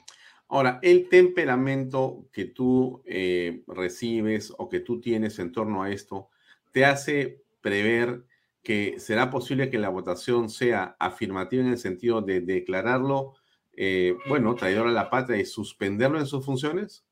Ahora, 0.48 0.78
el 0.82 1.08
temperamento 1.08 2.26
que 2.32 2.46
tú 2.46 3.02
eh, 3.06 3.62
recibes 3.66 4.52
o 4.58 4.68
que 4.68 4.80
tú 4.80 5.00
tienes 5.00 5.38
en 5.38 5.52
torno 5.52 5.82
a 5.82 5.90
esto, 5.90 6.28
¿te 6.72 6.84
hace 6.84 7.42
prever 7.60 8.24
que 8.62 8.98
será 8.98 9.30
posible 9.30 9.70
que 9.70 9.78
la 9.78 9.88
votación 9.88 10.50
sea 10.50 10.96
afirmativa 10.98 11.62
en 11.62 11.70
el 11.70 11.78
sentido 11.78 12.20
de 12.20 12.40
declararlo, 12.40 13.34
eh, 13.74 14.16
bueno, 14.28 14.54
traidor 14.54 14.88
a 14.88 14.92
la 14.92 15.10
patria 15.10 15.38
y 15.38 15.44
suspenderlo 15.44 16.18
en 16.18 16.26
sus 16.26 16.44
funciones? 16.44 17.04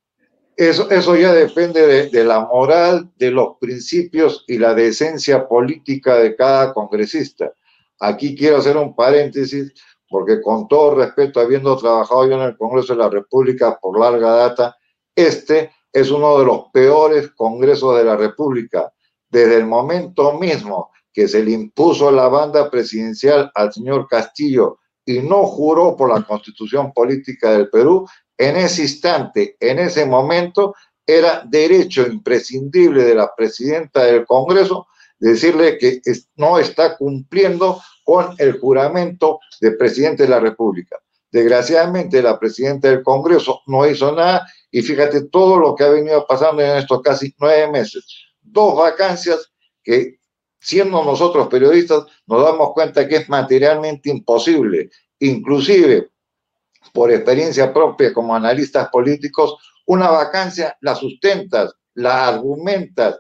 Eso, 0.61 0.91
eso 0.91 1.17
ya 1.17 1.33
depende 1.33 1.87
de, 1.87 2.11
de, 2.11 2.23
la 2.23 2.41
moral, 2.41 3.11
de 3.17 3.31
los 3.31 3.57
principios 3.59 4.45
y 4.47 4.59
la 4.59 4.75
decencia 4.75 5.49
política 5.49 6.17
de 6.17 6.37
cada 6.37 6.75
congresista. 6.75 7.55
Aquí 7.99 8.37
quiero 8.37 8.59
hacer 8.59 8.77
un 8.77 8.95
paréntesis, 8.95 9.73
porque 10.07 10.43
con 10.43 10.69
todo 10.69 10.97
respeto, 10.97 11.41
habiendo 11.41 11.79
trabajado 11.79 12.29
yo 12.29 12.35
en 12.35 12.43
el 12.43 12.59
Congreso 12.59 12.93
de 12.93 12.99
la 12.99 13.09
República 13.09 13.79
por 13.81 13.99
larga 13.99 14.33
data, 14.33 14.77
este 15.15 15.73
es 15.91 16.11
uno 16.11 16.39
de 16.39 16.45
los 16.45 16.65
peores 16.75 17.31
congresos 17.31 17.97
de 17.97 18.05
la 18.05 18.17
República. 18.19 18.93
Desde 19.31 19.57
el 19.57 19.65
momento 19.65 20.35
mismo 20.35 20.91
que 21.11 21.27
se 21.27 21.43
le 21.43 21.53
impuso 21.53 22.11
la 22.11 22.29
banda 22.29 22.71
presidencial 22.71 23.51
al 23.55 23.73
señor 23.73 24.07
Castillo 24.09 24.81
y 25.07 25.21
no 25.21 25.45
juró 25.47 25.97
por 25.97 26.11
la 26.11 26.21
constitución 26.21 26.93
política 26.93 27.53
del 27.53 27.71
Perú, 27.71 28.07
en 28.41 28.57
ese 28.57 28.83
instante, 28.83 29.59
en 29.61 29.79
ese 29.79 30.07
momento, 30.07 30.75
era 31.07 31.43
derecho 31.47 32.07
imprescindible 32.07 33.05
de 33.05 33.15
la 33.15 33.35
presidenta 33.37 34.05
del 34.05 34.25
Congreso 34.25 34.87
decirle 35.19 35.77
que 35.77 36.01
no 36.37 36.59
está 36.59 36.97
cumpliendo 36.97 37.83
con 38.03 38.35
el 38.39 38.59
juramento 38.59 39.41
de 39.61 39.73
presidente 39.73 40.23
de 40.23 40.31
la 40.31 40.41
República. 40.41 40.97
Desgraciadamente, 41.31 42.23
la 42.23 42.39
presidenta 42.39 42.89
del 42.89 43.03
Congreso 43.03 43.61
no 43.67 43.87
hizo 43.87 44.11
nada 44.13 44.47
y 44.71 44.81
fíjate 44.81 45.27
todo 45.27 45.59
lo 45.59 45.75
que 45.75 45.85
ha 45.85 45.91
venido 45.91 46.27
pasando 46.27 46.63
en 46.63 46.79
estos 46.79 47.03
casi 47.03 47.35
nueve 47.39 47.71
meses. 47.71 48.07
Dos 48.41 48.75
vacancias 48.75 49.53
que, 49.85 50.19
siendo 50.59 51.05
nosotros 51.05 51.49
periodistas, 51.49 52.05
nos 52.27 52.43
damos 52.43 52.73
cuenta 52.73 53.07
que 53.07 53.17
es 53.17 53.29
materialmente 53.29 54.09
imposible. 54.09 54.89
Inclusive, 55.19 56.09
por 56.93 57.11
experiencia 57.11 57.73
propia 57.73 58.13
como 58.13 58.35
analistas 58.35 58.89
políticos, 58.89 59.57
una 59.87 60.11
vacancia 60.11 60.77
la 60.81 60.95
sustentas, 60.95 61.75
la 61.95 62.29
argumentas, 62.29 63.19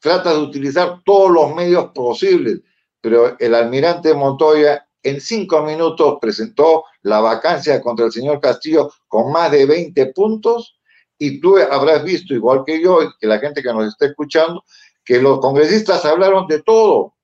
tratas 0.00 0.34
de 0.34 0.40
utilizar 0.40 1.02
todos 1.04 1.30
los 1.30 1.54
medios 1.54 1.90
posibles, 1.94 2.60
pero 3.00 3.38
el 3.38 3.54
almirante 3.54 4.14
Montoya 4.14 4.86
en 5.02 5.20
cinco 5.20 5.62
minutos 5.62 6.18
presentó 6.20 6.84
la 7.02 7.20
vacancia 7.20 7.80
contra 7.80 8.06
el 8.06 8.12
señor 8.12 8.40
Castillo 8.40 8.90
con 9.06 9.32
más 9.32 9.50
de 9.50 9.66
20 9.66 10.06
puntos 10.12 10.78
y 11.18 11.40
tú 11.40 11.56
habrás 11.58 12.04
visto, 12.04 12.34
igual 12.34 12.62
que 12.64 12.80
yo, 12.80 13.00
que 13.18 13.26
la 13.26 13.38
gente 13.38 13.62
que 13.62 13.72
nos 13.72 13.88
está 13.88 14.06
escuchando, 14.06 14.64
que 15.04 15.20
los 15.20 15.40
congresistas 15.40 16.04
hablaron 16.04 16.46
de 16.46 16.62
todo, 16.62 17.14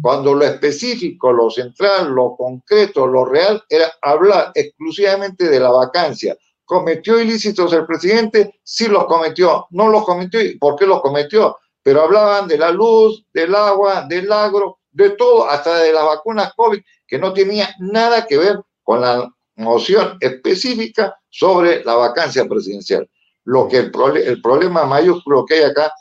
cuando 0.00 0.34
lo 0.34 0.44
específico, 0.44 1.32
lo 1.32 1.50
central, 1.50 2.10
lo 2.10 2.36
concreto, 2.36 3.06
lo 3.06 3.24
real 3.24 3.62
era 3.68 3.92
hablar 4.02 4.52
exclusivamente 4.54 5.48
de 5.48 5.58
la 5.58 5.70
vacancia. 5.70 6.36
¿Cometió 6.64 7.20
ilícitos 7.20 7.72
el 7.72 7.86
presidente? 7.86 8.60
Sí 8.62 8.88
los 8.88 9.06
cometió. 9.06 9.66
No 9.70 9.88
los 9.88 10.04
cometió. 10.04 10.40
¿Y 10.40 10.58
por 10.58 10.76
qué 10.76 10.86
los 10.86 11.00
cometió? 11.00 11.56
Pero 11.82 12.02
hablaban 12.02 12.48
de 12.48 12.58
la 12.58 12.70
luz, 12.70 13.24
del 13.32 13.54
agua, 13.54 14.06
del 14.08 14.30
agro, 14.30 14.78
de 14.90 15.10
todo, 15.10 15.48
hasta 15.48 15.78
de 15.78 15.92
las 15.92 16.04
vacunas 16.04 16.52
COVID, 16.54 16.80
que 17.06 17.18
no 17.18 17.32
tenía 17.32 17.74
nada 17.78 18.26
que 18.26 18.36
ver 18.36 18.60
con 18.82 19.00
la 19.00 19.28
moción 19.56 20.16
específica 20.20 21.16
sobre 21.30 21.84
la 21.84 21.94
vacancia 21.94 22.44
presidencial. 22.46 23.08
Lo 23.44 23.68
que 23.68 23.78
el 23.78 24.42
problema 24.42 24.84
mayúsculo 24.84 25.44
que 25.44 25.54
hay 25.54 25.62
acá 25.64 25.92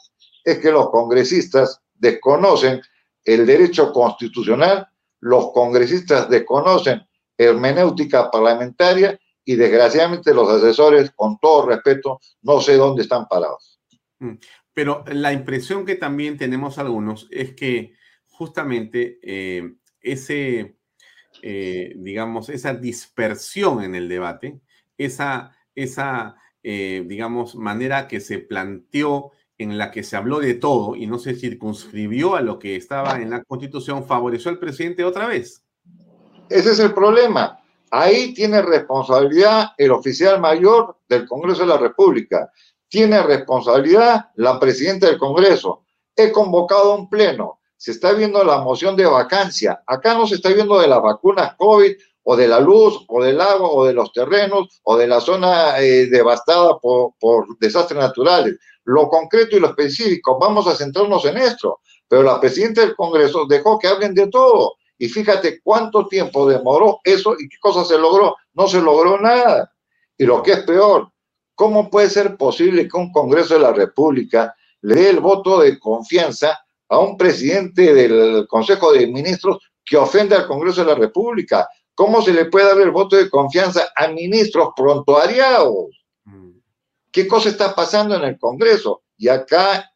es 0.44 0.60
que 0.60 0.72
los 0.72 0.90
congresistas 0.90 1.80
desconocen 1.94 2.82
el 3.26 3.46
derecho 3.46 3.92
constitucional, 3.92 4.88
los 5.20 5.52
congresistas 5.52 6.30
desconocen 6.30 7.02
hermenéutica 7.38 8.32
parlamentaria 8.32 9.20
y 9.44 9.56
desgraciadamente 9.56 10.34
los 10.34 10.50
asesores, 10.50 11.12
con 11.16 11.38
todo 11.40 11.68
respeto, 11.68 12.20
no 12.44 12.62
sé 12.62 12.78
dónde 12.78 13.04
están 13.04 13.28
parados. 13.28 13.80
Mm, 14.20 14.36
pero 14.74 15.04
la 15.08 15.34
impresión 15.34 15.86
que 15.86 15.96
también 15.96 16.38
tenemos 16.38 16.78
algunos 16.78 17.28
es 17.32 17.54
que 17.56 17.94
justamente 18.28 19.20
eh, 19.22 19.76
ese, 20.02 20.78
eh, 21.42 21.94
digamos, 21.98 22.50
esa 22.50 22.74
dispersión 22.74 23.84
en 23.84 23.96
el 23.96 24.08
debate, 24.08 24.60
esa, 24.98 25.56
esa 25.76 26.36
eh, 26.68 27.04
digamos, 27.06 27.56
manera 27.56 28.08
que 28.08 28.20
se 28.20 28.40
planteó 28.40 29.32
en 29.58 29.78
la 29.78 29.92
que 29.92 30.04
se 30.04 30.18
habló 30.18 30.40
de 30.40 30.56
todo 30.56 30.96
y 30.96 31.08
no 31.08 31.18
se 31.18 31.36
circunscribió 31.36 32.36
a 32.36 32.42
lo 32.42 32.60
que 32.60 32.76
estaba 32.76 33.22
en 33.22 33.30
la 33.30 33.44
Constitución, 33.44 34.06
favoreció 34.06 34.52
al 34.52 34.60
presidente 34.60 35.04
otra 35.04 35.28
vez. 35.28 35.64
Ese 36.50 36.72
es 36.72 36.80
el 36.80 36.94
problema. 36.94 37.60
Ahí 37.92 38.34
tiene 38.34 38.62
responsabilidad 38.62 39.70
el 39.78 39.92
oficial 39.92 40.40
mayor 40.40 40.98
del 41.08 41.26
Congreso 41.28 41.62
de 41.62 41.68
la 41.68 41.78
República. 41.78 42.52
Tiene 42.90 43.22
responsabilidad 43.24 44.30
la 44.36 44.60
presidenta 44.60 45.08
del 45.08 45.18
Congreso. 45.18 45.86
He 46.16 46.32
convocado 46.32 46.96
un 46.96 47.10
pleno. 47.10 47.60
Se 47.78 47.92
está 47.92 48.14
viendo 48.14 48.44
la 48.44 48.60
moción 48.60 48.96
de 48.96 49.06
vacancia. 49.06 49.82
Acá 49.86 50.14
no 50.14 50.28
se 50.28 50.36
está 50.36 50.50
viendo 50.50 50.80
de 50.80 50.88
las 50.88 51.02
vacunas 51.02 51.56
COVID 51.56 51.94
o 52.24 52.36
de 52.36 52.48
la 52.48 52.60
luz 52.60 53.06
o 53.08 53.24
del 53.24 53.40
agua 53.40 53.70
o 53.70 53.86
de 53.86 53.94
los 53.94 54.12
terrenos 54.12 54.82
o 54.84 54.98
de 54.98 55.08
la 55.08 55.22
zona 55.22 55.80
eh, 55.80 56.08
devastada 56.08 56.78
por, 56.80 57.14
por 57.20 57.58
desastres 57.60 58.00
naturales 58.00 58.58
lo 58.86 59.10
concreto 59.10 59.56
y 59.56 59.60
lo 59.60 59.68
específico. 59.68 60.38
Vamos 60.40 60.68
a 60.68 60.76
centrarnos 60.76 61.26
en 61.26 61.38
esto. 61.38 61.80
Pero 62.08 62.24
la 62.24 62.40
presidenta 62.40 62.82
del 62.82 62.96
Congreso 62.96 63.46
dejó 63.48 63.78
que 63.78 63.88
hablen 63.88 64.14
de 64.14 64.28
todo. 64.28 64.76
Y 64.98 65.10
fíjate 65.10 65.60
cuánto 65.62 66.08
tiempo 66.08 66.48
demoró 66.48 67.00
eso 67.04 67.36
y 67.38 67.50
qué 67.50 67.58
cosa 67.60 67.84
se 67.84 67.98
logró. 67.98 68.36
No 68.54 68.68
se 68.68 68.82
logró 68.82 69.20
nada. 69.20 69.72
Y 70.18 70.26
lo 70.26 70.42
que 70.42 70.54
es 70.54 70.64
peor, 70.64 71.10
¿cómo 71.56 71.90
puede 71.90 72.10
ser 72.10 72.38
posible 72.38 72.88
que 72.88 72.98
un 72.98 73.12
Congreso 73.12 73.56
de 73.56 73.62
la 73.62 73.74
República 73.74 74.56
le 74.82 74.96
dé 74.96 75.10
el 75.10 75.20
voto 75.20 75.60
de 75.60 75.78
confianza 75.80 76.60
a 76.88 77.00
un 77.00 77.18
presidente 77.18 77.94
del 77.94 78.48
Consejo 78.48 78.94
de 78.94 79.08
Ministros 79.08 79.58
que 79.84 79.98
ofende 79.98 80.36
al 80.36 80.48
Congreso 80.48 80.82
de 80.82 80.88
la 80.88 80.96
República? 80.96 81.68
¿Cómo 81.96 82.22
se 82.22 82.34
le 82.34 82.46
puede 82.46 82.68
dar 82.68 82.80
el 82.80 82.92
voto 82.92 83.16
de 83.16 83.30
confianza 83.30 83.90
a 83.96 84.08
ministros 84.10 84.70
prontuariados? 84.76 86.05
¿Qué 87.16 87.30
cosa 87.30 87.48
está 87.48 87.74
pasando 87.74 88.14
en 88.16 88.26
el 88.26 88.38
Congreso? 88.38 89.04
Y 89.18 89.30
acá, 89.30 89.90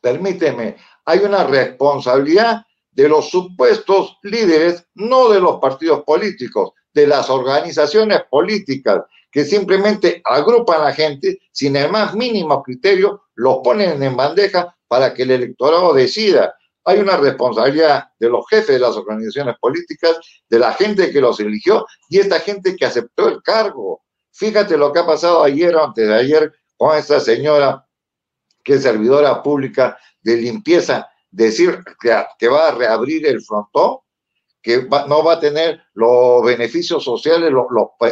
permíteme, 0.00 0.78
hay 1.04 1.18
una 1.18 1.44
responsabilidad 1.44 2.64
de 2.90 3.10
los 3.10 3.28
supuestos 3.28 4.16
líderes, 4.22 4.86
no 4.94 5.28
de 5.28 5.38
los 5.38 5.58
partidos 5.58 6.04
políticos, 6.04 6.70
de 6.94 7.06
las 7.06 7.28
organizaciones 7.28 8.22
políticas 8.30 9.02
que 9.30 9.44
simplemente 9.44 10.22
agrupan 10.24 10.80
a 10.80 10.84
la 10.84 10.92
gente 10.94 11.40
sin 11.52 11.76
el 11.76 11.90
más 11.90 12.14
mínimo 12.14 12.62
criterio, 12.62 13.24
los 13.34 13.58
ponen 13.62 14.02
en 14.02 14.16
bandeja 14.16 14.74
para 14.86 15.12
que 15.12 15.24
el 15.24 15.32
electorado 15.32 15.92
decida. 15.92 16.54
Hay 16.86 17.00
una 17.00 17.18
responsabilidad 17.18 18.12
de 18.18 18.30
los 18.30 18.46
jefes 18.48 18.76
de 18.76 18.78
las 18.78 18.96
organizaciones 18.96 19.56
políticas, 19.60 20.18
de 20.48 20.58
la 20.58 20.72
gente 20.72 21.12
que 21.12 21.20
los 21.20 21.38
eligió 21.38 21.84
y 22.08 22.18
esta 22.18 22.40
gente 22.40 22.76
que 22.76 22.86
aceptó 22.86 23.28
el 23.28 23.42
cargo. 23.42 24.00
Fíjate 24.38 24.76
lo 24.76 24.92
que 24.92 25.00
ha 25.00 25.06
pasado 25.06 25.42
ayer 25.42 25.74
o 25.74 25.84
antes 25.84 26.06
de 26.06 26.14
ayer 26.14 26.52
con 26.76 26.96
esta 26.96 27.18
señora 27.18 27.84
que 28.62 28.74
es 28.74 28.84
servidora 28.84 29.42
pública 29.42 29.98
de 30.22 30.36
limpieza, 30.36 31.08
decir 31.28 31.80
que, 32.00 32.48
va 32.48 32.68
a 32.68 32.70
reabrir 32.70 33.26
el 33.26 33.42
frontón, 33.42 33.96
que 34.62 34.86
no 35.08 35.24
va 35.24 35.32
a 35.32 35.40
tener 35.40 35.82
los 35.94 36.44
beneficios 36.44 37.02
sociales 37.02 37.50
los, 37.50 37.66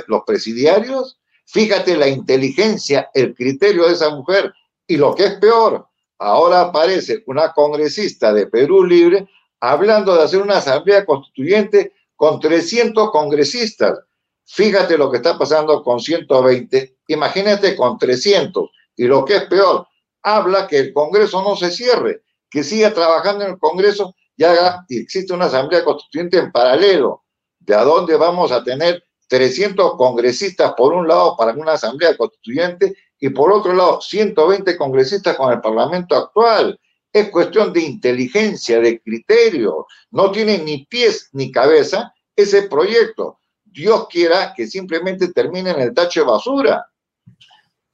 los 0.09 0.23
presidiarios. 0.27 1.21
Fíjate 1.45 1.97
la 1.97 2.09
inteligencia, 2.09 3.09
el 3.15 3.33
criterio 3.33 3.87
de 3.87 3.93
esa 3.93 4.11
mujer. 4.11 4.53
Y 4.85 4.97
lo 4.97 5.15
que 5.15 5.27
es 5.27 5.35
peor, 5.35 5.87
ahora 6.19 6.63
aparece 6.63 7.23
una 7.29 7.53
congresista 7.53 8.33
de 8.33 8.49
Perú 8.49 8.85
Libre 8.85 9.29
hablando 9.61 10.17
de 10.17 10.25
hacer 10.25 10.43
una 10.43 10.57
asamblea 10.57 11.07
constituyente 11.07 11.93
con 12.17 12.41
300 12.41 13.13
congresistas. 13.13 14.01
Fíjate 14.47 14.97
lo 14.97 15.11
que 15.11 15.19
está 15.19 15.37
pasando 15.37 15.83
con 15.83 16.01
120, 16.01 16.99
imagínate 17.09 17.77
con 17.77 17.99
300. 17.99 18.71
Y 18.97 19.05
lo 19.05 19.25
que 19.25 19.37
es 19.37 19.45
peor, 19.45 19.87
habla 20.23 20.67
que 20.67 20.79
el 20.79 20.93
Congreso 20.93 21.43
no 21.43 21.57
se 21.57 21.71
cierre, 21.71 22.23
que 22.49 22.63
siga 22.63 22.95
trabajando 22.95 23.45
en 23.45 23.53
el 23.53 23.59
Congreso 23.59 24.15
y 24.37 24.45
haga, 24.45 24.85
y 24.89 24.99
existe 25.01 25.33
una 25.33 25.47
asamblea 25.47 25.85
constituyente 25.85 26.39
en 26.39 26.53
paralelo, 26.53 27.25
de 27.59 27.75
a 27.75 27.83
dónde 27.83 28.17
vamos 28.17 28.53
a 28.53 28.63
tener 28.63 29.03
300 29.29 29.97
congresistas 29.97 30.73
por 30.77 30.93
un 30.93 31.09
lado 31.09 31.37
para 31.37 31.53
una 31.53 31.73
asamblea 31.73 32.17
constituyente 32.17 32.97
y 33.19 33.31
por 33.31 33.53
otro 33.53 33.73
lado 33.73 34.01
120 34.01 34.77
congresistas 34.77 35.37
con 35.37 35.53
el 35.53 35.61
Parlamento 35.61 36.15
actual. 36.15 36.79
Es 37.13 37.31
cuestión 37.31 37.73
de 37.73 37.81
inteligencia, 37.81 38.79
de 38.79 39.01
criterio. 39.01 39.87
No 40.11 40.31
tiene 40.31 40.59
ni 40.59 40.85
pies 40.87 41.31
ni 41.33 41.51
cabeza 41.51 42.13
ese 42.37 42.63
proyecto. 42.63 43.41
Dios 43.77 44.09
quiera 44.09 44.55
que 44.57 44.67
simplemente 44.67 45.33
termine 45.35 45.71
en 45.71 45.81
el 45.81 45.95
tacho 45.95 46.21
de 46.21 46.27
basura. 46.27 46.87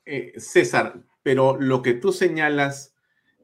Eh, 0.04 0.32
César, 0.36 1.02
pero 1.24 1.56
lo 1.58 1.82
que 1.82 1.94
tú 1.94 2.12
señalas 2.12 2.94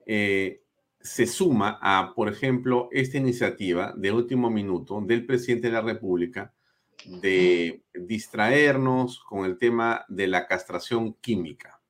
eh, 0.06 0.62
se 1.00 1.26
suma 1.26 1.80
a, 1.82 2.12
por 2.14 2.28
ejemplo, 2.28 2.88
esta 2.92 3.18
iniciativa 3.18 3.92
de 3.96 4.12
último 4.12 4.50
minuto 4.50 5.00
del 5.00 5.26
presidente 5.26 5.66
de 5.66 5.72
la 5.72 5.80
República 5.80 6.54
de 7.04 7.82
distraernos 7.92 9.18
con 9.20 9.44
el 9.44 9.58
tema 9.58 10.04
de 10.08 10.28
la 10.28 10.46
castración 10.46 11.14
química. 11.14 11.80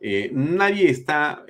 Eh, 0.00 0.30
nadie 0.32 0.90
está 0.90 1.44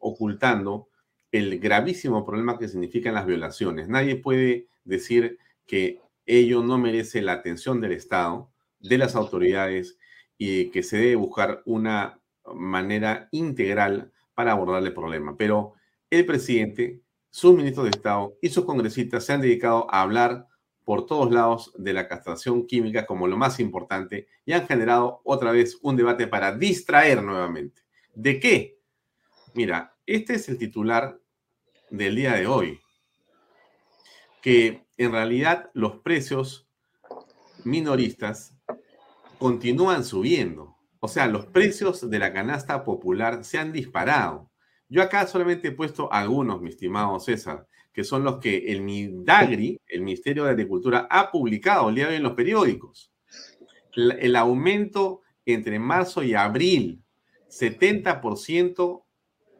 ocultando 0.00 0.90
el 1.32 1.58
gravísimo 1.58 2.24
problema 2.24 2.58
que 2.58 2.68
significan 2.68 3.14
las 3.14 3.26
violaciones. 3.26 3.88
Nadie 3.88 4.16
puede 4.16 4.68
decir 4.84 5.38
que 5.66 6.00
ello 6.28 6.62
no 6.62 6.78
merece 6.78 7.22
la 7.22 7.32
atención 7.32 7.80
del 7.80 7.92
Estado, 7.92 8.52
de 8.78 8.98
las 8.98 9.16
autoridades 9.16 9.98
y 10.36 10.70
que 10.70 10.82
se 10.82 10.98
debe 10.98 11.16
buscar 11.16 11.62
una 11.64 12.20
manera 12.54 13.28
integral 13.32 14.12
para 14.34 14.52
abordar 14.52 14.84
el 14.84 14.92
problema. 14.92 15.36
Pero 15.36 15.72
el 16.10 16.24
presidente, 16.26 17.00
sus 17.30 17.54
ministros 17.54 17.84
de 17.84 17.90
Estado 17.90 18.36
y 18.40 18.50
sus 18.50 18.64
congresistas 18.64 19.24
se 19.24 19.32
han 19.32 19.40
dedicado 19.40 19.86
a 19.90 20.02
hablar 20.02 20.46
por 20.84 21.06
todos 21.06 21.30
lados 21.30 21.72
de 21.76 21.92
la 21.92 22.08
castración 22.08 22.66
química 22.66 23.04
como 23.04 23.26
lo 23.26 23.36
más 23.36 23.58
importante 23.60 24.28
y 24.46 24.52
han 24.52 24.66
generado 24.66 25.20
otra 25.24 25.50
vez 25.50 25.78
un 25.82 25.96
debate 25.96 26.26
para 26.26 26.56
distraer 26.56 27.22
nuevamente. 27.22 27.82
¿De 28.14 28.38
qué? 28.38 28.78
Mira, 29.54 29.96
este 30.06 30.34
es 30.34 30.48
el 30.48 30.56
titular 30.56 31.18
del 31.90 32.16
día 32.16 32.34
de 32.34 32.46
hoy, 32.46 32.80
que 34.40 34.87
en 34.98 35.12
realidad 35.12 35.70
los 35.72 36.00
precios 36.00 36.68
minoristas 37.64 38.54
continúan 39.38 40.04
subiendo. 40.04 40.76
O 41.00 41.08
sea, 41.08 41.28
los 41.28 41.46
precios 41.46 42.10
de 42.10 42.18
la 42.18 42.32
canasta 42.32 42.84
popular 42.84 43.44
se 43.44 43.58
han 43.58 43.72
disparado. 43.72 44.50
Yo 44.88 45.02
acá 45.02 45.26
solamente 45.26 45.68
he 45.68 45.72
puesto 45.72 46.12
algunos, 46.12 46.60
mi 46.60 46.70
estimado 46.70 47.20
César, 47.20 47.66
que 47.92 48.02
son 48.04 48.24
los 48.24 48.38
que 48.38 48.72
el 48.72 48.80
MIDAGRI, 48.82 49.80
el 49.86 50.02
Ministerio 50.02 50.44
de 50.44 50.50
Agricultura, 50.50 51.06
ha 51.10 51.30
publicado 51.30 51.88
el 51.88 51.94
día 51.94 52.04
de 52.06 52.10
hoy 52.10 52.16
en 52.16 52.22
los 52.24 52.34
periódicos. 52.34 53.12
El 53.94 54.34
aumento 54.36 55.22
entre 55.46 55.78
marzo 55.78 56.22
y 56.22 56.34
abril, 56.34 57.02
70% 57.48 59.04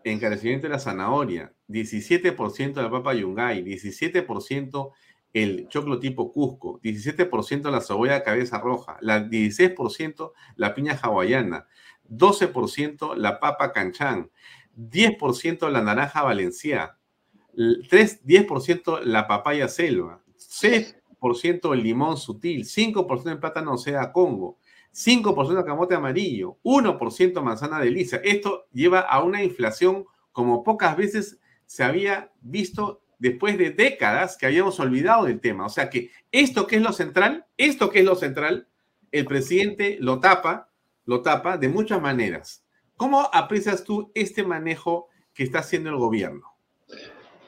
encarecimiento 0.04 0.66
de 0.66 0.72
la 0.72 0.78
zanahoria, 0.78 1.52
17% 1.68 2.74
de 2.74 2.82
la 2.82 2.90
papa 2.90 3.14
yungay, 3.14 3.62
17% 3.62 4.92
el 5.32 5.68
choclo 5.68 5.98
tipo 5.98 6.32
Cusco, 6.32 6.80
17% 6.80 7.70
la 7.70 7.80
cebolla 7.80 8.22
cabeza 8.22 8.58
roja, 8.58 8.98
la 9.00 9.20
16% 9.20 10.32
la 10.56 10.74
piña 10.74 10.98
hawaiana, 11.00 11.66
12% 12.08 13.14
la 13.16 13.38
papa 13.38 13.72
canchán, 13.72 14.30
10% 14.76 15.70
la 15.70 15.82
naranja 15.82 16.22
valenciana, 16.22 16.98
3, 17.54 18.24
10% 18.24 19.02
la 19.02 19.26
papaya 19.26 19.68
selva, 19.68 20.22
6% 20.38 21.74
el 21.74 21.82
limón 21.82 22.16
sutil, 22.16 22.64
5% 22.64 23.30
el 23.30 23.38
plátano 23.40 23.76
sea 23.76 24.12
Congo, 24.12 24.58
5% 24.94 25.64
camote 25.64 25.94
amarillo, 25.94 26.58
1% 26.62 27.42
manzana 27.42 27.80
de 27.80 27.90
lisa. 27.90 28.18
Esto 28.24 28.66
lleva 28.72 29.00
a 29.00 29.22
una 29.22 29.42
inflación 29.42 30.06
como 30.32 30.62
pocas 30.62 30.96
veces 30.96 31.38
se 31.66 31.84
había 31.84 32.32
visto 32.40 33.02
después 33.18 33.58
de 33.58 33.70
décadas 33.70 34.36
que 34.36 34.46
habíamos 34.46 34.78
olvidado 34.80 35.24
del 35.24 35.40
tema. 35.40 35.66
O 35.66 35.68
sea 35.68 35.90
que 35.90 36.10
esto 36.30 36.66
que 36.66 36.76
es 36.76 36.82
lo 36.82 36.92
central, 36.92 37.46
esto 37.56 37.90
que 37.90 38.00
es 38.00 38.04
lo 38.04 38.14
central, 38.14 38.68
el 39.10 39.24
presidente 39.24 39.96
lo 40.00 40.20
tapa, 40.20 40.70
lo 41.04 41.22
tapa 41.22 41.56
de 41.56 41.68
muchas 41.68 42.00
maneras. 42.00 42.64
¿Cómo 42.96 43.28
aprecias 43.32 43.84
tú 43.84 44.10
este 44.14 44.42
manejo 44.44 45.08
que 45.34 45.44
está 45.44 45.60
haciendo 45.60 45.90
el 45.90 45.96
gobierno? 45.96 46.46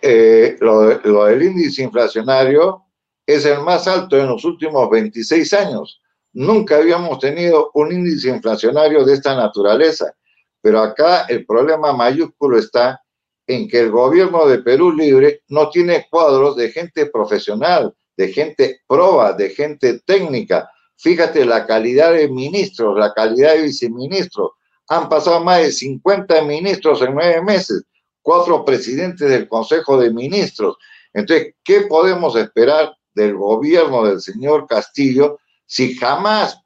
Eh, 0.02 0.56
lo, 0.60 0.98
lo, 1.00 1.24
del 1.26 1.42
índice 1.42 1.82
inflacionario 1.82 2.84
es 3.26 3.44
el 3.44 3.60
más 3.60 3.86
alto 3.86 4.16
en 4.16 4.28
los 4.28 4.44
últimos 4.44 4.88
26 4.88 5.52
años. 5.54 6.00
Nunca 6.32 6.76
habíamos 6.76 7.18
tenido 7.18 7.70
un 7.74 7.92
índice 7.92 8.30
inflacionario 8.30 9.04
de 9.04 9.14
esta 9.14 9.34
naturaleza, 9.34 10.14
pero 10.62 10.80
acá 10.80 11.26
el 11.28 11.44
problema 11.44 11.92
mayúsculo 11.92 12.58
está 12.58 13.02
en 13.50 13.66
que 13.66 13.80
el 13.80 13.90
gobierno 13.90 14.46
de 14.46 14.58
Perú 14.58 14.92
Libre 14.92 15.42
no 15.48 15.70
tiene 15.70 16.06
cuadros 16.08 16.54
de 16.54 16.70
gente 16.70 17.06
profesional, 17.06 17.92
de 18.16 18.28
gente 18.32 18.82
proba, 18.86 19.32
de 19.32 19.50
gente 19.50 19.98
técnica. 20.06 20.70
Fíjate 20.96 21.44
la 21.44 21.66
calidad 21.66 22.12
de 22.12 22.28
ministros, 22.28 22.96
la 22.96 23.12
calidad 23.12 23.54
de 23.54 23.62
viceministros. 23.62 24.52
Han 24.88 25.08
pasado 25.08 25.42
más 25.42 25.62
de 25.62 25.72
50 25.72 26.42
ministros 26.42 27.02
en 27.02 27.12
nueve 27.12 27.42
meses, 27.42 27.82
cuatro 28.22 28.64
presidentes 28.64 29.28
del 29.28 29.48
Consejo 29.48 29.98
de 29.98 30.12
Ministros. 30.12 30.76
Entonces, 31.12 31.54
¿qué 31.64 31.82
podemos 31.82 32.36
esperar 32.36 32.94
del 33.14 33.34
gobierno 33.34 34.04
del 34.04 34.20
señor 34.20 34.68
Castillo 34.68 35.40
si 35.66 35.96
jamás 35.96 36.56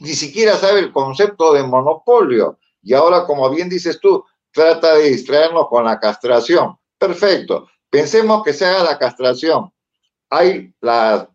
ni 0.00 0.14
siquiera 0.14 0.56
sabe 0.56 0.80
el 0.80 0.90
concepto 0.90 1.52
de 1.52 1.62
monopolio? 1.64 2.58
Y 2.82 2.94
ahora, 2.94 3.26
como 3.26 3.50
bien 3.50 3.68
dices 3.68 4.00
tú, 4.00 4.24
trata 4.52 4.94
de 4.94 5.10
distraernos 5.10 5.68
con 5.68 5.84
la 5.84 5.98
castración. 5.98 6.76
Perfecto. 6.98 7.68
Pensemos 7.90 8.42
que 8.42 8.52
se 8.52 8.66
haga 8.66 8.84
la 8.84 8.98
castración. 8.98 9.72
Hay 10.30 10.72
las 10.80 11.26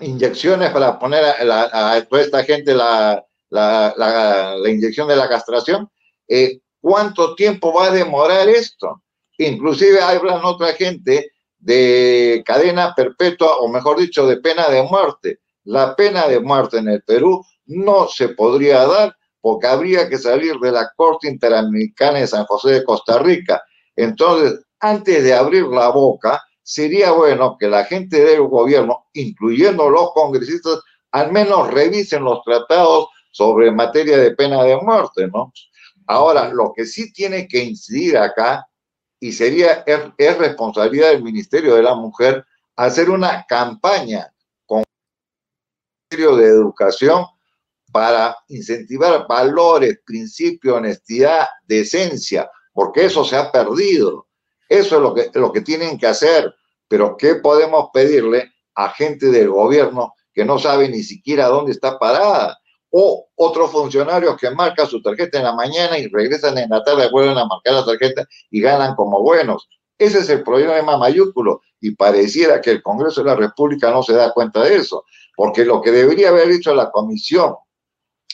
inyecciones 0.00 0.70
para 0.70 0.98
poner 0.98 1.24
a, 1.24 2.04
toda 2.08 2.22
esta 2.22 2.44
gente 2.44 2.74
la, 2.74 3.24
la, 3.50 4.56
inyección 4.66 5.08
de 5.08 5.16
la 5.16 5.28
castración. 5.28 5.90
Eh, 6.28 6.60
¿Cuánto 6.80 7.34
tiempo 7.34 7.72
va 7.72 7.86
a 7.86 7.90
demorar 7.90 8.48
esto? 8.48 9.02
Inclusive 9.38 10.00
hablan 10.00 10.44
otra 10.44 10.72
gente 10.74 11.32
de 11.58 12.42
cadena 12.46 12.94
perpetua, 12.94 13.56
o 13.58 13.68
mejor 13.68 13.98
dicho, 13.98 14.26
de 14.26 14.36
pena 14.36 14.68
de 14.68 14.82
muerte. 14.82 15.40
La 15.64 15.96
pena 15.96 16.28
de 16.28 16.40
muerte 16.40 16.78
en 16.78 16.88
el 16.88 17.02
Perú 17.02 17.44
no 17.66 18.08
se 18.08 18.30
podría 18.30 18.86
dar 18.86 19.16
porque 19.48 19.66
habría 19.66 20.10
que 20.10 20.18
salir 20.18 20.56
de 20.58 20.70
la 20.70 20.92
Corte 20.94 21.26
Interamericana 21.26 22.18
de 22.18 22.26
San 22.26 22.44
José 22.44 22.72
de 22.72 22.84
Costa 22.84 23.18
Rica. 23.18 23.62
Entonces, 23.96 24.60
antes 24.78 25.24
de 25.24 25.32
abrir 25.32 25.64
la 25.68 25.88
boca, 25.88 26.44
sería 26.62 27.12
bueno 27.12 27.56
que 27.58 27.66
la 27.66 27.86
gente 27.86 28.22
del 28.22 28.42
gobierno, 28.42 29.06
incluyendo 29.14 29.88
los 29.88 30.12
congresistas, 30.12 30.82
al 31.12 31.32
menos 31.32 31.72
revisen 31.72 32.24
los 32.24 32.42
tratados 32.42 33.08
sobre 33.30 33.70
materia 33.70 34.18
de 34.18 34.32
pena 34.32 34.62
de 34.64 34.76
muerte, 34.76 35.28
¿no? 35.28 35.50
Ahora, 36.06 36.50
lo 36.50 36.74
que 36.76 36.84
sí 36.84 37.10
tiene 37.10 37.48
que 37.48 37.64
incidir 37.64 38.18
acá, 38.18 38.68
y 39.18 39.32
sería, 39.32 39.82
es, 39.86 40.00
es 40.18 40.36
responsabilidad 40.36 41.08
del 41.08 41.22
Ministerio 41.22 41.74
de 41.74 41.84
la 41.84 41.94
Mujer, 41.94 42.44
hacer 42.76 43.08
una 43.08 43.46
campaña 43.48 44.30
con 44.66 44.80
el 44.80 44.84
Ministerio 46.10 46.36
de 46.36 46.48
Educación 46.48 47.24
para 47.92 48.36
incentivar 48.48 49.26
valores, 49.28 50.00
principios, 50.04 50.76
honestidad, 50.76 51.46
decencia, 51.66 52.50
porque 52.72 53.06
eso 53.06 53.24
se 53.24 53.36
ha 53.36 53.50
perdido. 53.50 54.26
Eso 54.68 54.96
es 54.96 55.02
lo 55.02 55.14
que, 55.14 55.30
lo 55.34 55.52
que 55.52 55.62
tienen 55.62 55.98
que 55.98 56.06
hacer. 56.06 56.54
Pero 56.86 57.16
¿qué 57.16 57.36
podemos 57.36 57.90
pedirle 57.92 58.52
a 58.74 58.90
gente 58.90 59.26
del 59.26 59.50
gobierno 59.50 60.14
que 60.32 60.44
no 60.44 60.58
sabe 60.58 60.88
ni 60.88 61.02
siquiera 61.02 61.48
dónde 61.48 61.72
está 61.72 61.98
parada? 61.98 62.58
O 62.90 63.28
otros 63.34 63.70
funcionarios 63.70 64.36
que 64.36 64.50
marcan 64.50 64.86
su 64.86 65.02
tarjeta 65.02 65.38
en 65.38 65.44
la 65.44 65.54
mañana 65.54 65.98
y 65.98 66.08
regresan 66.08 66.56
en 66.58 66.70
la 66.70 66.82
tarde, 66.82 67.10
vuelven 67.10 67.36
a 67.36 67.46
marcar 67.46 67.74
la 67.74 67.84
tarjeta 67.84 68.26
y 68.50 68.60
ganan 68.60 68.94
como 68.94 69.22
buenos. 69.22 69.68
Ese 69.98 70.20
es 70.20 70.30
el 70.30 70.44
problema 70.44 70.96
mayúsculo 70.96 71.60
y 71.80 71.94
pareciera 71.96 72.60
que 72.60 72.70
el 72.70 72.82
Congreso 72.82 73.22
de 73.22 73.30
la 73.30 73.34
República 73.34 73.90
no 73.90 74.02
se 74.02 74.12
da 74.12 74.32
cuenta 74.32 74.62
de 74.62 74.76
eso, 74.76 75.04
porque 75.36 75.64
lo 75.64 75.82
que 75.82 75.90
debería 75.90 76.28
haber 76.28 76.48
dicho 76.48 76.74
la 76.74 76.90
Comisión 76.90 77.56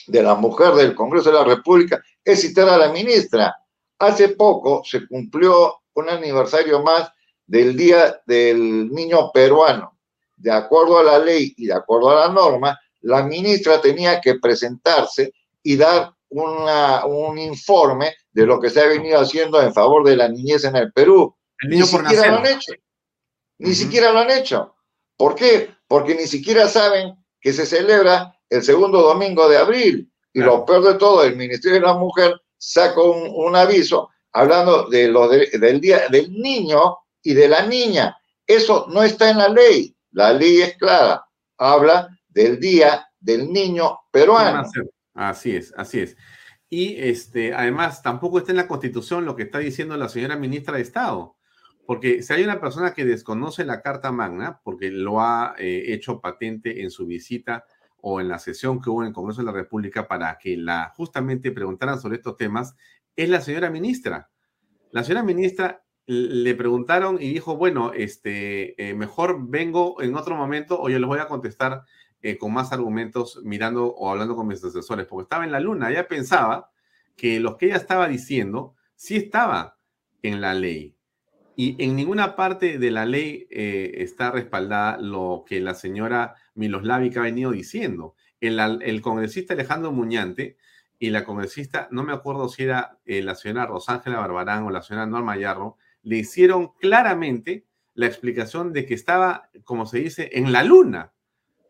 de 0.07 0.23
la 0.23 0.35
mujer 0.35 0.73
del 0.73 0.95
Congreso 0.95 1.31
de 1.31 1.37
la 1.37 1.43
República 1.43 2.01
es 2.23 2.41
citar 2.41 2.69
a 2.69 2.77
la 2.77 2.91
ministra. 2.91 3.55
Hace 3.99 4.29
poco 4.29 4.83
se 4.83 5.07
cumplió 5.07 5.81
un 5.93 6.09
aniversario 6.09 6.81
más 6.81 7.11
del 7.45 7.75
Día 7.75 8.21
del 8.25 8.91
Niño 8.91 9.31
Peruano. 9.31 9.97
De 10.35 10.51
acuerdo 10.51 10.99
a 10.99 11.03
la 11.03 11.19
ley 11.19 11.53
y 11.57 11.67
de 11.67 11.73
acuerdo 11.73 12.09
a 12.09 12.27
la 12.27 12.33
norma, 12.33 12.79
la 13.01 13.23
ministra 13.23 13.79
tenía 13.79 14.19
que 14.19 14.35
presentarse 14.35 15.33
y 15.63 15.77
dar 15.77 16.13
una, 16.29 17.05
un 17.05 17.37
informe 17.37 18.13
de 18.31 18.45
lo 18.45 18.59
que 18.59 18.69
se 18.69 18.81
ha 18.81 18.87
venido 18.87 19.19
haciendo 19.19 19.61
en 19.61 19.73
favor 19.73 20.03
de 20.03 20.17
la 20.17 20.27
niñez 20.27 20.65
en 20.65 20.75
el 20.75 20.91
Perú. 20.91 21.35
ni 21.63 21.81
siquiera 21.83 22.31
lo 22.31 22.37
han 22.37 22.45
hecho. 22.47 22.73
Ni 23.57 23.73
siquiera 23.73 24.11
lo 24.11 24.19
han 24.19 24.31
hecho. 24.31 24.75
¿Por 25.15 25.35
qué? 25.35 25.69
Porque 25.87 26.15
ni 26.15 26.27
siquiera 26.27 26.67
saben 26.67 27.15
que 27.39 27.53
se 27.53 27.65
celebra 27.65 28.37
el 28.55 28.63
segundo 28.63 29.01
domingo 29.01 29.47
de 29.47 29.57
abril. 29.57 30.11
Y 30.33 30.41
lo 30.41 30.65
peor 30.65 30.83
de 30.83 30.95
todo, 30.95 31.23
el 31.23 31.35
Ministerio 31.35 31.79
de 31.79 31.85
la 31.85 31.93
Mujer 31.93 32.35
sacó 32.57 33.11
un, 33.11 33.55
aviso 33.55 34.09
hablando 34.33 34.89
de 34.89 35.07
lo 35.07 35.29
del 35.29 35.79
día 35.79 36.09
del 36.09 36.33
niño 36.33 36.97
y 37.21 37.33
de 37.33 37.47
la 37.47 37.65
niña. 37.65 38.17
Eso 38.45 38.87
no 38.89 39.01
está 39.01 39.29
en 39.29 39.37
la 39.37 39.47
ley. 39.47 39.95
La 40.11 40.33
ley 40.33 40.61
es 40.61 40.77
clara. 40.77 41.25
Habla 41.57 42.09
del 42.27 42.59
día 42.59 43.07
del 43.19 43.51
niño 43.51 43.97
peruano. 44.11 44.63
Así 45.13 45.55
es, 45.55 45.73
así 45.77 46.01
es. 46.01 46.17
Y 46.69 46.97
este, 46.97 47.53
además, 47.53 48.01
tampoco 48.01 48.39
está 48.39 48.51
en 48.51 48.57
la 48.57 48.67
Constitución 48.67 49.25
lo 49.25 49.35
que 49.35 49.43
está 49.43 49.59
diciendo 49.59 49.95
la 49.95 50.09
señora 50.09 50.35
ministra 50.35 50.75
de 50.75 50.81
Estado, 50.81 51.37
Porque 51.85 52.23
si 52.23 52.33
hay 52.33 52.43
una 52.43 52.59
persona 52.59 52.93
que 52.93 53.05
desconoce 53.05 53.63
la 53.63 53.81
Carta 53.81 54.11
Magna, 54.11 54.59
porque 54.63 54.89
lo 54.89 55.21
ha 55.21 55.55
eh, 55.57 55.93
hecho 55.93 56.19
patente 56.19 56.81
en 56.81 56.91
su 56.91 57.05
visita 57.05 57.63
o 58.07 58.21
en 58.21 58.27
la 58.27 58.37
sesión 58.37 58.79
que 58.79 58.91
hubo 58.91 59.01
en 59.01 59.07
el 59.07 59.13
Congreso 59.13 59.41
de 59.41 59.47
la 59.47 59.51
República 59.51 60.07
para 60.07 60.37
que 60.37 60.55
la 60.57 60.93
justamente 60.95 61.51
preguntaran 61.51 61.99
sobre 61.99 62.17
estos 62.17 62.37
temas, 62.37 62.75
es 63.15 63.27
la 63.29 63.41
señora 63.41 63.71
ministra. 63.71 64.29
La 64.91 65.03
señora 65.03 65.23
ministra 65.23 65.83
le 66.05 66.53
preguntaron 66.53 67.17
y 67.19 67.33
dijo, 67.33 67.57
bueno, 67.57 67.93
este, 67.93 68.79
eh, 68.79 68.93
mejor 68.93 69.49
vengo 69.49 69.99
en 70.03 70.15
otro 70.15 70.35
momento 70.35 70.79
o 70.79 70.87
yo 70.87 70.99
les 70.99 71.07
voy 71.07 71.17
a 71.17 71.27
contestar 71.27 71.81
eh, 72.21 72.37
con 72.37 72.53
más 72.53 72.71
argumentos 72.71 73.41
mirando 73.43 73.87
o 73.87 74.11
hablando 74.11 74.35
con 74.35 74.45
mis 74.45 74.63
asesores, 74.63 75.07
porque 75.07 75.23
estaba 75.23 75.43
en 75.43 75.51
la 75.51 75.59
luna. 75.59 75.89
Ella 75.89 76.07
pensaba 76.07 76.69
que 77.17 77.39
lo 77.39 77.57
que 77.57 77.65
ella 77.65 77.77
estaba 77.77 78.07
diciendo 78.07 78.75
sí 78.93 79.15
estaba 79.15 79.79
en 80.21 80.41
la 80.41 80.53
ley. 80.53 80.95
Y 81.55 81.83
en 81.83 81.95
ninguna 81.95 82.35
parte 82.35 82.77
de 82.77 82.91
la 82.91 83.07
ley 83.07 83.47
eh, 83.49 83.93
está 83.95 84.29
respaldada 84.29 84.97
lo 84.99 85.43
que 85.47 85.59
la 85.59 85.73
señora 85.73 86.35
Miloslavic 86.55 87.17
ha 87.17 87.21
venido 87.21 87.51
diciendo. 87.51 88.15
El, 88.41 88.59
el 88.59 89.01
congresista 89.01 89.53
Alejandro 89.53 89.91
Muñante 89.91 90.57
y 90.99 91.09
la 91.09 91.23
congresista, 91.23 91.87
no 91.91 92.03
me 92.03 92.13
acuerdo 92.13 92.49
si 92.49 92.63
era 92.63 92.99
la 93.05 93.35
señora 93.35 93.65
Rosángela 93.65 94.19
Barbarán 94.19 94.63
o 94.63 94.71
la 94.71 94.81
señora 94.81 95.05
Norma 95.05 95.37
Yarro, 95.37 95.77
le 96.03 96.17
hicieron 96.17 96.71
claramente 96.79 97.65
la 97.95 98.05
explicación 98.05 98.73
de 98.73 98.85
que 98.85 98.93
estaba, 98.93 99.49
como 99.63 99.85
se 99.85 99.99
dice, 99.99 100.29
en 100.33 100.51
la 100.51 100.63
luna. 100.63 101.13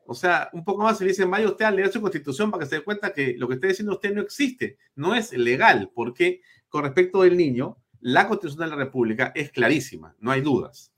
O 0.07 0.13
sea, 0.13 0.49
un 0.53 0.63
poco 0.63 0.83
más 0.83 0.97
se 0.97 1.03
le 1.03 1.11
dice, 1.11 1.25
vaya 1.25 1.47
usted 1.47 1.65
a 1.65 1.71
leer 1.71 1.91
su 1.91 2.01
constitución 2.01 2.51
para 2.51 2.63
que 2.63 2.69
se 2.69 2.75
dé 2.75 2.83
cuenta 2.83 3.13
que 3.13 3.35
lo 3.37 3.47
que 3.47 3.55
está 3.55 3.67
diciendo 3.67 3.93
usted 3.93 4.13
no 4.13 4.21
existe, 4.21 4.77
no 4.95 5.15
es 5.15 5.33
legal, 5.33 5.91
porque 5.93 6.41
con 6.69 6.83
respecto 6.83 7.21
del 7.21 7.37
niño, 7.37 7.77
la 8.01 8.27
constitución 8.27 8.69
de 8.69 8.75
la 8.75 8.83
República 8.83 9.31
es 9.33 9.51
clarísima, 9.51 10.15
no 10.19 10.31
hay 10.31 10.41
dudas. 10.41 10.91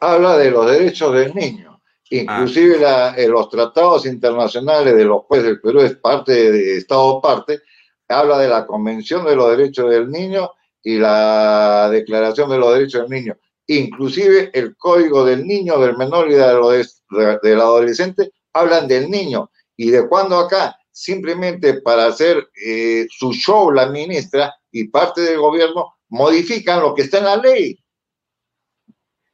Habla 0.00 0.38
de 0.38 0.50
los 0.50 0.70
derechos 0.70 1.12
del 1.14 1.34
niño. 1.34 1.77
Inclusive 2.10 2.84
ah. 2.86 3.14
en 3.16 3.30
los 3.30 3.48
tratados 3.50 4.06
internacionales 4.06 4.94
de 4.94 5.04
los 5.04 5.22
jueces 5.24 5.46
del 5.46 5.60
Perú 5.60 5.80
es 5.80 5.96
parte 5.96 6.52
de 6.52 6.76
Estado 6.78 7.20
parte, 7.20 7.60
habla 8.08 8.38
de 8.38 8.48
la 8.48 8.66
Convención 8.66 9.26
de 9.26 9.36
los 9.36 9.50
Derechos 9.56 9.90
del 9.90 10.10
Niño 10.10 10.50
y 10.82 10.96
la 10.96 11.90
Declaración 11.90 12.48
de 12.50 12.58
los 12.58 12.72
Derechos 12.72 13.02
del 13.02 13.10
Niño, 13.10 13.36
inclusive 13.66 14.50
el 14.54 14.76
Código 14.76 15.24
del 15.24 15.46
Niño, 15.46 15.78
del 15.78 15.96
Menor 15.96 16.30
y 16.30 16.34
del 16.34 17.60
adolescente, 17.60 18.32
hablan 18.52 18.88
del 18.88 19.10
niño. 19.10 19.50
¿Y 19.76 19.90
de 19.90 20.08
cuándo 20.08 20.38
acá? 20.38 20.76
Simplemente 20.90 21.80
para 21.80 22.06
hacer 22.06 22.48
eh, 22.66 23.06
su 23.10 23.32
show 23.32 23.70
la 23.70 23.86
ministra 23.86 24.54
y 24.72 24.88
parte 24.88 25.20
del 25.20 25.38
gobierno 25.38 25.94
modifican 26.08 26.80
lo 26.80 26.94
que 26.94 27.02
está 27.02 27.18
en 27.18 27.24
la 27.24 27.36
ley. 27.36 27.78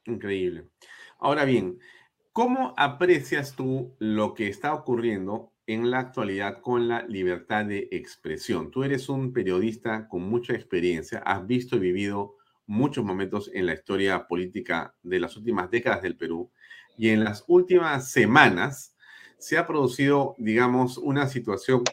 Increíble. 0.05 0.69
Ahora 1.19 1.45
bien, 1.45 1.79
¿cómo 2.35 2.73
aprecias 2.75 3.55
tú 3.55 3.95
lo 3.97 4.33
que 4.33 4.49
está 4.49 4.73
ocurriendo 4.73 5.53
en 5.67 5.89
la 5.89 5.99
actualidad 5.99 6.59
con 6.61 6.89
la 6.89 7.03
libertad 7.03 7.65
de 7.65 7.87
expresión. 7.91 8.71
Tú 8.71 8.83
eres 8.83 9.07
un 9.09 9.33
periodista 9.33 10.09
con 10.09 10.23
mucha 10.23 10.53
experiencia, 10.53 11.19
has 11.19 11.47
visto 11.47 11.77
y 11.77 11.79
vivido 11.79 12.35
muchos 12.67 13.05
momentos 13.05 13.49
en 13.53 13.65
la 13.65 13.73
historia 13.73 14.27
política 14.27 14.95
de 15.01 15.19
las 15.19 15.37
últimas 15.37 15.71
décadas 15.71 16.01
del 16.01 16.17
Perú 16.17 16.51
y 16.97 17.09
en 17.09 17.23
las 17.23 17.45
últimas 17.47 18.11
semanas 18.11 18.95
se 19.37 19.57
ha 19.57 19.65
producido, 19.65 20.35
digamos, 20.37 20.97
una 20.97 21.27
situación 21.27 21.83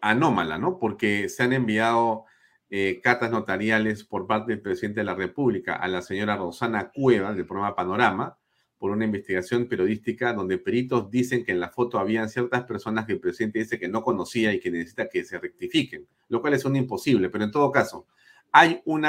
anómala, 0.00 0.58
¿no? 0.58 0.78
Porque 0.78 1.28
se 1.28 1.42
han 1.42 1.52
enviado 1.52 2.24
eh, 2.70 3.00
cartas 3.02 3.30
notariales 3.30 4.04
por 4.04 4.26
parte 4.26 4.52
del 4.52 4.62
presidente 4.62 5.00
de 5.00 5.04
la 5.04 5.14
República 5.14 5.76
a 5.76 5.86
la 5.86 6.02
señora 6.02 6.36
Rosana 6.36 6.90
Cueva 6.94 7.34
del 7.34 7.46
programa 7.46 7.76
Panorama, 7.76 8.38
por 8.78 8.90
una 8.90 9.04
investigación 9.04 9.66
periodística 9.66 10.32
donde 10.32 10.58
peritos 10.58 11.10
dicen 11.10 11.44
que 11.44 11.52
en 11.52 11.60
la 11.60 11.70
foto 11.70 11.98
habían 11.98 12.28
ciertas 12.28 12.64
personas 12.64 13.06
que 13.06 13.14
el 13.14 13.20
presidente 13.20 13.60
dice 13.60 13.78
que 13.78 13.88
no 13.88 14.02
conocía 14.02 14.52
y 14.52 14.60
que 14.60 14.70
necesita 14.70 15.08
que 15.08 15.24
se 15.24 15.38
rectifiquen, 15.38 16.06
lo 16.28 16.40
cual 16.40 16.54
es 16.54 16.64
un 16.64 16.76
imposible, 16.76 17.30
pero 17.30 17.44
en 17.44 17.50
todo 17.50 17.70
caso, 17.72 18.06
hay 18.52 18.80
un 18.84 19.06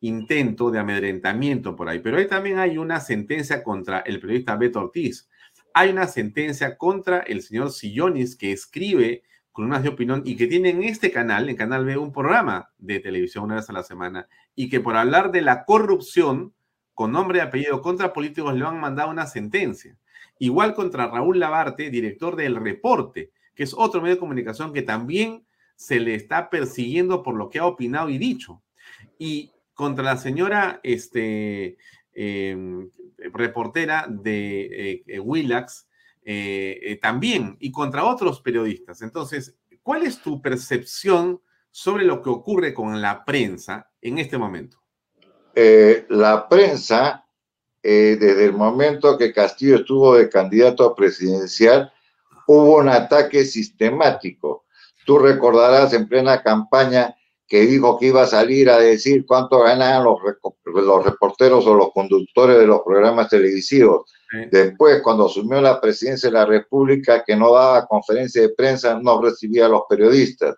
intento 0.00 0.70
de 0.70 0.78
amedrentamiento 0.78 1.76
por 1.76 1.88
ahí, 1.88 2.00
pero 2.00 2.16
ahí 2.16 2.26
también 2.26 2.58
hay 2.58 2.78
una 2.78 3.00
sentencia 3.00 3.62
contra 3.62 4.00
el 4.00 4.20
periodista 4.20 4.56
Beto 4.56 4.80
Ortiz, 4.80 5.28
hay 5.72 5.90
una 5.90 6.06
sentencia 6.06 6.78
contra 6.78 7.20
el 7.20 7.42
señor 7.42 7.72
Sillonis 7.72 8.36
que 8.36 8.52
escribe 8.52 9.22
columnas 9.54 9.84
de 9.84 9.88
opinión 9.90 10.22
y 10.24 10.36
que 10.36 10.48
tiene 10.48 10.70
en 10.70 10.82
este 10.82 11.12
canal, 11.12 11.48
en 11.48 11.56
Canal 11.56 11.84
B, 11.84 11.96
un 11.96 12.12
programa 12.12 12.70
de 12.76 12.98
televisión 12.98 13.44
una 13.44 13.54
vez 13.54 13.70
a 13.70 13.72
la 13.72 13.84
semana 13.84 14.28
y 14.56 14.68
que 14.68 14.80
por 14.80 14.96
hablar 14.96 15.30
de 15.30 15.42
la 15.42 15.64
corrupción, 15.64 16.52
con 16.94 17.12
nombre 17.12 17.38
y 17.38 17.42
apellido 17.42 17.82
contra 17.82 18.12
políticos 18.12 18.54
le 18.54 18.64
han 18.64 18.80
mandado 18.80 19.10
una 19.10 19.26
sentencia. 19.26 19.98
Igual 20.38 20.74
contra 20.74 21.08
Raúl 21.08 21.38
Labarte, 21.38 21.90
director 21.90 22.36
del 22.36 22.56
Reporte, 22.56 23.30
que 23.54 23.62
es 23.62 23.74
otro 23.76 24.00
medio 24.00 24.16
de 24.16 24.20
comunicación 24.20 24.72
que 24.72 24.82
también 24.82 25.44
se 25.76 26.00
le 26.00 26.14
está 26.14 26.50
persiguiendo 26.50 27.22
por 27.22 27.34
lo 27.36 27.48
que 27.50 27.58
ha 27.58 27.66
opinado 27.66 28.08
y 28.08 28.18
dicho. 28.18 28.62
Y 29.18 29.52
contra 29.74 30.04
la 30.04 30.16
señora 30.16 30.80
este, 30.82 31.76
em, 32.12 32.90
reportera 33.32 34.06
de 34.08 35.02
eh, 35.06 35.20
Willax, 35.20 35.88
eh, 36.24 36.80
eh, 36.82 36.96
también, 36.96 37.56
y 37.60 37.70
contra 37.70 38.04
otros 38.04 38.40
periodistas. 38.40 39.02
Entonces, 39.02 39.58
¿cuál 39.82 40.04
es 40.04 40.20
tu 40.20 40.40
percepción 40.40 41.40
sobre 41.70 42.04
lo 42.04 42.22
que 42.22 42.30
ocurre 42.30 42.72
con 42.72 43.00
la 43.02 43.24
prensa 43.24 43.90
en 44.00 44.18
este 44.18 44.38
momento? 44.38 44.83
Eh, 45.54 46.06
la 46.08 46.48
prensa, 46.48 47.24
eh, 47.82 48.16
desde 48.18 48.46
el 48.46 48.52
momento 48.52 49.16
que 49.16 49.32
Castillo 49.32 49.76
estuvo 49.76 50.16
de 50.16 50.28
candidato 50.28 50.94
presidencial, 50.94 51.92
hubo 52.46 52.78
un 52.78 52.88
ataque 52.88 53.44
sistemático. 53.44 54.64
Tú 55.06 55.18
recordarás 55.18 55.92
en 55.92 56.08
plena 56.08 56.42
campaña 56.42 57.14
que 57.46 57.60
dijo 57.60 57.98
que 57.98 58.06
iba 58.06 58.22
a 58.22 58.26
salir 58.26 58.70
a 58.70 58.78
decir 58.78 59.24
cuánto 59.26 59.60
ganaban 59.60 60.04
los, 60.04 60.18
los 60.64 61.04
reporteros 61.04 61.66
o 61.66 61.74
los 61.74 61.92
conductores 61.92 62.58
de 62.58 62.66
los 62.66 62.80
programas 62.80 63.28
televisivos. 63.28 64.10
Después, 64.50 65.00
cuando 65.02 65.26
asumió 65.26 65.60
la 65.60 65.80
presidencia 65.80 66.28
de 66.28 66.32
la 66.32 66.46
República, 66.46 67.22
que 67.22 67.36
no 67.36 67.52
daba 67.52 67.86
conferencia 67.86 68.42
de 68.42 68.48
prensa, 68.48 68.98
no 69.00 69.22
recibía 69.22 69.66
a 69.66 69.68
los 69.68 69.82
periodistas. 69.88 70.56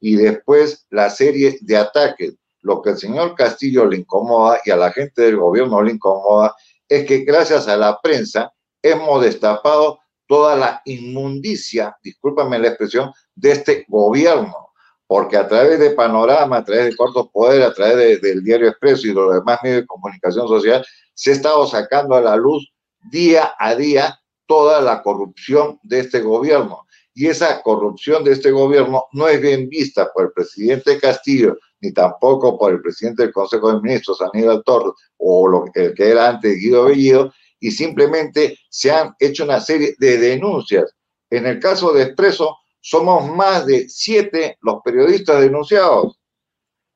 Y 0.00 0.16
después 0.16 0.86
la 0.90 1.10
serie 1.10 1.58
de 1.60 1.76
ataques 1.76 2.34
lo 2.62 2.82
que 2.82 2.90
al 2.90 2.98
señor 2.98 3.34
Castillo 3.34 3.86
le 3.86 3.98
incomoda 3.98 4.60
y 4.64 4.70
a 4.70 4.76
la 4.76 4.92
gente 4.92 5.22
del 5.22 5.36
gobierno 5.36 5.82
le 5.82 5.92
incomoda 5.92 6.54
es 6.88 7.06
que 7.06 7.18
gracias 7.18 7.68
a 7.68 7.76
la 7.76 8.00
prensa 8.00 8.52
hemos 8.82 9.22
destapado 9.22 10.00
toda 10.26 10.56
la 10.56 10.82
inmundicia, 10.84 11.96
discúlpame 12.02 12.58
la 12.58 12.68
expresión, 12.68 13.12
de 13.34 13.52
este 13.52 13.84
gobierno, 13.88 14.70
porque 15.06 15.36
a 15.36 15.48
través 15.48 15.78
de 15.78 15.90
Panorama, 15.90 16.58
a 16.58 16.64
través 16.64 16.86
de 16.86 16.96
Cortos 16.96 17.28
Poder, 17.32 17.62
a 17.62 17.72
través 17.72 18.20
del 18.20 18.44
Diario 18.44 18.68
Expreso 18.68 19.06
y 19.06 19.10
de 19.10 19.14
los 19.14 19.34
demás 19.34 19.58
medios 19.62 19.82
de 19.82 19.86
comunicación 19.86 20.46
social, 20.46 20.84
se 21.14 21.30
ha 21.30 21.34
estado 21.34 21.66
sacando 21.66 22.14
a 22.14 22.20
la 22.20 22.36
luz 22.36 22.70
día 23.10 23.52
a 23.58 23.74
día 23.74 24.20
toda 24.46 24.80
la 24.80 25.02
corrupción 25.02 25.78
de 25.82 26.00
este 26.00 26.20
gobierno. 26.20 26.86
Y 27.18 27.26
esa 27.26 27.60
corrupción 27.62 28.22
de 28.22 28.30
este 28.30 28.52
gobierno 28.52 29.06
no 29.10 29.26
es 29.26 29.40
bien 29.40 29.68
vista 29.68 30.08
por 30.14 30.26
el 30.26 30.32
presidente 30.32 31.00
Castillo 31.00 31.58
ni 31.80 31.90
tampoco 31.90 32.56
por 32.56 32.70
el 32.70 32.80
presidente 32.80 33.24
del 33.24 33.32
Consejo 33.32 33.72
de 33.72 33.80
Ministros, 33.80 34.22
Aníbal 34.22 34.62
Torres, 34.64 34.92
o 35.16 35.48
lo, 35.48 35.64
el 35.74 35.94
que 35.94 36.10
era 36.10 36.28
antes 36.28 36.56
Guido 36.60 36.84
Bellido, 36.84 37.32
y 37.58 37.72
simplemente 37.72 38.56
se 38.68 38.92
han 38.92 39.16
hecho 39.18 39.42
una 39.42 39.60
serie 39.60 39.96
de 39.98 40.16
denuncias. 40.16 40.94
En 41.28 41.46
el 41.46 41.58
caso 41.58 41.92
de 41.92 42.04
Expreso, 42.04 42.56
somos 42.80 43.28
más 43.28 43.66
de 43.66 43.88
siete 43.88 44.56
los 44.60 44.76
periodistas 44.84 45.40
denunciados, 45.40 46.20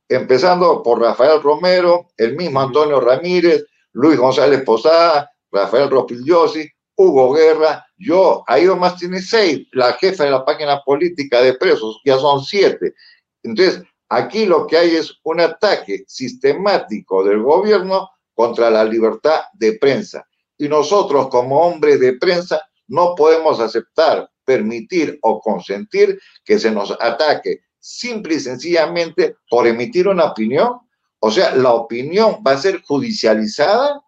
empezando 0.08 0.84
por 0.84 1.00
Rafael 1.00 1.42
Romero, 1.42 2.06
el 2.16 2.36
mismo 2.36 2.60
Antonio 2.60 3.00
Ramírez, 3.00 3.64
Luis 3.92 4.18
González 4.18 4.62
Posada, 4.62 5.32
Rafael 5.50 5.90
Rospigliosi, 5.90 6.68
Hugo 7.02 7.32
Guerra, 7.32 7.86
yo, 7.96 8.44
ahí 8.46 8.66
más 8.66 8.96
tiene 8.96 9.20
seis, 9.20 9.66
la 9.72 9.92
jefa 9.94 10.24
de 10.24 10.30
la 10.30 10.44
página 10.44 10.80
política 10.82 11.40
de 11.40 11.54
presos, 11.54 12.00
ya 12.04 12.18
son 12.18 12.42
siete. 12.44 12.94
Entonces, 13.42 13.82
Aquí 14.14 14.44
lo 14.44 14.66
que 14.66 14.76
hay 14.76 14.96
es 14.96 15.14
un 15.22 15.40
ataque 15.40 16.04
sistemático 16.06 17.24
del 17.24 17.40
gobierno 17.42 18.10
contra 18.34 18.68
la 18.68 18.84
libertad 18.84 19.40
de 19.54 19.78
prensa. 19.78 20.28
Y 20.58 20.68
nosotros 20.68 21.28
como 21.30 21.62
hombres 21.62 21.98
de 21.98 22.18
prensa 22.18 22.60
no 22.88 23.14
podemos 23.14 23.58
aceptar, 23.58 24.28
permitir 24.44 25.18
o 25.22 25.40
consentir 25.40 26.20
que 26.44 26.58
se 26.58 26.70
nos 26.70 26.90
ataque 27.00 27.60
simple 27.78 28.34
y 28.34 28.40
sencillamente 28.40 29.36
por 29.48 29.66
emitir 29.66 30.06
una 30.06 30.26
opinión. 30.26 30.80
O 31.18 31.30
sea, 31.30 31.56
la 31.56 31.72
opinión 31.72 32.42
va 32.46 32.52
a 32.52 32.58
ser 32.58 32.82
judicializada 32.82 33.98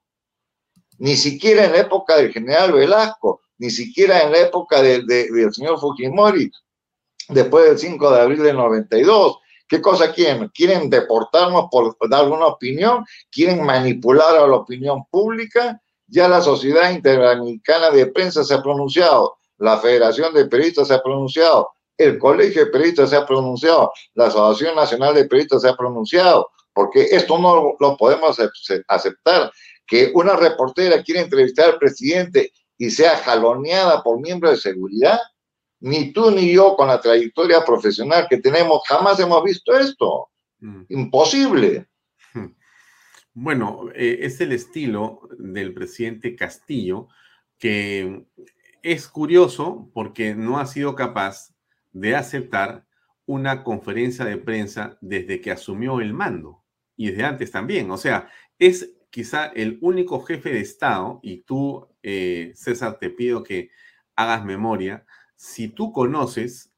ni 0.98 1.16
siquiera 1.16 1.64
en 1.64 1.72
la 1.72 1.78
época 1.78 2.16
del 2.16 2.32
general 2.32 2.72
Velasco, 2.72 3.42
ni 3.58 3.70
siquiera 3.70 4.22
en 4.22 4.32
la 4.32 4.38
época 4.38 4.82
del 4.82 5.06
señor 5.52 5.78
Fujimori, 5.78 6.50
después 7.28 7.64
del 7.66 7.78
5 7.78 8.10
de 8.10 8.20
abril 8.20 8.42
del 8.42 8.56
92, 8.56 9.38
¿Qué 9.66 9.80
cosa 9.80 10.12
quieren? 10.12 10.48
¿Quieren 10.54 10.90
deportarnos 10.90 11.66
por 11.70 11.96
dar 12.08 12.28
una 12.28 12.46
opinión? 12.46 13.04
¿Quieren 13.30 13.64
manipular 13.64 14.36
a 14.36 14.46
la 14.46 14.56
opinión 14.56 15.04
pública? 15.10 15.80
Ya 16.06 16.28
la 16.28 16.42
Sociedad 16.42 16.90
Interamericana 16.90 17.90
de 17.90 18.06
Prensa 18.06 18.44
se 18.44 18.54
ha 18.54 18.62
pronunciado, 18.62 19.38
la 19.58 19.78
Federación 19.78 20.34
de 20.34 20.44
Periodistas 20.44 20.88
se 20.88 20.94
ha 20.94 21.02
pronunciado, 21.02 21.70
el 21.96 22.18
Colegio 22.18 22.66
de 22.66 22.70
Periodistas 22.70 23.10
se 23.10 23.16
ha 23.16 23.26
pronunciado, 23.26 23.90
la 24.14 24.26
Asociación 24.26 24.76
Nacional 24.76 25.14
de 25.14 25.24
Periodistas 25.24 25.62
se 25.62 25.68
ha 25.70 25.76
pronunciado, 25.76 26.50
porque 26.74 27.08
esto 27.10 27.38
no 27.38 27.74
lo 27.80 27.96
podemos 27.96 28.38
aceptar. 28.88 29.50
Que 29.86 30.10
una 30.14 30.36
reportera 30.36 31.02
quiera 31.02 31.20
entrevistar 31.20 31.70
al 31.70 31.78
presidente 31.78 32.52
y 32.78 32.90
sea 32.90 33.16
jaloneada 33.18 34.02
por 34.02 34.20
miembros 34.20 34.52
de 34.52 34.70
seguridad, 34.70 35.18
ni 35.80 36.12
tú 36.12 36.30
ni 36.30 36.52
yo 36.52 36.76
con 36.76 36.88
la 36.88 37.00
trayectoria 37.00 37.64
profesional 37.64 38.26
que 38.28 38.38
tenemos 38.38 38.82
jamás 38.88 39.20
hemos 39.20 39.42
visto 39.44 39.76
esto. 39.76 40.28
Mm. 40.60 40.82
Imposible. 40.88 41.86
Bueno, 43.36 43.88
eh, 43.96 44.18
es 44.20 44.40
el 44.40 44.52
estilo 44.52 45.28
del 45.40 45.74
presidente 45.74 46.36
Castillo 46.36 47.08
que 47.58 48.26
es 48.82 49.08
curioso 49.08 49.90
porque 49.92 50.34
no 50.34 50.58
ha 50.58 50.66
sido 50.66 50.94
capaz 50.94 51.54
de 51.92 52.14
aceptar 52.14 52.86
una 53.26 53.64
conferencia 53.64 54.24
de 54.24 54.36
prensa 54.36 54.98
desde 55.00 55.40
que 55.40 55.50
asumió 55.50 56.00
el 56.00 56.12
mando 56.12 56.62
y 56.96 57.08
desde 57.08 57.24
antes 57.24 57.50
también. 57.50 57.90
O 57.90 57.96
sea, 57.96 58.28
es 58.58 58.93
quizá 59.14 59.46
el 59.46 59.78
único 59.80 60.18
jefe 60.24 60.50
de 60.50 60.58
Estado, 60.58 61.20
y 61.22 61.42
tú, 61.42 61.86
eh, 62.02 62.50
César, 62.56 62.98
te 62.98 63.10
pido 63.10 63.44
que 63.44 63.70
hagas 64.16 64.44
memoria, 64.44 65.06
si 65.36 65.68
tú 65.68 65.92
conoces 65.92 66.72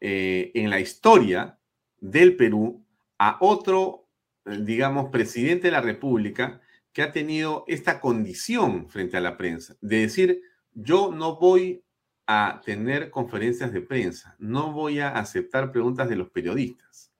eh, 0.00 0.52
en 0.54 0.70
la 0.70 0.80
historia 0.80 1.58
del 2.00 2.34
Perú 2.34 2.82
a 3.18 3.36
otro, 3.42 4.08
digamos, 4.46 5.10
presidente 5.10 5.66
de 5.66 5.72
la 5.72 5.82
República 5.82 6.62
que 6.94 7.02
ha 7.02 7.12
tenido 7.12 7.64
esta 7.68 8.00
condición 8.00 8.88
frente 8.88 9.18
a 9.18 9.20
la 9.20 9.36
prensa, 9.36 9.76
de 9.82 10.00
decir, 10.00 10.40
yo 10.72 11.12
no 11.12 11.36
voy 11.36 11.84
a 12.26 12.62
tener 12.64 13.10
conferencias 13.10 13.70
de 13.70 13.82
prensa, 13.82 14.34
no 14.38 14.72
voy 14.72 15.00
a 15.00 15.10
aceptar 15.10 15.72
preguntas 15.72 16.08
de 16.08 16.16
los 16.16 16.30
periodistas. 16.30 17.12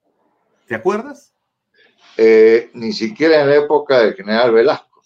¿Te 0.67 0.75
acuerdas? 0.75 1.36
Eh, 2.17 2.71
ni 2.75 2.93
siquiera 2.93 3.43
en 3.43 3.51
la 3.51 3.57
época 3.57 4.01
del 4.01 4.15
general 4.15 4.53
Velasco, 4.53 5.03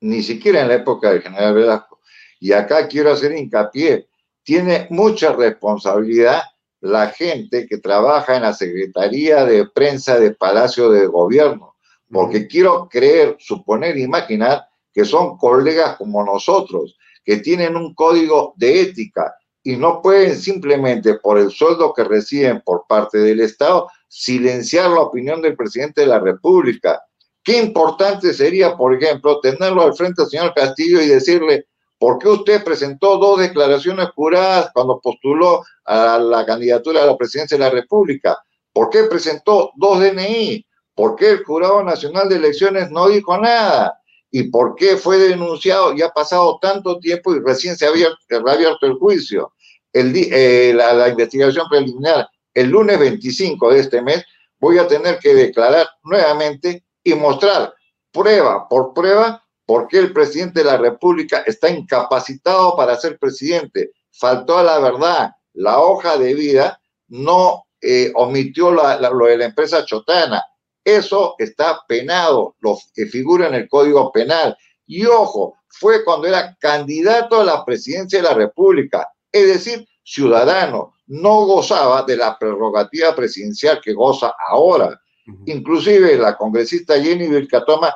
ni 0.00 0.22
siquiera 0.22 0.62
en 0.62 0.68
la 0.68 0.74
época 0.74 1.10
del 1.10 1.22
general 1.22 1.54
Velasco. 1.54 2.00
Y 2.40 2.52
acá 2.52 2.88
quiero 2.88 3.12
hacer 3.12 3.32
hincapié, 3.32 4.08
tiene 4.42 4.86
mucha 4.90 5.32
responsabilidad 5.32 6.42
la 6.80 7.08
gente 7.08 7.66
que 7.66 7.78
trabaja 7.78 8.36
en 8.36 8.42
la 8.42 8.54
Secretaría 8.54 9.44
de 9.44 9.66
Prensa 9.66 10.18
de 10.18 10.32
Palacio 10.32 10.90
de 10.90 11.06
Gobierno, 11.06 11.76
porque 12.10 12.46
quiero 12.46 12.88
creer, 12.88 13.36
suponer, 13.38 13.96
imaginar 13.96 14.66
que 14.92 15.04
son 15.04 15.36
colegas 15.36 15.96
como 15.96 16.24
nosotros, 16.24 16.96
que 17.24 17.38
tienen 17.38 17.76
un 17.76 17.94
código 17.94 18.54
de 18.56 18.82
ética 18.82 19.34
y 19.66 19.76
no 19.76 20.00
pueden 20.00 20.36
simplemente 20.36 21.14
por 21.14 21.38
el 21.38 21.50
sueldo 21.50 21.92
que 21.92 22.04
reciben 22.04 22.62
por 22.64 22.86
parte 22.88 23.18
del 23.18 23.40
Estado 23.40 23.88
silenciar 24.06 24.90
la 24.90 25.00
opinión 25.00 25.42
del 25.42 25.56
presidente 25.56 26.02
de 26.02 26.06
la 26.06 26.20
República. 26.20 27.02
Qué 27.42 27.58
importante 27.58 28.32
sería, 28.32 28.76
por 28.76 28.94
ejemplo, 28.94 29.40
tenerlo 29.40 29.82
al 29.82 29.94
frente 29.94 30.22
al 30.22 30.28
señor 30.28 30.54
Castillo 30.54 31.02
y 31.02 31.08
decirle, 31.08 31.66
¿Por 31.98 32.18
qué 32.18 32.28
usted 32.28 32.62
presentó 32.62 33.16
dos 33.16 33.40
declaraciones 33.40 34.10
juradas 34.14 34.70
cuando 34.74 35.00
postuló 35.00 35.64
a 35.86 36.18
la 36.18 36.44
candidatura 36.44 37.02
a 37.02 37.06
la 37.06 37.16
presidencia 37.16 37.56
de 37.56 37.64
la 37.64 37.70
República? 37.70 38.38
¿Por 38.72 38.90
qué 38.90 39.04
presentó 39.04 39.72
dos 39.76 40.00
DNI? 40.00 40.64
¿Por 40.94 41.16
qué 41.16 41.30
el 41.30 41.44
Jurado 41.44 41.82
Nacional 41.82 42.28
de 42.28 42.36
Elecciones 42.36 42.90
no 42.90 43.08
dijo 43.08 43.38
nada? 43.38 43.98
¿Y 44.30 44.50
por 44.50 44.74
qué 44.74 44.96
fue 44.96 45.16
denunciado 45.16 45.94
y 45.94 46.02
ha 46.02 46.10
pasado 46.10 46.58
tanto 46.60 46.98
tiempo 46.98 47.34
y 47.34 47.40
recién 47.40 47.76
se 47.76 47.86
ha 47.86 47.88
abierto, 47.88 48.86
el 48.86 48.94
juicio? 48.94 49.52
El, 49.92 50.12
eh, 50.14 50.72
la, 50.74 50.92
la 50.92 51.08
investigación 51.08 51.68
preliminar, 51.68 52.28
el 52.54 52.68
lunes 52.68 52.98
25 52.98 53.72
de 53.72 53.80
este 53.80 54.02
mes, 54.02 54.24
voy 54.58 54.78
a 54.78 54.86
tener 54.88 55.18
que 55.18 55.34
declarar 55.34 55.88
nuevamente 56.02 56.84
y 57.02 57.14
mostrar 57.14 57.74
prueba 58.12 58.68
por 58.68 58.94
prueba 58.94 59.46
¿Por 59.66 59.88
qué 59.88 59.98
el 59.98 60.12
presidente 60.12 60.60
de 60.60 60.66
la 60.66 60.76
República 60.76 61.42
está 61.44 61.68
incapacitado 61.68 62.76
para 62.76 62.96
ser 62.96 63.18
presidente? 63.18 63.90
Faltó 64.12 64.58
a 64.58 64.62
la 64.62 64.78
verdad. 64.78 65.32
La 65.54 65.80
hoja 65.80 66.16
de 66.16 66.34
vida 66.34 66.80
no 67.08 67.66
eh, 67.80 68.12
omitió 68.14 68.70
lo 68.70 69.26
de 69.26 69.36
la 69.36 69.44
empresa 69.44 69.84
Chotana. 69.84 70.42
Eso 70.84 71.34
está 71.38 71.80
penado, 71.88 72.54
lo 72.60 72.78
que 72.94 73.06
figura 73.06 73.48
en 73.48 73.54
el 73.54 73.68
Código 73.68 74.12
Penal. 74.12 74.56
Y 74.86 75.04
ojo, 75.04 75.56
fue 75.66 76.04
cuando 76.04 76.28
era 76.28 76.56
candidato 76.60 77.40
a 77.40 77.44
la 77.44 77.64
presidencia 77.64 78.20
de 78.20 78.28
la 78.28 78.34
República, 78.34 79.08
es 79.36 79.46
decir, 79.48 79.88
ciudadano, 80.02 80.94
no 81.06 81.46
gozaba 81.46 82.02
de 82.02 82.16
la 82.16 82.38
prerrogativa 82.38 83.14
presidencial 83.14 83.80
que 83.80 83.92
goza 83.92 84.34
ahora. 84.48 85.00
Inclusive 85.46 86.16
la 86.16 86.36
congresista 86.36 87.00
Jenny 87.00 87.26
Vilcatoma 87.26 87.94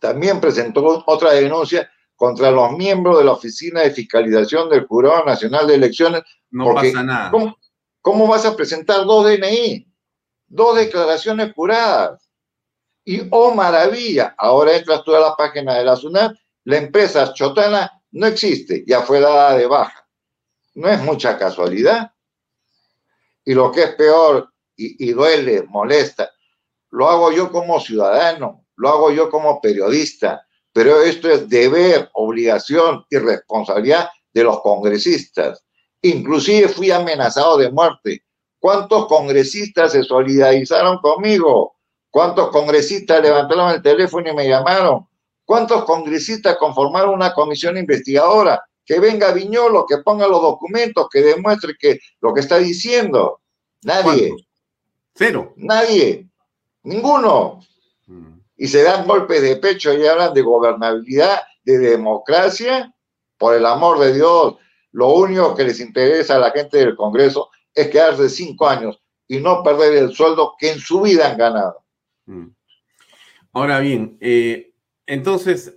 también 0.00 0.40
presentó 0.40 1.04
otra 1.06 1.32
denuncia 1.32 1.88
contra 2.16 2.50
los 2.50 2.72
miembros 2.72 3.18
de 3.18 3.24
la 3.24 3.32
Oficina 3.32 3.82
de 3.82 3.90
Fiscalización 3.90 4.68
del 4.68 4.86
Jurado 4.86 5.24
Nacional 5.24 5.66
de 5.66 5.74
Elecciones. 5.74 6.22
No 6.50 6.74
pasa 6.74 7.02
nada. 7.02 7.30
¿cómo, 8.00 8.26
vas 8.26 8.44
a 8.46 8.56
presentar 8.56 9.04
dos 9.04 9.24
DNI? 9.24 9.86
Dos 10.48 10.76
declaraciones 10.76 11.52
juradas. 11.54 12.28
Y, 13.04 13.22
oh 13.30 13.54
maravilla, 13.54 14.34
ahora 14.36 14.76
entras 14.76 15.04
tú 15.04 15.14
a 15.14 15.20
la 15.20 15.36
página 15.36 15.74
de 15.74 15.84
la 15.84 15.94
SUNAT, 15.94 16.36
la 16.64 16.76
empresa 16.78 17.32
Chotana 17.32 17.92
no 18.10 18.26
existe, 18.26 18.84
ya 18.86 19.02
fue 19.02 19.20
dada 19.20 19.56
de 19.56 19.66
baja. 19.66 20.05
No 20.76 20.88
es 20.88 21.02
mucha 21.02 21.36
casualidad. 21.36 22.12
Y 23.44 23.54
lo 23.54 23.72
que 23.72 23.82
es 23.82 23.94
peor 23.96 24.52
y 24.76 25.10
duele, 25.12 25.64
molesta, 25.68 26.30
lo 26.90 27.08
hago 27.08 27.32
yo 27.32 27.50
como 27.50 27.80
ciudadano, 27.80 28.64
lo 28.76 28.88
hago 28.88 29.10
yo 29.10 29.30
como 29.30 29.60
periodista, 29.60 30.46
pero 30.72 31.00
esto 31.00 31.30
es 31.30 31.48
deber, 31.48 32.10
obligación 32.12 33.04
y 33.10 33.16
responsabilidad 33.18 34.10
de 34.32 34.44
los 34.44 34.60
congresistas. 34.60 35.64
Inclusive 36.02 36.68
fui 36.68 36.90
amenazado 36.90 37.56
de 37.56 37.70
muerte. 37.70 38.22
¿Cuántos 38.58 39.06
congresistas 39.06 39.92
se 39.92 40.02
solidarizaron 40.02 40.98
conmigo? 40.98 41.76
¿Cuántos 42.10 42.50
congresistas 42.50 43.22
levantaron 43.22 43.70
el 43.70 43.82
teléfono 43.82 44.30
y 44.30 44.34
me 44.34 44.48
llamaron? 44.48 45.06
¿Cuántos 45.44 45.84
congresistas 45.84 46.56
conformaron 46.56 47.14
una 47.14 47.32
comisión 47.32 47.78
investigadora? 47.78 48.62
Que 48.86 49.00
venga 49.00 49.32
Viñolo, 49.32 49.84
que 49.84 49.98
ponga 49.98 50.26
los 50.28 50.40
documentos, 50.40 51.08
que 51.10 51.20
demuestre 51.20 51.74
que 51.78 51.98
lo 52.20 52.32
que 52.32 52.40
está 52.40 52.58
diciendo. 52.58 53.40
Nadie. 53.82 54.32
Cero. 55.14 55.52
Nadie. 55.56 56.28
Ninguno. 56.84 57.60
Mm 58.06 58.36
y 58.56 58.68
se 58.68 58.82
dan 58.82 59.06
golpes 59.06 59.42
de 59.42 59.56
pecho 59.56 59.92
y 59.92 60.06
hablan 60.06 60.32
de 60.32 60.42
gobernabilidad, 60.42 61.40
de 61.64 61.78
democracia, 61.78 62.92
por 63.36 63.54
el 63.54 63.66
amor 63.66 63.98
de 63.98 64.14
Dios, 64.14 64.56
lo 64.92 65.08
único 65.12 65.54
que 65.54 65.64
les 65.64 65.80
interesa 65.80 66.36
a 66.36 66.40
la 66.40 66.50
gente 66.52 66.78
del 66.78 66.96
Congreso 66.96 67.50
es 67.74 67.88
quedarse 67.88 68.30
cinco 68.30 68.66
años 68.66 68.98
y 69.28 69.38
no 69.38 69.62
perder 69.62 69.94
el 69.94 70.12
sueldo 70.12 70.54
que 70.58 70.72
en 70.72 70.78
su 70.78 71.02
vida 71.02 71.30
han 71.30 71.36
ganado. 71.36 71.84
Mm. 72.24 72.46
Ahora 73.52 73.80
bien, 73.80 74.16
eh, 74.20 74.72
entonces, 75.06 75.76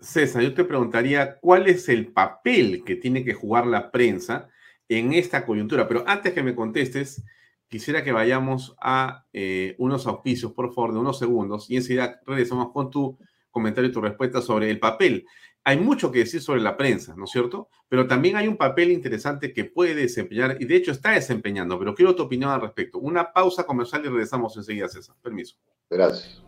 César, 0.00 0.42
yo 0.42 0.54
te 0.54 0.64
preguntaría, 0.64 1.38
¿cuál 1.40 1.66
es 1.66 1.88
el 1.88 2.12
papel 2.12 2.84
que 2.84 2.96
tiene 2.96 3.24
que 3.24 3.34
jugar 3.34 3.66
la 3.66 3.90
prensa 3.90 4.48
en 4.88 5.12
esta 5.12 5.44
coyuntura? 5.44 5.88
Pero 5.88 6.04
antes 6.06 6.32
que 6.32 6.42
me 6.42 6.54
contestes, 6.54 7.24
quisiera 7.68 8.04
que 8.04 8.12
vayamos 8.12 8.76
a 8.80 9.26
eh, 9.32 9.74
unos 9.78 10.06
auspicios, 10.06 10.52
por 10.52 10.72
favor, 10.72 10.92
de 10.92 11.00
unos 11.00 11.18
segundos, 11.18 11.68
y 11.68 11.76
enseguida 11.76 12.20
regresamos 12.26 12.72
con 12.72 12.90
tu 12.90 13.18
comentario 13.50 13.90
y 13.90 13.92
tu 13.92 14.00
respuesta 14.00 14.40
sobre 14.40 14.70
el 14.70 14.78
papel. 14.78 15.26
Hay 15.64 15.78
mucho 15.78 16.10
que 16.10 16.20
decir 16.20 16.40
sobre 16.40 16.60
la 16.60 16.76
prensa, 16.76 17.14
¿no 17.16 17.24
es 17.24 17.30
cierto? 17.30 17.68
Pero 17.88 18.06
también 18.06 18.36
hay 18.36 18.48
un 18.48 18.56
papel 18.56 18.90
interesante 18.90 19.52
que 19.52 19.64
puede 19.64 19.94
desempeñar, 19.94 20.56
y 20.60 20.64
de 20.64 20.76
hecho 20.76 20.92
está 20.92 21.10
desempeñando, 21.10 21.78
pero 21.78 21.94
quiero 21.94 22.14
tu 22.14 22.22
opinión 22.22 22.50
al 22.50 22.60
respecto. 22.60 22.98
Una 22.98 23.32
pausa 23.32 23.64
comercial 23.64 24.02
y 24.04 24.08
regresamos 24.08 24.56
enseguida, 24.56 24.88
César. 24.88 25.16
Permiso. 25.20 25.56
Gracias. 25.90 26.47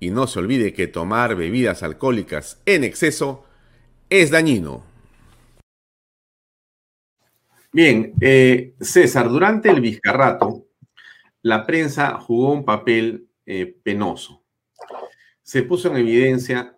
Y 0.00 0.10
no 0.10 0.26
se 0.26 0.38
olvide 0.38 0.72
que 0.72 0.86
tomar 0.86 1.36
bebidas 1.36 1.82
alcohólicas 1.82 2.60
en 2.64 2.84
exceso 2.84 3.44
es 4.08 4.30
dañino. 4.30 4.82
Bien, 7.72 8.14
eh, 8.20 8.74
César, 8.80 9.28
durante 9.28 9.70
el 9.70 9.80
Vizcarrato, 9.80 10.66
la 11.42 11.64
prensa 11.64 12.18
jugó 12.18 12.52
un 12.52 12.64
papel 12.64 13.28
eh, 13.46 13.76
penoso. 13.82 14.42
Se 15.42 15.62
puso 15.62 15.88
en 15.88 15.98
evidencia, 15.98 16.76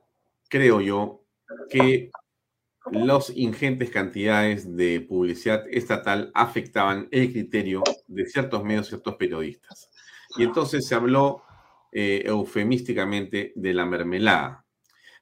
creo 0.49 0.81
yo, 0.81 1.25
que 1.71 2.11
las 2.91 3.31
ingentes 3.31 3.91
cantidades 3.91 4.77
de 4.77 5.01
publicidad 5.01 5.65
estatal 5.71 6.31
afectaban 6.35 7.09
el 7.11 7.33
criterio 7.33 7.83
de 8.07 8.27
ciertos 8.27 8.65
medios, 8.65 8.89
ciertos 8.89 9.15
periodistas. 9.15 9.91
Y 10.37 10.43
entonces 10.43 10.87
se 10.87 10.95
habló 10.95 11.43
eh, 11.93 12.23
eufemísticamente 12.25 13.53
de 13.55 13.75
la 13.75 13.85
mermelada. 13.85 14.65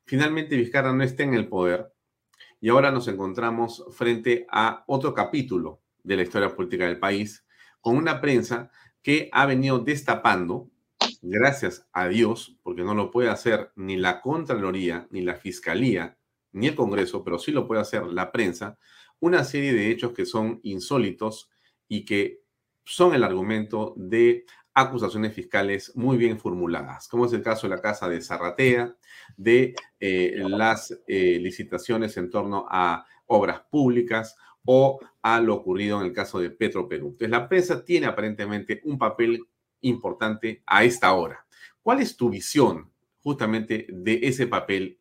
Finalmente 0.05 0.57
Vizcarra 0.57 0.93
no 0.93 1.03
está 1.03 1.25
en 1.25 1.35
el 1.35 1.49
poder 1.49 1.93
y 2.61 2.69
ahora 2.69 2.91
nos 2.91 3.09
encontramos 3.09 3.85
frente 3.91 4.47
a 4.51 4.85
otro 4.87 5.13
capítulo 5.13 5.83
de 6.03 6.17
la 6.17 6.23
historia 6.23 6.55
política 6.55 6.87
del 6.87 6.99
país 6.99 7.45
con 7.81 7.97
una 7.97 8.21
prensa 8.21 8.71
que 9.03 9.29
ha 9.33 9.47
venido 9.47 9.79
destapando, 9.79 10.71
gracias 11.23 11.89
a 11.93 12.09
Dios, 12.09 12.59
porque 12.63 12.83
no 12.83 12.95
lo 12.95 13.11
puede 13.11 13.31
hacer 13.31 13.73
ni 13.77 13.97
la 13.97 14.21
Contraloría 14.21 15.09
ni 15.11 15.23
la 15.23 15.37
Fiscalía 15.37 16.19
ni 16.53 16.69
el 16.69 16.75
Congreso, 16.75 17.25
pero 17.25 17.39
sí 17.39 17.53
lo 17.53 17.67
puede 17.67 17.81
hacer 17.81 18.05
la 18.07 18.33
prensa, 18.33 18.79
una 19.21 19.45
serie 19.45 19.73
de 19.73 19.91
hechos 19.91 20.13
que 20.13 20.27
son 20.27 20.61
insólitos 20.63 21.51
y 21.89 22.05
que 22.05 22.43
son 22.85 23.15
el 23.15 23.23
argumento 23.23 23.95
de 23.97 24.45
acusaciones 24.81 25.35
fiscales 25.35 25.93
muy 25.95 26.17
bien 26.17 26.39
formuladas, 26.39 27.09
como 27.09 27.27
es 27.27 27.33
el 27.33 27.43
caso 27.43 27.69
de 27.69 27.77
la 27.77 27.83
casa 27.83 28.09
de 28.09 28.21
Zarratea, 28.21 28.95
de 29.37 29.75
eh, 29.99 30.35
las 30.37 30.99
eh, 31.07 31.39
licitaciones 31.41 32.17
en 32.17 32.31
torno 32.31 32.67
a 32.69 33.05
obras 33.27 33.63
públicas 33.71 34.37
o 34.65 34.99
a 35.23 35.41
lo 35.41 35.55
ocurrido 35.55 36.01
en 36.01 36.07
el 36.07 36.13
caso 36.13 36.39
de 36.39 36.51
Petro 36.51 36.89
Perú. 36.89 37.09
Entonces, 37.09 37.31
la 37.31 37.49
prensa 37.49 37.85
tiene 37.85 38.07
aparentemente 38.07 38.81
un 38.85 38.99
papel 38.99 39.41
importante 39.83 40.63
a 40.67 40.85
esta 40.85 41.13
hora. 41.13 41.47
¿Cuál 41.83 42.01
es 42.01 42.17
tu 42.17 42.29
visión 42.29 42.91
justamente 43.23 43.87
de 43.89 44.21
ese 44.23 44.47
papel 44.47 44.99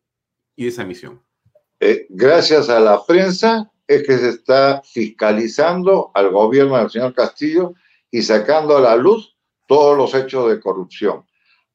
y 0.56 0.64
de 0.64 0.68
esa 0.70 0.84
misión? 0.84 1.22
Eh, 1.78 2.06
gracias 2.10 2.68
a 2.68 2.80
la 2.80 3.04
prensa 3.06 3.70
es 3.86 4.06
que 4.06 4.18
se 4.18 4.28
está 4.30 4.82
fiscalizando 4.84 6.10
al 6.14 6.30
gobierno 6.30 6.76
del 6.76 6.90
señor 6.90 7.14
Castillo 7.14 7.74
y 8.10 8.22
sacando 8.22 8.76
a 8.76 8.80
la 8.80 8.96
luz 8.96 9.36
todos 9.70 9.96
los 9.96 10.12
hechos 10.14 10.50
de 10.50 10.58
corrupción. 10.58 11.24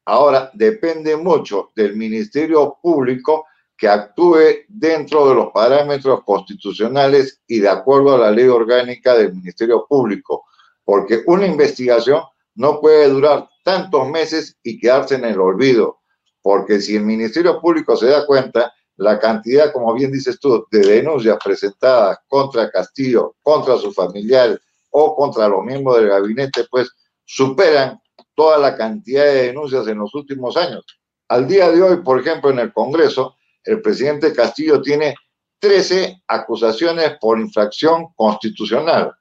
Ahora 0.04 0.52
depende 0.54 1.16
mucho 1.16 1.72
del 1.78 1.96
Ministerio 1.96 2.78
Público 2.84 3.46
que 3.78 3.88
actúe 3.88 4.66
dentro 4.68 5.30
de 5.30 5.36
los 5.36 5.52
parámetros 5.54 6.22
constitucionales 6.26 7.42
y 7.48 7.62
de 7.62 7.70
acuerdo 7.70 8.14
a 8.14 8.18
la 8.18 8.32
ley 8.32 8.50
orgánica 8.50 9.16
del 9.16 9.34
Ministerio 9.34 9.86
Público, 9.88 10.44
porque 10.84 11.24
una 11.26 11.48
investigación 11.48 12.22
no 12.56 12.82
puede 12.82 13.08
durar 13.08 13.48
tantos 13.64 14.10
meses 14.10 14.58
y 14.62 14.78
quedarse 14.78 15.16
en 15.16 15.24
el 15.24 15.40
olvido, 15.40 16.00
porque 16.42 16.82
si 16.82 16.98
el 16.98 17.04
Ministerio 17.04 17.62
Público 17.62 17.96
se 17.96 18.08
da 18.08 18.26
cuenta 18.26 18.74
la 18.98 19.18
cantidad, 19.20 19.72
como 19.72 19.94
bien 19.94 20.12
dices 20.12 20.38
tú, 20.38 20.68
de 20.70 20.80
denuncias 20.80 21.38
presentadas 21.42 22.18
contra 22.28 22.70
Castillo, 22.70 23.38
contra 23.42 23.78
su 23.78 23.94
familiar 23.94 24.60
o 24.90 25.16
contra 25.16 25.48
los 25.48 25.64
miembros 25.64 25.96
del 25.96 26.10
gabinete, 26.10 26.66
pues 26.70 26.92
superan 27.26 28.00
toda 28.36 28.58
la 28.58 28.76
cantidad 28.76 29.26
de 29.26 29.48
denuncias 29.48 29.88
en 29.88 29.98
los 29.98 30.14
últimos 30.14 30.56
años. 30.58 30.86
Al 31.28 31.48
día 31.48 31.72
de 31.72 31.82
hoy, 31.82 31.98
por 32.04 32.20
ejemplo, 32.20 32.52
en 32.52 32.60
el 32.60 32.72
Congreso, 32.72 33.36
el 33.64 33.82
presidente 33.82 34.34
Castillo 34.34 34.82
tiene 34.82 35.16
13 35.60 36.22
acusaciones 36.28 37.18
por 37.20 37.40
infracción 37.40 38.14
constitucional. 38.16 39.14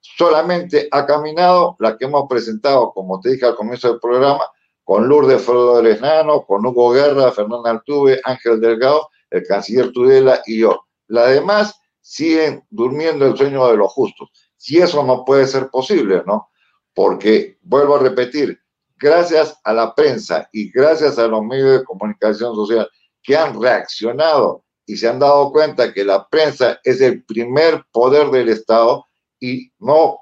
Solamente 0.00 0.88
ha 0.90 1.06
caminado 1.06 1.76
la 1.78 1.96
que 1.96 2.04
hemos 2.04 2.28
presentado, 2.28 2.92
como 2.92 3.20
te 3.20 3.30
dije 3.30 3.46
al 3.46 3.54
comienzo 3.54 3.88
del 3.88 4.00
programa, 4.00 4.44
con 4.84 5.08
Lourdes 5.08 5.42
Flores 5.42 6.00
Nano, 6.00 6.44
con 6.44 6.64
Hugo 6.64 6.92
Guerra, 6.92 7.32
Fernando 7.32 7.66
Altuve, 7.66 8.20
Ángel 8.24 8.60
Delgado, 8.60 9.08
el 9.30 9.42
canciller 9.46 9.92
Tudela 9.92 10.40
y 10.46 10.60
yo. 10.60 10.84
Las 11.08 11.30
demás 11.30 11.80
siguen 12.00 12.64
durmiendo 12.70 13.26
el 13.26 13.36
sueño 13.36 13.68
de 13.68 13.76
los 13.76 13.92
justos. 13.92 14.30
Si 14.56 14.78
eso 14.78 15.04
no 15.04 15.24
puede 15.24 15.46
ser 15.46 15.68
posible, 15.68 16.22
¿no? 16.26 16.50
Porque, 16.98 17.56
vuelvo 17.62 17.94
a 17.94 18.00
repetir, 18.00 18.60
gracias 18.96 19.56
a 19.62 19.72
la 19.72 19.94
prensa 19.94 20.48
y 20.52 20.68
gracias 20.72 21.16
a 21.16 21.28
los 21.28 21.44
medios 21.44 21.78
de 21.78 21.84
comunicación 21.84 22.56
social 22.56 22.90
que 23.22 23.36
han 23.36 23.62
reaccionado 23.62 24.64
y 24.84 24.96
se 24.96 25.06
han 25.06 25.20
dado 25.20 25.52
cuenta 25.52 25.94
que 25.94 26.02
la 26.02 26.26
prensa 26.26 26.80
es 26.82 27.00
el 27.00 27.22
primer 27.22 27.84
poder 27.92 28.32
del 28.32 28.48
Estado 28.48 29.06
y 29.38 29.70
no, 29.78 30.18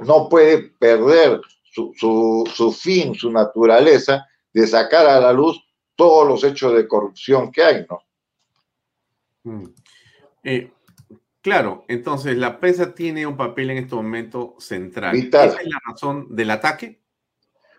no 0.00 0.26
puede 0.30 0.70
perder 0.78 1.38
su, 1.70 2.78
fin, 2.80 3.14
su 3.14 3.30
naturaleza 3.30 4.26
de 4.54 4.66
sacar 4.66 5.06
a 5.06 5.20
la 5.20 5.34
luz 5.34 5.62
todos 5.96 6.26
los 6.26 6.42
hechos 6.44 6.74
de 6.76 6.88
corrupción 6.88 7.52
que 7.52 7.62
hay, 7.62 7.86
¿no? 7.90 8.00
Mm. 9.42 9.66
Eh, 10.44 10.72
claro, 11.42 11.84
entonces 11.88 12.36
la 12.36 12.58
prensa 12.58 12.94
tiene 12.94 13.26
un 13.26 13.36
papel 13.36 13.70
en 13.70 13.78
este 13.78 13.94
momento 13.94 14.54
central. 14.58 15.16
¿Esa 15.16 15.46
es 15.46 15.66
la 15.66 15.80
razón 15.86 16.26
del 16.30 16.50
ataque? 16.50 17.00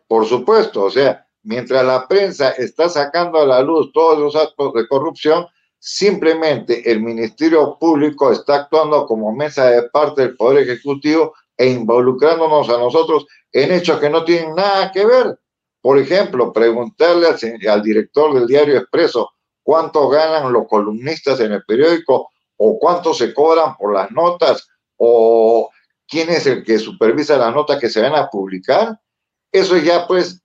Por 0.07 0.25
supuesto, 0.25 0.83
o 0.83 0.91
sea, 0.91 1.25
mientras 1.43 1.85
la 1.85 2.07
prensa 2.07 2.51
está 2.51 2.89
sacando 2.89 3.39
a 3.39 3.45
la 3.45 3.61
luz 3.61 3.91
todos 3.93 4.19
los 4.19 4.35
actos 4.35 4.73
de 4.73 4.87
corrupción, 4.87 5.45
simplemente 5.79 6.91
el 6.91 7.01
Ministerio 7.01 7.77
Público 7.79 8.31
está 8.31 8.55
actuando 8.55 9.05
como 9.05 9.33
mesa 9.33 9.71
de 9.71 9.83
parte 9.89 10.21
del 10.21 10.35
Poder 10.35 10.63
Ejecutivo 10.63 11.33
e 11.57 11.69
involucrándonos 11.69 12.69
a 12.69 12.77
nosotros 12.77 13.25
en 13.51 13.71
hechos 13.71 13.99
que 13.99 14.09
no 14.09 14.23
tienen 14.23 14.55
nada 14.55 14.91
que 14.91 15.05
ver. 15.05 15.39
Por 15.81 15.97
ejemplo, 15.97 16.53
preguntarle 16.53 17.27
al, 17.67 17.81
director 17.81 18.33
del 18.33 18.45
diario 18.45 18.77
Expreso 18.77 19.31
cuánto 19.63 20.07
ganan 20.09 20.53
los 20.53 20.67
columnistas 20.67 21.39
en 21.39 21.53
el 21.53 21.63
periódico 21.63 22.29
o 22.63 22.77
cuánto 22.77 23.11
se 23.15 23.33
cobran 23.33 23.75
por 23.75 23.91
las 23.91 24.11
notas 24.11 24.69
o 24.97 25.71
quién 26.07 26.29
es 26.29 26.45
el 26.45 26.63
que 26.63 26.77
supervisa 26.77 27.35
las 27.35 27.55
notas 27.55 27.79
que 27.79 27.89
se 27.89 27.99
van 27.99 28.13
a 28.13 28.27
publicar. 28.27 28.99
Eso 29.51 29.77
ya 29.77 30.05
pues 30.05 30.43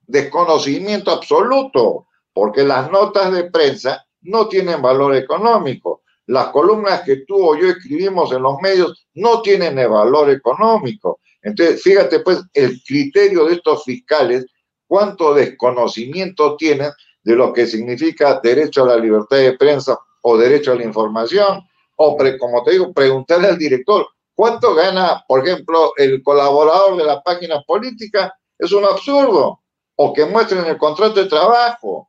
desconocimiento 0.00 1.12
absoluto, 1.12 2.08
porque 2.32 2.64
las 2.64 2.90
notas 2.90 3.32
de 3.32 3.44
prensa 3.44 4.04
no 4.22 4.48
tienen 4.48 4.82
valor 4.82 5.14
económico. 5.14 6.02
Las 6.26 6.48
columnas 6.48 7.02
que 7.02 7.18
tú 7.28 7.36
o 7.36 7.56
yo 7.56 7.68
escribimos 7.68 8.32
en 8.32 8.42
los 8.42 8.60
medios 8.60 9.06
no 9.14 9.40
tienen 9.40 9.76
valor 9.88 10.30
económico. 10.30 11.20
Entonces, 11.42 11.80
fíjate 11.80 12.20
pues 12.20 12.42
el 12.54 12.82
criterio 12.82 13.44
de 13.44 13.54
estos 13.54 13.84
fiscales, 13.84 14.46
cuánto 14.88 15.32
desconocimiento 15.32 16.56
tienen 16.56 16.90
de 17.22 17.36
lo 17.36 17.52
que 17.52 17.68
significa 17.68 18.40
derecho 18.42 18.82
a 18.82 18.88
la 18.88 18.96
libertad 18.96 19.36
de 19.36 19.56
prensa 19.56 19.96
o 20.22 20.36
derecho 20.36 20.72
a 20.72 20.76
la 20.76 20.84
información, 20.84 21.62
o 21.96 22.16
como 22.38 22.62
te 22.64 22.72
digo, 22.72 22.92
preguntarle 22.92 23.48
al 23.48 23.58
director, 23.58 24.06
¿cuánto 24.34 24.74
gana, 24.74 25.24
por 25.28 25.46
ejemplo, 25.46 25.92
el 25.96 26.22
colaborador 26.22 26.96
de 26.96 27.04
la 27.04 27.22
página 27.22 27.62
política? 27.62 28.34
Es 28.58 28.72
un 28.72 28.84
absurdo. 28.84 29.58
o 29.94 30.12
que 30.12 30.24
muestren 30.24 30.64
el 30.64 30.78
contrato 30.78 31.22
de 31.22 31.28
trabajo. 31.28 32.08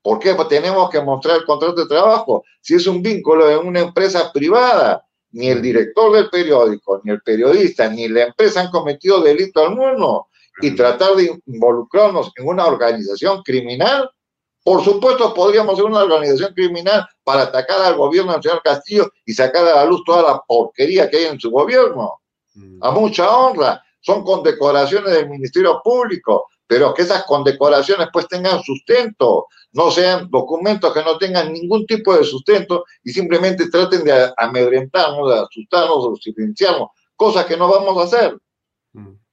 ¿Por 0.00 0.20
qué 0.20 0.34
tenemos 0.48 0.88
que 0.88 1.00
mostrar 1.00 1.38
el 1.38 1.44
contrato 1.44 1.74
de 1.74 1.88
trabajo? 1.88 2.44
Si 2.60 2.76
es 2.76 2.86
un 2.86 3.02
vínculo 3.02 3.50
en 3.50 3.66
una 3.66 3.80
empresa 3.80 4.32
privada, 4.32 5.04
ni 5.32 5.48
el 5.48 5.60
director 5.60 6.12
del 6.12 6.30
periódico, 6.30 7.00
ni 7.02 7.10
el 7.10 7.20
periodista, 7.20 7.88
ni 7.88 8.06
la 8.08 8.22
empresa 8.22 8.60
han 8.60 8.70
cometido 8.70 9.20
delito 9.20 9.60
alguno. 9.60 10.28
Y 10.60 10.70
tratar 10.76 11.16
de 11.16 11.36
involucrarnos 11.46 12.30
en 12.36 12.46
una 12.46 12.66
organización 12.66 13.42
criminal, 13.42 14.08
por 14.64 14.82
supuesto 14.82 15.34
podríamos 15.34 15.76
ser 15.76 15.84
una 15.84 16.02
organización 16.02 16.54
criminal 16.54 17.06
para 17.22 17.42
atacar 17.42 17.82
al 17.82 17.96
gobierno 17.96 18.32
del 18.32 18.42
señor 18.42 18.62
Castillo 18.62 19.12
y 19.26 19.34
sacar 19.34 19.68
a 19.68 19.74
la 19.76 19.84
luz 19.84 20.02
toda 20.06 20.22
la 20.22 20.40
porquería 20.40 21.08
que 21.10 21.18
hay 21.18 21.24
en 21.26 21.38
su 21.38 21.50
gobierno. 21.50 22.20
A 22.80 22.90
mucha 22.90 23.30
honra. 23.30 23.82
Son 24.00 24.22
condecoraciones 24.22 25.12
del 25.12 25.28
Ministerio 25.28 25.80
Público, 25.82 26.48
pero 26.66 26.94
que 26.94 27.02
esas 27.02 27.24
condecoraciones 27.24 28.08
pues 28.12 28.26
tengan 28.28 28.62
sustento, 28.62 29.46
no 29.72 29.90
sean 29.90 30.30
documentos 30.30 30.92
que 30.92 31.02
no 31.02 31.18
tengan 31.18 31.52
ningún 31.52 31.86
tipo 31.86 32.16
de 32.16 32.24
sustento 32.24 32.84
y 33.02 33.12
simplemente 33.12 33.68
traten 33.70 34.04
de 34.04 34.32
amedrentarnos, 34.36 35.30
de 35.30 35.40
asustarnos 35.40 35.96
o 35.98 36.16
silenciarnos, 36.16 36.88
cosas 37.16 37.44
que 37.46 37.56
no 37.56 37.68
vamos 37.68 37.98
a 37.98 38.04
hacer. 38.04 38.38
Mm. 38.92 39.23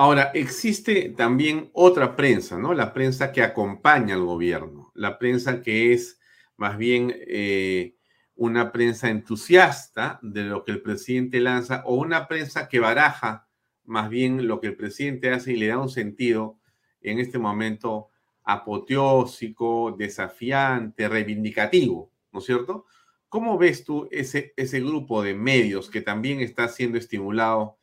Ahora, 0.00 0.30
existe 0.32 1.08
también 1.08 1.70
otra 1.72 2.14
prensa, 2.14 2.56
¿no? 2.56 2.72
La 2.72 2.92
prensa 2.92 3.32
que 3.32 3.42
acompaña 3.42 4.14
al 4.14 4.22
gobierno, 4.22 4.92
la 4.94 5.18
prensa 5.18 5.60
que 5.60 5.92
es 5.92 6.20
más 6.56 6.78
bien 6.78 7.12
eh, 7.26 7.96
una 8.36 8.70
prensa 8.70 9.10
entusiasta 9.10 10.20
de 10.22 10.44
lo 10.44 10.62
que 10.62 10.70
el 10.70 10.82
presidente 10.82 11.40
lanza 11.40 11.82
o 11.84 11.96
una 11.96 12.28
prensa 12.28 12.68
que 12.68 12.78
baraja 12.78 13.48
más 13.86 14.08
bien 14.08 14.46
lo 14.46 14.60
que 14.60 14.68
el 14.68 14.76
presidente 14.76 15.32
hace 15.32 15.54
y 15.54 15.56
le 15.56 15.66
da 15.66 15.78
un 15.78 15.88
sentido 15.88 16.60
en 17.00 17.18
este 17.18 17.40
momento 17.40 18.10
apoteósico, 18.44 19.96
desafiante, 19.98 21.08
reivindicativo, 21.08 22.12
¿no 22.30 22.38
es 22.38 22.44
cierto? 22.44 22.86
¿Cómo 23.28 23.58
ves 23.58 23.82
tú 23.82 24.06
ese, 24.12 24.54
ese 24.56 24.78
grupo 24.78 25.24
de 25.24 25.34
medios 25.34 25.90
que 25.90 26.02
también 26.02 26.38
está 26.38 26.68
siendo 26.68 26.98
estimulado, 26.98 27.77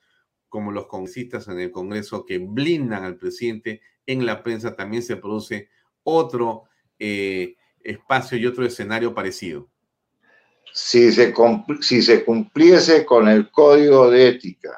como 0.49 0.71
los 0.71 0.87
congresistas 0.87 1.47
en 1.47 1.59
el 1.59 1.71
Congreso, 1.71 2.25
que 2.25 2.37
blindan 2.37 3.03
al 3.03 3.17
presidente? 3.17 3.81
En 4.05 4.25
la 4.25 4.43
prensa 4.43 4.75
también 4.75 5.03
se 5.03 5.17
produce 5.17 5.69
otro 6.03 6.63
eh, 6.99 7.55
espacio 7.83 8.37
y 8.37 8.45
otro 8.45 8.65
escenario 8.65 9.13
parecido. 9.13 9.69
Si 10.73 11.11
se, 11.11 11.33
si 11.81 12.01
se 12.01 12.25
cumpliese 12.25 13.05
con 13.05 13.27
el 13.27 13.49
código 13.51 14.09
de 14.09 14.29
ética 14.29 14.77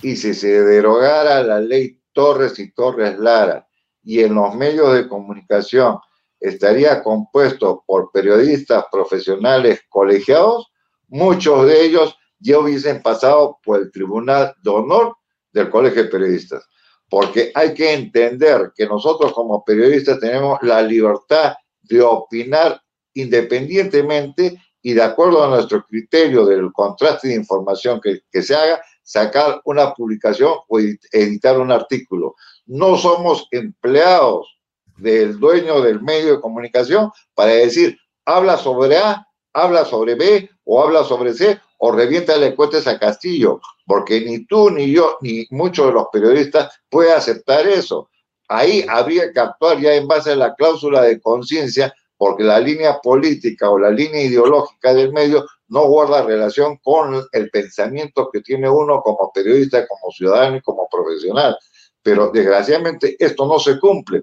y 0.00 0.16
si 0.16 0.34
se 0.34 0.62
derogara 0.62 1.42
la 1.42 1.60
ley 1.60 2.00
Torres 2.12 2.58
y 2.58 2.72
Torres 2.72 3.18
Lara 3.18 3.66
y 4.02 4.20
en 4.20 4.34
los 4.34 4.54
medios 4.54 4.94
de 4.94 5.08
comunicación 5.08 5.98
estaría 6.40 7.02
compuesto 7.02 7.82
por 7.86 8.10
periodistas 8.12 8.84
profesionales 8.90 9.82
colegiados, 9.88 10.72
muchos 11.08 11.66
de 11.66 11.84
ellos 11.84 12.16
ya 12.38 12.58
hubiesen 12.58 13.02
pasado 13.02 13.58
por 13.62 13.80
el 13.80 13.90
Tribunal 13.90 14.54
de 14.62 14.70
Honor 14.70 15.16
del 15.52 15.70
Colegio 15.70 16.04
de 16.04 16.10
Periodistas. 16.10 16.66
Porque 17.08 17.52
hay 17.54 17.74
que 17.74 17.92
entender 17.92 18.72
que 18.74 18.86
nosotros 18.86 19.32
como 19.32 19.64
periodistas 19.64 20.18
tenemos 20.18 20.58
la 20.62 20.82
libertad 20.82 21.54
de 21.82 22.02
opinar 22.02 22.80
independientemente 23.14 24.60
y 24.82 24.92
de 24.92 25.02
acuerdo 25.02 25.42
a 25.42 25.48
nuestro 25.48 25.84
criterio 25.84 26.44
del 26.44 26.72
contraste 26.72 27.28
de 27.28 27.34
información 27.34 28.00
que, 28.02 28.20
que 28.30 28.42
se 28.42 28.54
haga, 28.54 28.82
sacar 29.02 29.60
una 29.64 29.94
publicación 29.94 30.54
o 30.68 30.78
editar 30.78 31.58
un 31.58 31.70
artículo. 31.70 32.34
No 32.66 32.96
somos 32.96 33.46
empleados 33.50 34.58
del 34.96 35.38
dueño 35.38 35.80
del 35.80 36.00
medio 36.00 36.34
de 36.34 36.40
comunicación 36.40 37.10
para 37.34 37.52
decir, 37.52 37.98
habla 38.24 38.56
sobre 38.56 38.96
A, 38.96 39.26
habla 39.52 39.84
sobre 39.84 40.14
B 40.14 40.50
o 40.64 40.82
habla 40.82 41.04
sobre 41.04 41.34
C 41.34 41.60
o 41.86 41.92
reviéntale 41.92 42.54
cuentas 42.54 42.86
a 42.86 42.98
Castillo, 42.98 43.60
porque 43.84 44.22
ni 44.22 44.46
tú, 44.46 44.70
ni 44.70 44.90
yo, 44.90 45.18
ni 45.20 45.46
muchos 45.50 45.88
de 45.88 45.92
los 45.92 46.06
periodistas 46.10 46.80
pueden 46.88 47.12
aceptar 47.12 47.68
eso. 47.68 48.08
Ahí 48.48 48.86
habría 48.88 49.30
que 49.30 49.40
actuar 49.40 49.78
ya 49.78 49.94
en 49.94 50.08
base 50.08 50.32
a 50.32 50.36
la 50.36 50.54
cláusula 50.54 51.02
de 51.02 51.20
conciencia, 51.20 51.94
porque 52.16 52.42
la 52.42 52.58
línea 52.58 53.02
política 53.02 53.68
o 53.68 53.78
la 53.78 53.90
línea 53.90 54.22
ideológica 54.22 54.94
del 54.94 55.12
medio 55.12 55.44
no 55.68 55.86
guarda 55.86 56.22
relación 56.22 56.78
con 56.78 57.22
el 57.30 57.50
pensamiento 57.50 58.30
que 58.32 58.40
tiene 58.40 58.66
uno 58.66 59.02
como 59.02 59.30
periodista, 59.30 59.86
como 59.86 60.10
ciudadano 60.10 60.56
y 60.56 60.62
como 60.62 60.88
profesional. 60.90 61.54
Pero 62.02 62.30
desgraciadamente 62.30 63.14
esto 63.18 63.44
no 63.46 63.58
se 63.58 63.78
cumple. 63.78 64.22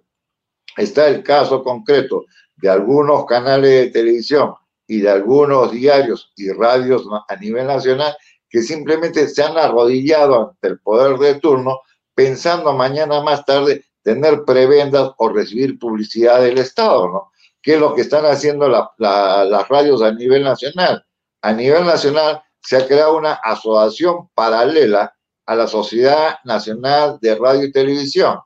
Está 0.76 1.08
el 1.08 1.22
caso 1.22 1.64
concreto 1.64 2.26
de 2.56 2.70
algunos 2.72 3.28
canales 3.28 3.70
de 3.70 3.92
televisión 3.92 4.56
y 4.92 5.00
de 5.00 5.10
algunos 5.10 5.72
diarios 5.72 6.34
y 6.36 6.52
radios 6.52 7.06
a 7.30 7.36
nivel 7.38 7.66
nacional 7.66 8.14
que 8.50 8.62
simplemente 8.62 9.26
se 9.30 9.42
han 9.42 9.58
arrodillado 9.58 10.50
ante 10.50 10.68
el 10.68 10.80
poder 10.80 11.18
de 11.18 11.36
turno 11.36 11.80
pensando 12.14 12.74
mañana 12.74 13.22
más 13.22 13.46
tarde 13.46 13.86
tener 14.04 14.44
prebendas 14.44 15.12
o 15.18 15.30
recibir 15.30 15.80
publicidad 15.80 16.42
del 16.42 16.58
Estado, 16.58 17.08
¿no? 17.08 17.32
¿Qué 17.62 17.76
es 17.76 17.80
lo 17.80 17.96
que 17.96 18.02
están 18.02 18.26
haciendo 18.26 18.68
las 18.68 19.70
radios 19.70 20.02
a 20.02 20.12
nivel 20.12 20.44
nacional? 20.44 21.06
a 21.42 21.54
nivel 21.54 21.86
nacional 21.86 22.44
se 22.62 22.76
ha 22.76 22.86
creado 22.86 23.18
una 23.18 23.34
asociación 23.34 24.30
paralela 24.36 25.16
a 25.46 25.56
la 25.56 25.68
Sociedad 25.68 26.36
Nacional 26.44 27.18
de 27.22 27.34
Radio 27.36 27.64
y 27.64 27.72
Televisión. 27.72 28.40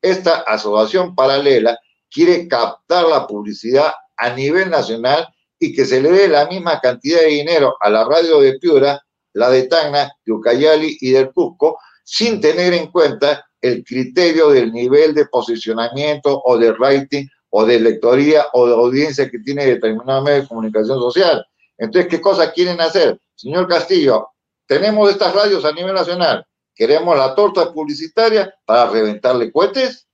Esta 0.00 0.40
asociación 0.40 1.14
paralela 1.14 1.78
quiere 2.10 2.46
captar 2.46 3.06
la 3.06 3.26
publicidad 3.26 3.94
a 4.16 4.30
nivel 4.30 4.70
nacional 4.70 5.26
y 5.58 5.74
que 5.74 5.84
se 5.84 6.00
le 6.00 6.10
dé 6.10 6.28
la 6.28 6.46
misma 6.46 6.80
cantidad 6.80 7.20
de 7.20 7.26
dinero 7.26 7.76
a 7.80 7.90
la 7.90 8.04
radio 8.04 8.40
de 8.40 8.58
Piura, 8.58 9.00
la 9.32 9.50
de 9.50 9.64
Tacna, 9.64 10.12
de 10.24 10.32
Ucayali 10.32 10.96
y 11.00 11.10
del 11.10 11.32
Cusco, 11.32 11.78
sin 12.04 12.40
tener 12.40 12.72
en 12.74 12.90
cuenta 12.90 13.44
el 13.60 13.84
criterio 13.84 14.50
del 14.50 14.72
nivel 14.72 15.14
de 15.14 15.26
posicionamiento 15.26 16.40
o 16.44 16.56
de 16.56 16.72
rating 16.72 17.26
o 17.50 17.64
de 17.64 17.80
lectoría 17.80 18.46
o 18.52 18.66
de 18.66 18.74
audiencia 18.74 19.30
que 19.30 19.38
tiene 19.38 19.66
determinado 19.66 20.22
medio 20.22 20.42
de 20.42 20.48
comunicación 20.48 20.98
social. 20.98 21.44
Entonces, 21.78 22.10
¿qué 22.10 22.20
cosas 22.20 22.52
quieren 22.52 22.80
hacer? 22.80 23.18
Señor 23.34 23.66
Castillo, 23.66 24.28
tenemos 24.66 25.10
estas 25.10 25.34
radios 25.34 25.64
a 25.64 25.72
nivel 25.72 25.94
nacional, 25.94 26.44
queremos 26.74 27.16
la 27.16 27.34
torta 27.34 27.72
publicitaria 27.72 28.52
para 28.64 28.90
reventarle 28.90 29.52
cohetes. 29.52 30.06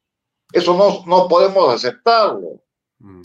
Eso 0.52 0.74
no, 0.74 1.04
no 1.06 1.28
podemos 1.28 1.74
aceptarlo. 1.74 2.61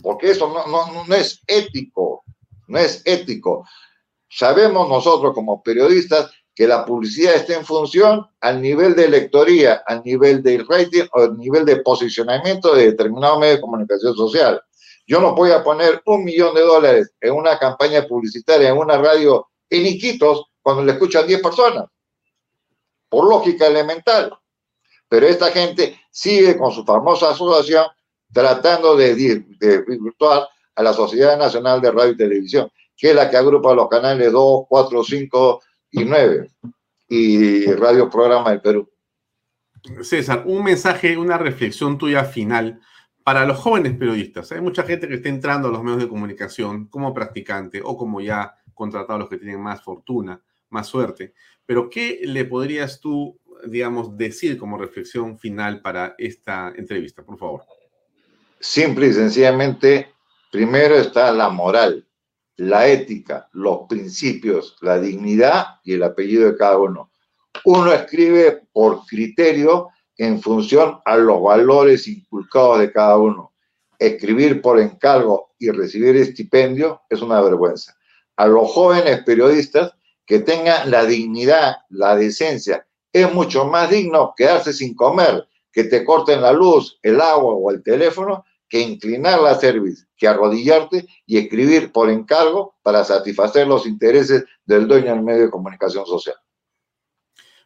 Porque 0.02 0.30
eso 0.30 0.48
no, 0.48 0.66
no, 0.66 1.04
no 1.04 1.14
es 1.14 1.42
ético, 1.46 2.24
no 2.66 2.78
es 2.78 3.02
ético. 3.04 3.66
Sabemos 4.28 4.88
nosotros 4.88 5.32
como 5.34 5.62
periodistas 5.62 6.30
que 6.54 6.66
la 6.66 6.84
publicidad 6.84 7.34
está 7.34 7.54
en 7.54 7.64
función 7.64 8.26
al 8.40 8.60
nivel 8.60 8.96
de 8.96 9.08
lectoría, 9.08 9.82
al 9.86 10.02
nivel 10.02 10.42
de 10.42 10.64
rating 10.68 11.04
o 11.12 11.20
al 11.20 11.36
nivel 11.36 11.64
de 11.64 11.76
posicionamiento 11.82 12.74
de 12.74 12.86
determinado 12.86 13.38
medio 13.38 13.54
de 13.54 13.60
comunicación 13.60 14.16
social. 14.16 14.60
Yo 15.06 15.20
no 15.20 15.34
voy 15.34 15.52
a 15.52 15.62
poner 15.62 16.02
un 16.04 16.24
millón 16.24 16.54
de 16.54 16.62
dólares 16.62 17.12
en 17.20 17.34
una 17.34 17.58
campaña 17.58 18.02
publicitaria 18.06 18.70
en 18.70 18.76
una 18.76 18.98
radio 18.98 19.48
en 19.70 19.86
Iquitos 19.86 20.46
cuando 20.60 20.82
le 20.84 20.92
escuchan 20.92 21.26
10 21.26 21.40
personas. 21.40 21.86
Por 23.08 23.28
lógica 23.28 23.68
elemental. 23.68 24.36
Pero 25.08 25.26
esta 25.26 25.50
gente 25.52 25.98
sigue 26.10 26.58
con 26.58 26.72
su 26.72 26.84
famosa 26.84 27.30
asociación 27.30 27.86
tratando 28.32 28.96
de, 28.96 29.14
de 29.14 29.84
virtuar 29.86 30.48
a 30.74 30.82
la 30.82 30.92
Sociedad 30.92 31.38
Nacional 31.38 31.80
de 31.80 31.90
Radio 31.90 32.12
y 32.12 32.16
Televisión, 32.16 32.70
que 32.96 33.10
es 33.10 33.14
la 33.14 33.30
que 33.30 33.36
agrupa 33.36 33.74
los 33.74 33.88
canales 33.88 34.30
2, 34.32 34.66
4, 34.68 35.04
5 35.04 35.62
y 35.92 36.04
9 36.04 36.50
y 37.08 37.66
Radio 37.72 38.10
Programa 38.10 38.50
del 38.50 38.60
Perú. 38.60 38.90
César, 40.02 40.44
un 40.46 40.64
mensaje, 40.64 41.16
una 41.16 41.38
reflexión 41.38 41.96
tuya 41.96 42.24
final 42.24 42.80
para 43.24 43.44
los 43.44 43.58
jóvenes 43.58 43.94
periodistas, 43.94 44.52
hay 44.52 44.60
mucha 44.60 44.84
gente 44.84 45.06
que 45.06 45.16
está 45.16 45.28
entrando 45.28 45.68
a 45.68 45.70
los 45.70 45.82
medios 45.82 46.00
de 46.00 46.08
comunicación 46.08 46.86
como 46.86 47.12
practicante 47.12 47.82
o 47.84 47.96
como 47.96 48.20
ya 48.20 48.54
contratados 48.72 49.20
los 49.20 49.28
que 49.28 49.36
tienen 49.36 49.60
más 49.60 49.82
fortuna, 49.82 50.42
más 50.70 50.86
suerte. 50.86 51.34
Pero 51.66 51.90
¿qué 51.90 52.20
le 52.22 52.46
podrías 52.46 53.00
tú, 53.00 53.38
digamos, 53.66 54.16
decir 54.16 54.56
como 54.56 54.78
reflexión 54.78 55.38
final 55.38 55.82
para 55.82 56.14
esta 56.16 56.72
entrevista, 56.74 57.22
por 57.22 57.36
favor? 57.36 57.64
Simple 58.60 59.06
y 59.06 59.12
sencillamente, 59.12 60.14
primero 60.50 60.96
está 60.96 61.32
la 61.32 61.48
moral, 61.48 62.08
la 62.56 62.88
ética, 62.88 63.48
los 63.52 63.86
principios, 63.88 64.76
la 64.80 64.98
dignidad 64.98 65.76
y 65.84 65.94
el 65.94 66.02
apellido 66.02 66.50
de 66.50 66.56
cada 66.56 66.76
uno. 66.78 67.12
Uno 67.64 67.92
escribe 67.92 68.62
por 68.72 69.06
criterio 69.06 69.90
en 70.16 70.42
función 70.42 70.98
a 71.04 71.16
los 71.16 71.40
valores 71.40 72.08
inculcados 72.08 72.80
de 72.80 72.92
cada 72.92 73.16
uno. 73.16 73.52
Escribir 73.96 74.60
por 74.60 74.80
encargo 74.80 75.54
y 75.58 75.70
recibir 75.70 76.16
estipendio 76.16 77.02
es 77.08 77.22
una 77.22 77.40
vergüenza. 77.40 77.96
A 78.36 78.48
los 78.48 78.70
jóvenes 78.72 79.22
periodistas 79.22 79.92
que 80.26 80.40
tengan 80.40 80.90
la 80.90 81.04
dignidad, 81.04 81.76
la 81.90 82.16
decencia, 82.16 82.86
es 83.12 83.32
mucho 83.32 83.66
más 83.66 83.88
digno 83.90 84.34
quedarse 84.36 84.72
sin 84.72 84.94
comer 84.94 85.46
que 85.72 85.84
te 85.84 86.04
corten 86.04 86.42
la 86.42 86.52
luz, 86.52 86.98
el 87.02 87.20
agua 87.20 87.54
o 87.54 87.70
el 87.70 87.82
teléfono 87.84 88.44
que 88.68 88.80
inclinar 88.80 89.40
la 89.40 89.54
cerviz, 89.54 90.06
que 90.16 90.28
arrodillarte 90.28 91.06
y 91.26 91.38
escribir 91.38 91.92
por 91.92 92.10
encargo 92.10 92.76
para 92.82 93.04
satisfacer 93.04 93.66
los 93.66 93.86
intereses 93.86 94.44
del 94.64 94.86
dueño 94.86 95.12
del 95.12 95.22
medio 95.22 95.44
de 95.44 95.50
comunicación 95.50 96.04
social. 96.06 96.36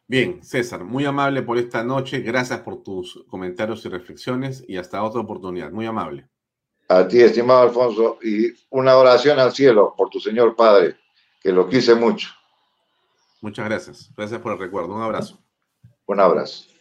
Bien, 0.06 0.42
César, 0.42 0.84
muy 0.84 1.04
amable 1.04 1.42
por 1.42 1.58
esta 1.58 1.82
noche. 1.82 2.20
Gracias 2.20 2.60
por 2.60 2.82
tus 2.82 3.24
comentarios 3.28 3.84
y 3.84 3.88
reflexiones 3.88 4.64
y 4.68 4.76
hasta 4.76 5.02
otra 5.02 5.20
oportunidad. 5.20 5.70
Muy 5.70 5.86
amable. 5.86 6.28
A 6.88 7.08
ti, 7.08 7.20
estimado 7.20 7.62
Alfonso, 7.62 8.18
y 8.22 8.52
una 8.70 8.96
oración 8.96 9.38
al 9.38 9.52
cielo 9.52 9.94
por 9.96 10.10
tu 10.10 10.20
Señor 10.20 10.54
Padre, 10.54 10.96
que 11.40 11.50
lo 11.50 11.68
quise 11.68 11.94
mucho. 11.94 12.28
Muchas 13.40 13.64
gracias. 13.64 14.10
Gracias 14.14 14.40
por 14.40 14.52
el 14.52 14.58
recuerdo. 14.58 14.94
Un 14.94 15.02
abrazo. 15.02 15.38
Un 16.06 16.20
abrazo. 16.20 16.71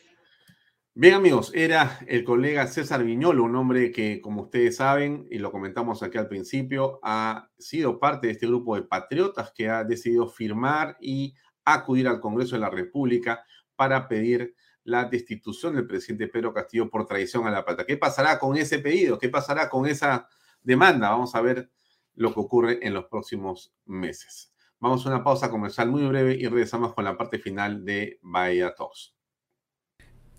Bien 0.94 1.14
amigos, 1.14 1.54
era 1.56 2.00
el 2.06 2.26
colega 2.26 2.68
César 2.68 3.06
Viñolo, 3.06 3.46
un 3.46 3.56
hombre 3.56 3.94
que, 3.94 4.20
como 4.20 4.42
ustedes 4.42 4.76
saben, 4.76 5.26
y 5.32 5.38
lo 5.38 5.50
comentamos 5.50 6.04
aquí 6.04 6.18
al 6.18 6.28
principio, 6.28 7.00
ha 7.02 7.50
sido 7.58 7.98
parte 7.98 8.28
de 8.28 8.34
este 8.34 8.46
grupo 8.46 8.76
de 8.76 8.82
patriotas 8.82 9.54
que 9.56 9.70
ha 9.70 9.86
decidido 9.86 10.28
firmar 10.28 10.98
y 11.00 11.34
acudir 11.64 12.10
al 12.10 12.20
Congreso 12.20 12.56
de 12.56 12.62
la 12.62 12.70
República 12.70 13.42
para 13.78 14.10
pedir 14.10 14.54
la 14.84 15.06
destitución 15.06 15.76
del 15.76 15.88
presidente 15.88 16.28
Pedro 16.28 16.54
Castillo 16.54 16.90
por 16.90 17.06
traición 17.06 17.48
a 17.48 17.52
la 17.52 17.64
patria. 17.64 17.86
¿Qué 17.86 17.96
pasará 17.96 18.38
con 18.38 18.58
ese 18.58 18.80
pedido? 18.80 19.18
¿Qué 19.18 19.30
pasará 19.30 19.70
con 19.70 19.88
esa 19.88 20.28
demanda? 20.62 21.10
Vamos 21.10 21.34
a 21.36 21.42
ver 21.42 21.72
lo 22.16 22.34
que 22.34 22.40
ocurre 22.42 22.86
en 22.86 22.94
los 22.94 23.06
próximos 23.06 23.74
meses. 23.86 24.54
Vamos 24.78 25.06
a 25.06 25.10
una 25.10 25.24
pausa 25.24 25.50
comercial 25.50 25.90
muy 25.90 26.06
breve 26.06 26.36
y 26.36 26.48
regresamos 26.48 26.94
con 26.94 27.06
la 27.06 27.16
parte 27.18 27.40
final 27.40 27.86
de 27.86 28.20
Bahía 28.22 28.76
Talks. 28.76 29.21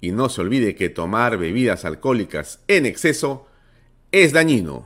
Y 0.00 0.12
no 0.12 0.28
se 0.28 0.40
olvide 0.40 0.74
que 0.74 0.88
tomar 0.88 1.38
bebidas 1.38 1.84
alcohólicas 1.84 2.62
en 2.68 2.86
exceso 2.86 3.46
es 4.12 4.32
dañino. 4.32 4.84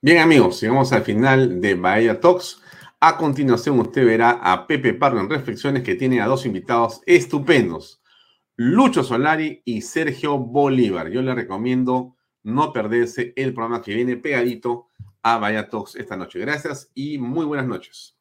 Bien 0.00 0.18
amigos, 0.18 0.60
llegamos 0.60 0.92
al 0.92 1.02
final 1.02 1.60
de 1.60 1.74
Bahía 1.74 2.20
Talks. 2.20 2.62
A 3.00 3.16
continuación 3.16 3.78
usted 3.80 4.04
verá 4.04 4.30
a 4.30 4.66
Pepe 4.66 4.94
Pardo 4.94 5.20
en 5.20 5.30
Reflexiones 5.30 5.82
que 5.82 5.94
tiene 5.94 6.20
a 6.20 6.26
dos 6.26 6.46
invitados 6.46 7.00
estupendos, 7.06 8.02
Lucho 8.56 9.04
Solari 9.04 9.62
y 9.64 9.82
Sergio 9.82 10.38
Bolívar. 10.38 11.10
Yo 11.10 11.22
le 11.22 11.34
recomiendo 11.34 12.16
no 12.42 12.72
perderse 12.72 13.32
el 13.36 13.54
programa 13.54 13.82
que 13.82 13.94
viene 13.94 14.16
pegadito 14.16 14.88
a 15.22 15.38
Bahía 15.38 15.68
Talks 15.68 15.94
esta 15.94 16.16
noche. 16.16 16.40
Gracias 16.40 16.90
y 16.94 17.18
muy 17.18 17.44
buenas 17.44 17.66
noches. 17.66 18.17